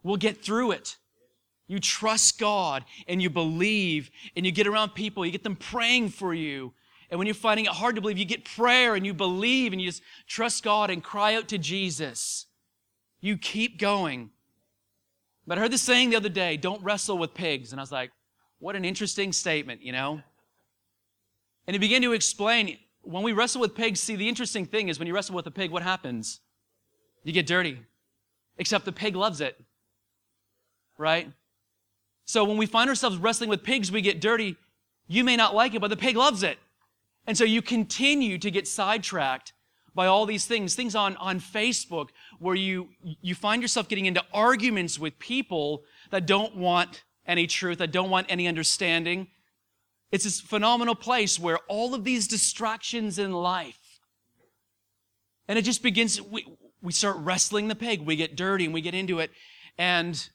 We'll 0.03 0.17
get 0.19 0.45
through 0.45 0.73
it. 0.73 0.97
You 1.67 1.79
trust 1.79 2.39
God 2.39 2.85
and 3.09 3.23
you 3.23 3.31
believe 3.31 4.11
and 4.37 4.45
you 4.45 4.53
get 4.53 4.67
around 4.67 4.91
people, 4.91 5.25
you 5.25 5.33
get 5.33 5.43
them 5.43 5.57
praying 5.57 6.11
for 6.11 6.35
you 6.35 6.75
and 7.13 7.19
when 7.19 7.27
you're 7.27 7.35
finding 7.35 7.67
it 7.67 7.73
hard 7.73 7.97
to 7.97 8.01
believe, 8.01 8.17
you 8.17 8.25
get 8.25 8.43
prayer 8.43 8.95
and 8.95 9.05
you 9.05 9.13
believe 9.13 9.75
and 9.75 9.83
you 9.83 9.87
just 9.87 10.03
trust 10.27 10.65
God 10.65 10.89
and 10.89 11.05
cry 11.05 11.35
out 11.35 11.47
to 11.49 11.59
Jesus. 11.59 12.47
You 13.21 13.37
keep 13.37 13.79
going. 13.79 14.31
But 15.47 15.59
I 15.59 15.61
heard 15.61 15.73
this 15.73 15.83
saying 15.83 16.09
the 16.09 16.17
other 16.17 16.31
day 16.31 16.57
don't 16.57 16.83
wrestle 16.83 17.19
with 17.19 17.35
pigs. 17.35 17.71
And 17.71 17.79
I 17.79 17.83
was 17.83 17.93
like, 17.93 18.13
what 18.61 18.77
an 18.77 18.87
interesting 18.87 19.31
statement, 19.35 19.83
you 19.83 19.93
know? 19.93 20.23
And 21.67 21.75
he 21.75 21.79
began 21.79 22.01
to 22.01 22.13
explain 22.13 22.79
when 23.03 23.23
we 23.23 23.33
wrestle 23.33 23.61
with 23.61 23.75
pigs, 23.75 24.01
see, 24.01 24.17
the 24.17 24.27
interesting 24.27 24.65
thing 24.65 24.89
is 24.89 24.99
when 24.99 25.07
you 25.07 25.15
wrestle 25.15 25.35
with 25.35 25.47
a 25.47 25.51
pig, 25.51 25.71
what 25.71 25.83
happens? 25.83 26.41
You 27.25 27.35
get 27.35 27.47
dirty. 27.47 27.79
Except 28.57 28.87
the 28.87 28.93
pig 28.93 29.17
loves 29.17 29.43
it. 29.43 29.63
Right? 30.97 31.31
So 32.25 32.45
when 32.45 32.57
we 32.57 32.65
find 32.65 32.89
ourselves 32.89 33.19
wrestling 33.19 33.51
with 33.51 33.63
pigs, 33.63 33.93
we 33.93 34.01
get 34.01 34.23
dirty. 34.23 34.57
You 35.09 35.25
may 35.25 35.37
not 35.37 35.55
like 35.55 35.75
it, 35.75 35.83
but 35.83 35.89
the 35.89 35.97
pig 35.99 36.17
loves 36.17 36.43
it. 36.43 36.57
And 37.27 37.39
so 37.39 37.45
you 37.45 37.63
continue 37.63 38.39
to 38.39 38.51
get 38.51 38.67
sidetracked 38.67 39.53
by 39.95 40.07
all 40.07 40.27
these 40.27 40.47
things, 40.47 40.75
things 40.75 40.95
on, 40.95 41.17
on 41.17 41.39
Facebook 41.39 42.09
where 42.39 42.55
you, 42.55 42.89
you 43.21 43.35
find 43.35 43.63
yourself 43.63 43.89
getting 43.89 44.07
into 44.07 44.25
arguments 44.33 44.99
with 44.99 45.19
people 45.19 45.85
that 46.11 46.27
don't 46.27 46.57
want 46.57 47.05
any 47.27 47.47
truth, 47.47 47.79
that 47.79 47.93
don't 47.93 48.11
want 48.11 48.27
any 48.29 48.49
understanding. 48.49 49.29
It's 50.11 50.25
this 50.25 50.41
phenomenal 50.41 50.95
place 50.95 51.39
where 51.39 51.59
all 51.69 51.95
of 51.95 52.05
these 52.05 52.27
distractions 52.27 53.19
in 53.19 53.33
life, 53.33 54.01
and 55.49 55.59
it 55.59 55.63
just 55.63 55.83
begins, 55.83 56.21
we, 56.21 56.47
we 56.83 56.93
start 56.93 57.17
wrestling 57.19 57.69
the 57.69 57.75
pig. 57.75 58.01
We 58.01 58.17
get 58.17 58.37
dirty 58.37 58.65
and 58.65 58.75
we 58.75 58.81
get 58.81 58.95
into 58.95 59.21
it. 59.21 59.31
And 59.79 60.29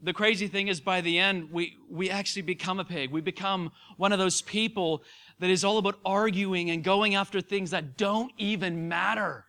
the 0.00 0.12
crazy 0.12 0.48
thing 0.48 0.68
is 0.68 0.80
by 0.80 1.00
the 1.00 1.18
end, 1.18 1.50
we, 1.50 1.76
we 1.90 2.10
actually 2.10 2.42
become 2.42 2.78
a 2.80 2.84
pig. 2.84 3.10
We 3.10 3.20
become 3.20 3.72
one 3.96 4.12
of 4.12 4.18
those 4.18 4.42
people 4.42 5.02
that 5.38 5.50
is 5.50 5.64
all 5.64 5.78
about 5.78 5.98
arguing 6.04 6.70
and 6.70 6.82
going 6.82 7.14
after 7.14 7.40
things 7.40 7.70
that 7.70 7.96
don't 7.96 8.32
even 8.38 8.88
matter. 8.88 9.44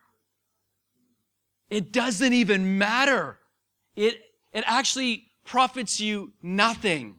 It 1.70 1.92
doesn't 1.92 2.34
even 2.34 2.78
matter. 2.78 3.38
It, 3.96 4.22
it 4.54 4.64
actually 4.68 5.26
profits 5.46 6.00
you 6.00 6.34
nothing 6.42 7.16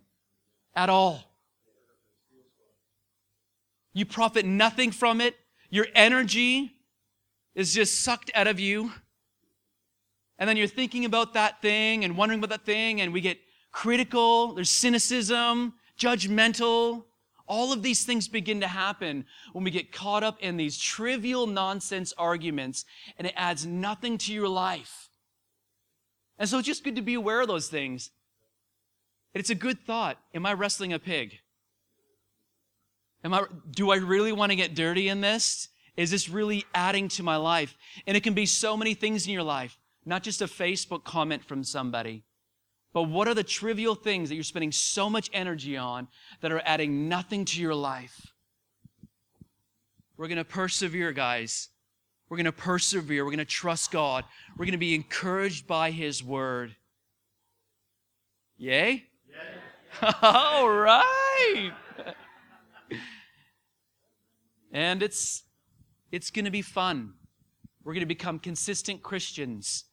at 0.75 0.89
all. 0.91 1.25
You 3.93 4.05
profit 4.05 4.45
nothing 4.47 4.93
from 4.93 5.21
it. 5.21 5.35
Your 5.71 5.87
energy 5.95 6.73
is 7.55 7.75
just 7.75 8.03
sucked 8.03 8.31
out 8.35 8.47
of 8.47 8.61
you. 8.61 8.93
And 10.39 10.49
then 10.49 10.57
you're 10.57 10.69
thinking 10.69 11.05
about 11.05 11.35
that 11.35 11.61
thing 11.61 12.05
and 12.05 12.17
wondering 12.17 12.39
about 12.39 12.51
that 12.51 12.65
thing, 12.65 13.01
and 13.01 13.13
we 13.13 13.21
get 13.21 13.39
critical, 13.73 14.55
there's 14.55 14.71
cynicism, 14.71 15.75
judgmental, 15.99 17.05
All 17.49 17.73
of 17.73 17.83
these 17.83 18.05
things 18.05 18.29
begin 18.29 18.61
to 18.61 18.69
happen 18.69 19.25
when 19.53 19.65
we 19.65 19.71
get 19.71 19.91
caught 19.91 20.23
up 20.23 20.39
in 20.41 20.57
these 20.57 20.79
trivial 20.79 21.47
nonsense 21.47 22.13
arguments 22.17 22.85
and 23.17 23.27
it 23.27 23.35
adds 23.37 23.67
nothing 23.67 24.19
to 24.19 24.33
your 24.33 24.49
life. 24.49 25.09
And 26.39 26.49
so 26.49 26.59
it's 26.59 26.67
just 26.67 26.85
good 26.85 26.97
to 26.97 27.03
be 27.03 27.15
aware 27.15 27.41
of 27.41 27.49
those 27.49 27.69
things. 27.69 28.11
It's 29.35 29.51
a 29.51 29.55
good 29.55 29.81
thought. 29.81 30.19
Am 30.35 30.47
I 30.47 30.53
wrestling 30.53 30.93
a 30.93 30.99
pig? 30.99 31.39
Am 33.25 33.35
I, 33.35 33.45
do 33.71 33.91
I 33.91 33.97
really 33.97 34.33
want 34.33 34.53
to 34.53 34.57
get 34.57 34.75
dirty 34.75 35.09
in 35.09 35.21
this? 35.21 35.69
Is 35.97 36.11
this 36.11 36.29
really 36.29 36.65
adding 36.75 37.09
to 37.09 37.23
my 37.23 37.37
life? 37.37 37.77
And 38.07 38.17
it 38.17 38.23
can 38.23 38.35
be 38.35 38.47
so 38.47 38.77
many 38.77 38.95
things 38.95 39.27
in 39.27 39.33
your 39.33 39.43
life, 39.43 39.79
not 40.05 40.23
just 40.23 40.43
a 40.43 40.47
Facebook 40.47 41.05
comment 41.05 41.45
from 41.45 41.65
somebody. 41.65 42.25
But 42.93 43.05
what 43.05 43.29
are 43.29 43.35
the 43.35 43.45
trivial 43.45 43.95
things 43.95 44.29
that 44.29 44.35
you're 44.35 44.45
spending 44.45 44.73
so 44.73 45.11
much 45.11 45.31
energy 45.33 45.77
on 45.77 46.09
that 46.41 46.53
are 46.53 46.63
adding 46.65 47.09
nothing 47.09 47.45
to 47.47 47.61
your 47.61 47.75
life? 47.75 48.33
We're 50.17 50.29
going 50.29 50.39
to 50.39 50.45
persevere, 50.45 51.13
guys. 51.13 51.69
We're 52.29 52.39
going 52.39 52.47
to 52.47 52.53
persevere. 52.53 53.25
We're 53.25 53.31
going 53.31 53.39
to 53.39 53.45
trust 53.45 53.91
God. 53.91 54.25
We're 54.57 54.65
going 54.65 54.73
to 54.73 54.79
be 54.79 54.95
encouraged 54.95 55.67
by 55.67 55.91
His 55.91 56.25
Word. 56.25 56.75
Yay? 58.57 59.05
Yay. 59.29 60.11
All 60.23 60.69
right. 60.69 61.73
and 64.73 65.03
it's 65.03 65.45
it's 66.11 66.31
going 66.31 66.47
to 66.47 66.51
be 66.51 66.63
fun. 66.63 67.15
We're 67.85 67.93
going 67.93 68.01
to 68.01 68.07
become 68.07 68.39
consistent 68.39 69.03
Christians 69.03 69.85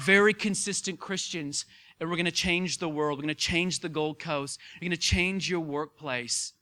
very 0.00 0.34
consistent 0.34 0.98
Christians, 0.98 1.64
and 2.00 2.08
we're 2.08 2.16
going 2.16 2.26
to 2.26 2.32
change 2.32 2.78
the 2.78 2.88
world. 2.88 3.18
We're 3.18 3.22
going 3.22 3.34
to 3.34 3.40
change 3.40 3.80
the 3.80 3.88
Gold 3.88 4.18
Coast. 4.18 4.58
You're 4.80 4.88
going 4.88 4.96
to 4.96 5.02
change 5.02 5.48
your 5.48 5.60
workplace. 5.60 6.52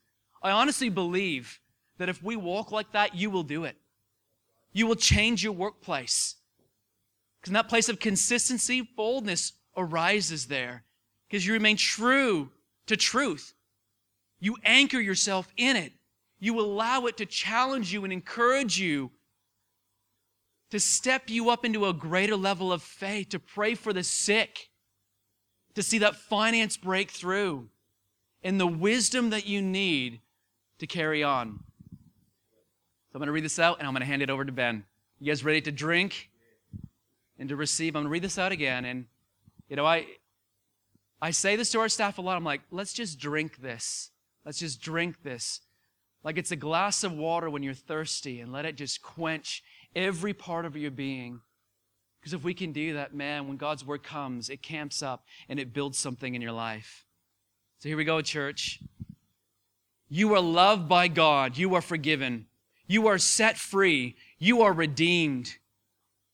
I 0.43 0.51
honestly 0.51 0.89
believe 0.89 1.59
that 1.97 2.09
if 2.09 2.21
we 2.23 2.35
walk 2.35 2.71
like 2.71 2.91
that, 2.93 3.15
you 3.15 3.29
will 3.29 3.43
do 3.43 3.63
it. 3.63 3.75
You 4.73 4.87
will 4.87 4.95
change 4.95 5.43
your 5.43 5.53
workplace. 5.53 6.35
Because 7.39 7.49
in 7.49 7.53
that 7.53 7.69
place 7.69 7.89
of 7.89 7.99
consistency, 7.99 8.81
boldness 8.81 9.53
arises 9.75 10.47
there. 10.47 10.83
Because 11.27 11.45
you 11.45 11.53
remain 11.53 11.77
true 11.77 12.49
to 12.87 12.97
truth. 12.97 13.53
You 14.39 14.57
anchor 14.63 14.99
yourself 14.99 15.47
in 15.57 15.75
it. 15.75 15.93
You 16.39 16.59
allow 16.59 17.05
it 17.05 17.17
to 17.17 17.25
challenge 17.25 17.93
you 17.93 18.03
and 18.03 18.11
encourage 18.11 18.79
you 18.79 19.11
to 20.71 20.79
step 20.79 21.29
you 21.29 21.49
up 21.49 21.63
into 21.63 21.85
a 21.85 21.93
greater 21.93 22.35
level 22.35 22.73
of 22.73 22.81
faith, 22.81 23.29
to 23.29 23.39
pray 23.39 23.75
for 23.75 23.93
the 23.93 24.03
sick, 24.03 24.69
to 25.75 25.83
see 25.83 25.99
that 25.99 26.15
finance 26.15 26.77
breakthrough, 26.77 27.65
and 28.43 28.59
the 28.59 28.67
wisdom 28.67 29.29
that 29.29 29.45
you 29.45 29.61
need 29.61 30.21
to 30.79 30.87
carry 30.87 31.23
on. 31.23 31.59
So 31.91 33.15
I'm 33.15 33.19
going 33.19 33.27
to 33.27 33.33
read 33.33 33.43
this 33.43 33.59
out 33.59 33.79
and 33.79 33.87
I'm 33.87 33.93
going 33.93 34.01
to 34.01 34.07
hand 34.07 34.21
it 34.21 34.29
over 34.29 34.45
to 34.45 34.51
Ben. 34.51 34.85
You 35.19 35.27
guys 35.27 35.43
ready 35.43 35.61
to 35.61 35.71
drink 35.71 36.29
and 37.37 37.49
to 37.49 37.55
receive? 37.55 37.95
I'm 37.95 38.03
going 38.03 38.05
to 38.05 38.11
read 38.11 38.23
this 38.23 38.39
out 38.39 38.51
again. 38.51 38.85
And, 38.85 39.05
you 39.67 39.75
know, 39.75 39.85
I, 39.85 40.07
I 41.21 41.31
say 41.31 41.55
this 41.55 41.71
to 41.73 41.79
our 41.79 41.89
staff 41.89 42.17
a 42.17 42.21
lot. 42.21 42.37
I'm 42.37 42.43
like, 42.45 42.61
let's 42.71 42.93
just 42.93 43.19
drink 43.19 43.57
this. 43.61 44.11
Let's 44.45 44.59
just 44.59 44.81
drink 44.81 45.21
this. 45.23 45.59
Like 46.23 46.37
it's 46.37 46.51
a 46.51 46.55
glass 46.55 47.03
of 47.03 47.13
water 47.13 47.49
when 47.49 47.63
you're 47.63 47.73
thirsty 47.73 48.39
and 48.39 48.51
let 48.51 48.65
it 48.65 48.75
just 48.75 49.01
quench 49.01 49.63
every 49.95 50.33
part 50.33 50.65
of 50.65 50.75
your 50.75 50.91
being. 50.91 51.41
Because 52.19 52.33
if 52.33 52.43
we 52.43 52.53
can 52.53 52.71
do 52.71 52.93
that, 52.93 53.15
man, 53.15 53.47
when 53.47 53.57
God's 53.57 53.83
word 53.83 54.03
comes, 54.03 54.49
it 54.49 54.61
camps 54.61 55.01
up 55.01 55.25
and 55.49 55.59
it 55.59 55.73
builds 55.73 55.97
something 55.97 56.35
in 56.35 56.41
your 56.41 56.51
life. 56.51 57.05
So 57.79 57.89
here 57.89 57.97
we 57.97 58.03
go, 58.03 58.21
church. 58.21 58.79
You 60.07 60.35
are 60.35 60.41
loved 60.41 60.87
by 60.87 61.07
God. 61.07 61.57
You 61.57 61.73
are 61.73 61.81
forgiven. 61.81 62.45
You 62.85 63.07
are 63.07 63.17
set 63.17 63.57
free. 63.57 64.17
You 64.37 64.61
are 64.61 64.73
redeemed. 64.73 65.55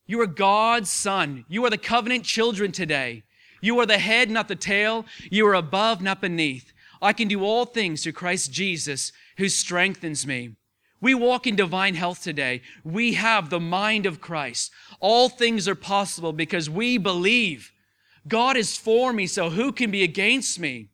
You 0.08 0.20
are 0.22 0.28
God's 0.28 0.90
son. 0.90 1.46
You 1.48 1.64
are 1.66 1.70
the 1.70 1.78
covenant 1.78 2.26
children 2.26 2.72
today. 2.72 3.24
You 3.62 3.80
are 3.80 3.86
the 3.86 3.98
head, 3.98 4.30
not 4.30 4.48
the 4.48 4.56
tail. 4.56 5.06
You 5.30 5.48
are 5.48 5.54
above, 5.54 6.02
not 6.02 6.22
beneath. 6.22 6.74
I 7.02 7.14
can 7.14 7.28
do 7.28 7.44
all 7.44 7.66
things 7.66 8.04
through 8.04 8.14
Christ 8.14 8.52
Jesus 8.52 9.12
who 9.38 9.48
strengthens 9.50 10.26
me. 10.26 10.56
We 11.00 11.14
walk 11.14 11.46
in 11.46 11.56
divine 11.56 11.96
health 11.96 12.24
today. 12.24 12.62
We 12.84 13.14
have 13.14 13.50
the 13.50 13.60
mind 13.60 14.06
of 14.06 14.22
Christ. 14.22 14.72
All 15.00 15.30
things 15.30 15.68
are 15.68 15.76
possible 15.76 16.34
because 16.34 16.70
we 16.70 16.98
believe. 16.98 17.72
God 18.28 18.58
is 18.58 18.76
for 18.76 19.14
me, 19.14 19.28
so 19.28 19.50
who 19.50 19.72
can 19.72 19.92
be 19.92 20.04
against 20.04 20.60
me? 20.60 20.90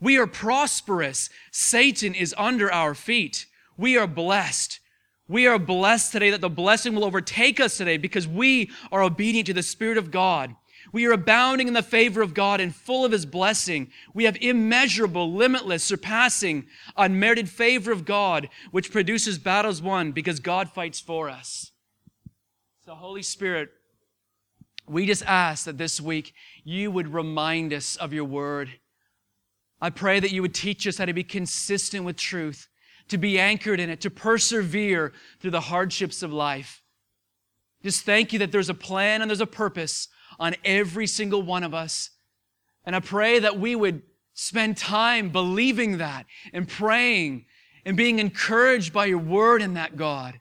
We 0.00 0.16
are 0.18 0.26
prosperous. 0.26 1.28
Satan 1.50 2.14
is 2.14 2.34
under 2.38 2.72
our 2.72 2.94
feet. 2.94 3.46
We 3.76 3.96
are 3.96 4.06
blessed. 4.06 4.80
We 5.26 5.46
are 5.46 5.58
blessed 5.58 6.12
today 6.12 6.30
that 6.30 6.40
the 6.40 6.48
blessing 6.48 6.94
will 6.94 7.04
overtake 7.04 7.60
us 7.60 7.76
today 7.76 7.98
because 7.98 8.26
we 8.26 8.70
are 8.90 9.02
obedient 9.02 9.46
to 9.48 9.54
the 9.54 9.62
Spirit 9.62 9.98
of 9.98 10.10
God. 10.10 10.54
We 10.92 11.06
are 11.06 11.12
abounding 11.12 11.68
in 11.68 11.74
the 11.74 11.82
favor 11.82 12.22
of 12.22 12.34
God 12.34 12.60
and 12.60 12.74
full 12.74 13.04
of 13.04 13.12
His 13.12 13.26
blessing. 13.26 13.90
We 14.14 14.24
have 14.24 14.36
immeasurable, 14.40 15.32
limitless, 15.32 15.84
surpassing, 15.84 16.66
unmerited 16.96 17.48
favor 17.48 17.92
of 17.92 18.04
God, 18.04 18.48
which 18.70 18.90
produces 18.90 19.38
battles 19.38 19.82
won 19.82 20.12
because 20.12 20.40
God 20.40 20.70
fights 20.70 21.00
for 21.00 21.28
us. 21.28 21.72
So, 22.84 22.94
Holy 22.94 23.22
Spirit, 23.22 23.70
we 24.86 25.06
just 25.06 25.24
ask 25.26 25.66
that 25.66 25.76
this 25.76 26.00
week 26.00 26.32
you 26.64 26.90
would 26.90 27.12
remind 27.12 27.72
us 27.72 27.96
of 27.96 28.12
your 28.12 28.24
word. 28.24 28.70
I 29.80 29.90
pray 29.90 30.20
that 30.20 30.32
you 30.32 30.42
would 30.42 30.54
teach 30.54 30.86
us 30.86 30.98
how 30.98 31.04
to 31.04 31.12
be 31.12 31.24
consistent 31.24 32.04
with 32.04 32.16
truth, 32.16 32.68
to 33.08 33.18
be 33.18 33.38
anchored 33.38 33.78
in 33.78 33.90
it, 33.90 34.00
to 34.00 34.10
persevere 34.10 35.12
through 35.40 35.50
the 35.50 35.60
hardships 35.60 36.22
of 36.22 36.32
life. 36.32 36.82
Just 37.82 38.04
thank 38.04 38.32
you 38.32 38.38
that 38.40 38.50
there's 38.50 38.70
a 38.70 38.74
plan 38.74 39.20
and 39.20 39.30
there's 39.30 39.40
a 39.40 39.46
purpose 39.46 40.08
on 40.38 40.54
every 40.64 41.06
single 41.06 41.42
one 41.42 41.64
of 41.64 41.74
us. 41.74 42.10
And 42.84 42.94
I 42.94 43.00
pray 43.00 43.38
that 43.40 43.58
we 43.58 43.74
would 43.74 44.02
spend 44.34 44.76
time 44.76 45.30
believing 45.30 45.98
that 45.98 46.26
and 46.52 46.68
praying 46.68 47.44
and 47.84 47.96
being 47.96 48.18
encouraged 48.18 48.92
by 48.92 49.06
your 49.06 49.18
word 49.18 49.62
in 49.62 49.74
that, 49.74 49.96
God. 49.96 50.40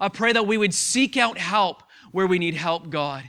I 0.00 0.08
pray 0.08 0.32
that 0.32 0.46
we 0.46 0.58
would 0.58 0.74
seek 0.74 1.16
out 1.16 1.38
help 1.38 1.82
where 2.12 2.26
we 2.26 2.38
need 2.38 2.54
help, 2.54 2.90
God. 2.90 3.24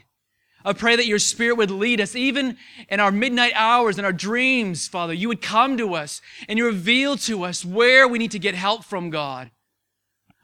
I 0.63 0.73
pray 0.73 0.95
that 0.97 1.05
your 1.05 1.19
spirit 1.19 1.57
would 1.57 1.71
lead 1.71 2.01
us, 2.01 2.15
even 2.15 2.57
in 2.89 2.99
our 2.99 3.11
midnight 3.11 3.53
hours 3.55 3.97
and 3.97 4.05
our 4.05 4.13
dreams, 4.13 4.87
Father. 4.87 5.13
You 5.13 5.29
would 5.29 5.41
come 5.41 5.77
to 5.77 5.93
us 5.93 6.21
and 6.49 6.57
you 6.57 6.65
reveal 6.65 7.15
to 7.17 7.43
us 7.43 7.63
where 7.63 8.07
we 8.07 8.17
need 8.17 8.31
to 8.31 8.39
get 8.39 8.55
help 8.55 8.83
from, 8.83 9.09
God. 9.09 9.49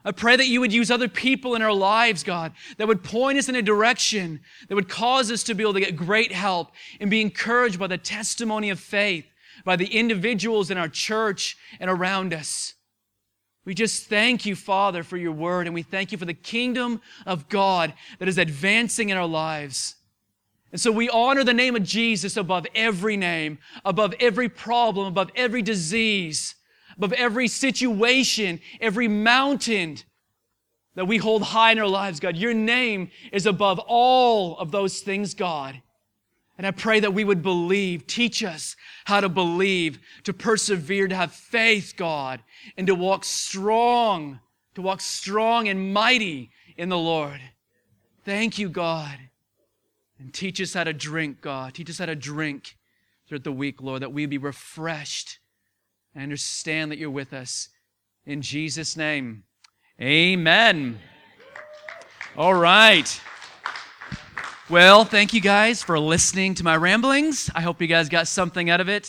I 0.04 0.12
pray 0.12 0.36
that 0.36 0.48
you 0.48 0.60
would 0.60 0.72
use 0.72 0.90
other 0.90 1.08
people 1.08 1.54
in 1.54 1.62
our 1.62 1.72
lives, 1.72 2.22
God, 2.22 2.52
that 2.76 2.86
would 2.86 3.02
point 3.02 3.38
us 3.38 3.48
in 3.48 3.56
a 3.56 3.62
direction 3.62 4.40
that 4.68 4.74
would 4.74 4.88
cause 4.88 5.30
us 5.30 5.42
to 5.44 5.54
be 5.54 5.62
able 5.62 5.72
to 5.74 5.80
get 5.80 5.96
great 5.96 6.30
help 6.30 6.72
and 7.00 7.10
be 7.10 7.22
encouraged 7.22 7.78
by 7.78 7.86
the 7.86 7.96
testimony 7.96 8.68
of 8.68 8.78
faith, 8.78 9.24
by 9.64 9.76
the 9.76 9.86
individuals 9.86 10.70
in 10.70 10.76
our 10.76 10.88
church 10.88 11.56
and 11.80 11.90
around 11.90 12.34
us. 12.34 12.74
We 13.64 13.72
just 13.72 14.06
thank 14.06 14.44
you, 14.44 14.54
Father, 14.54 15.02
for 15.02 15.16
your 15.16 15.32
word, 15.32 15.66
and 15.66 15.74
we 15.74 15.82
thank 15.82 16.12
you 16.12 16.18
for 16.18 16.26
the 16.26 16.34
kingdom 16.34 17.00
of 17.24 17.48
God 17.48 17.94
that 18.18 18.28
is 18.28 18.36
advancing 18.36 19.08
in 19.08 19.16
our 19.16 19.26
lives. 19.26 19.96
And 20.70 20.78
so 20.78 20.92
we 20.92 21.08
honor 21.08 21.44
the 21.44 21.54
name 21.54 21.76
of 21.76 21.82
Jesus 21.82 22.36
above 22.36 22.66
every 22.74 23.16
name, 23.16 23.58
above 23.86 24.12
every 24.20 24.50
problem, 24.50 25.06
above 25.06 25.30
every 25.34 25.62
disease 25.62 26.56
above 26.96 27.12
every 27.12 27.48
situation, 27.48 28.60
every 28.80 29.08
mountain 29.08 29.98
that 30.94 31.06
we 31.06 31.16
hold 31.16 31.42
high 31.42 31.72
in 31.72 31.78
our 31.78 31.88
lives, 31.88 32.20
God. 32.20 32.36
Your 32.36 32.54
name 32.54 33.10
is 33.32 33.46
above 33.46 33.78
all 33.80 34.56
of 34.58 34.70
those 34.70 35.00
things, 35.00 35.34
God. 35.34 35.80
And 36.56 36.66
I 36.66 36.70
pray 36.70 37.00
that 37.00 37.14
we 37.14 37.24
would 37.24 37.42
believe. 37.42 38.06
Teach 38.06 38.44
us 38.44 38.76
how 39.06 39.20
to 39.20 39.28
believe, 39.28 39.98
to 40.22 40.32
persevere, 40.32 41.08
to 41.08 41.16
have 41.16 41.32
faith, 41.32 41.94
God, 41.96 42.42
and 42.76 42.86
to 42.86 42.94
walk 42.94 43.24
strong, 43.24 44.38
to 44.76 44.82
walk 44.82 45.00
strong 45.00 45.68
and 45.68 45.92
mighty 45.92 46.50
in 46.76 46.88
the 46.88 46.98
Lord. 46.98 47.40
Thank 48.24 48.58
you, 48.58 48.68
God. 48.68 49.18
And 50.20 50.32
teach 50.32 50.60
us 50.60 50.74
how 50.74 50.84
to 50.84 50.92
drink, 50.92 51.40
God. 51.40 51.74
Teach 51.74 51.90
us 51.90 51.98
how 51.98 52.06
to 52.06 52.14
drink 52.14 52.76
throughout 53.26 53.44
the 53.44 53.52
week, 53.52 53.82
Lord, 53.82 54.02
that 54.02 54.12
we 54.12 54.26
be 54.26 54.38
refreshed 54.38 55.40
I 56.16 56.22
understand 56.22 56.92
that 56.92 56.98
you're 56.98 57.10
with 57.10 57.32
us. 57.32 57.68
In 58.24 58.40
Jesus' 58.40 58.96
name, 58.96 59.42
amen. 60.00 61.00
All 62.36 62.54
right. 62.54 63.20
Well, 64.70 65.04
thank 65.04 65.34
you 65.34 65.40
guys 65.40 65.82
for 65.82 65.98
listening 65.98 66.54
to 66.54 66.64
my 66.64 66.76
ramblings. 66.76 67.50
I 67.54 67.60
hope 67.60 67.82
you 67.82 67.86
guys 67.86 68.08
got 68.08 68.28
something 68.28 68.70
out 68.70 68.80
of 68.80 68.88
it. 68.88 69.02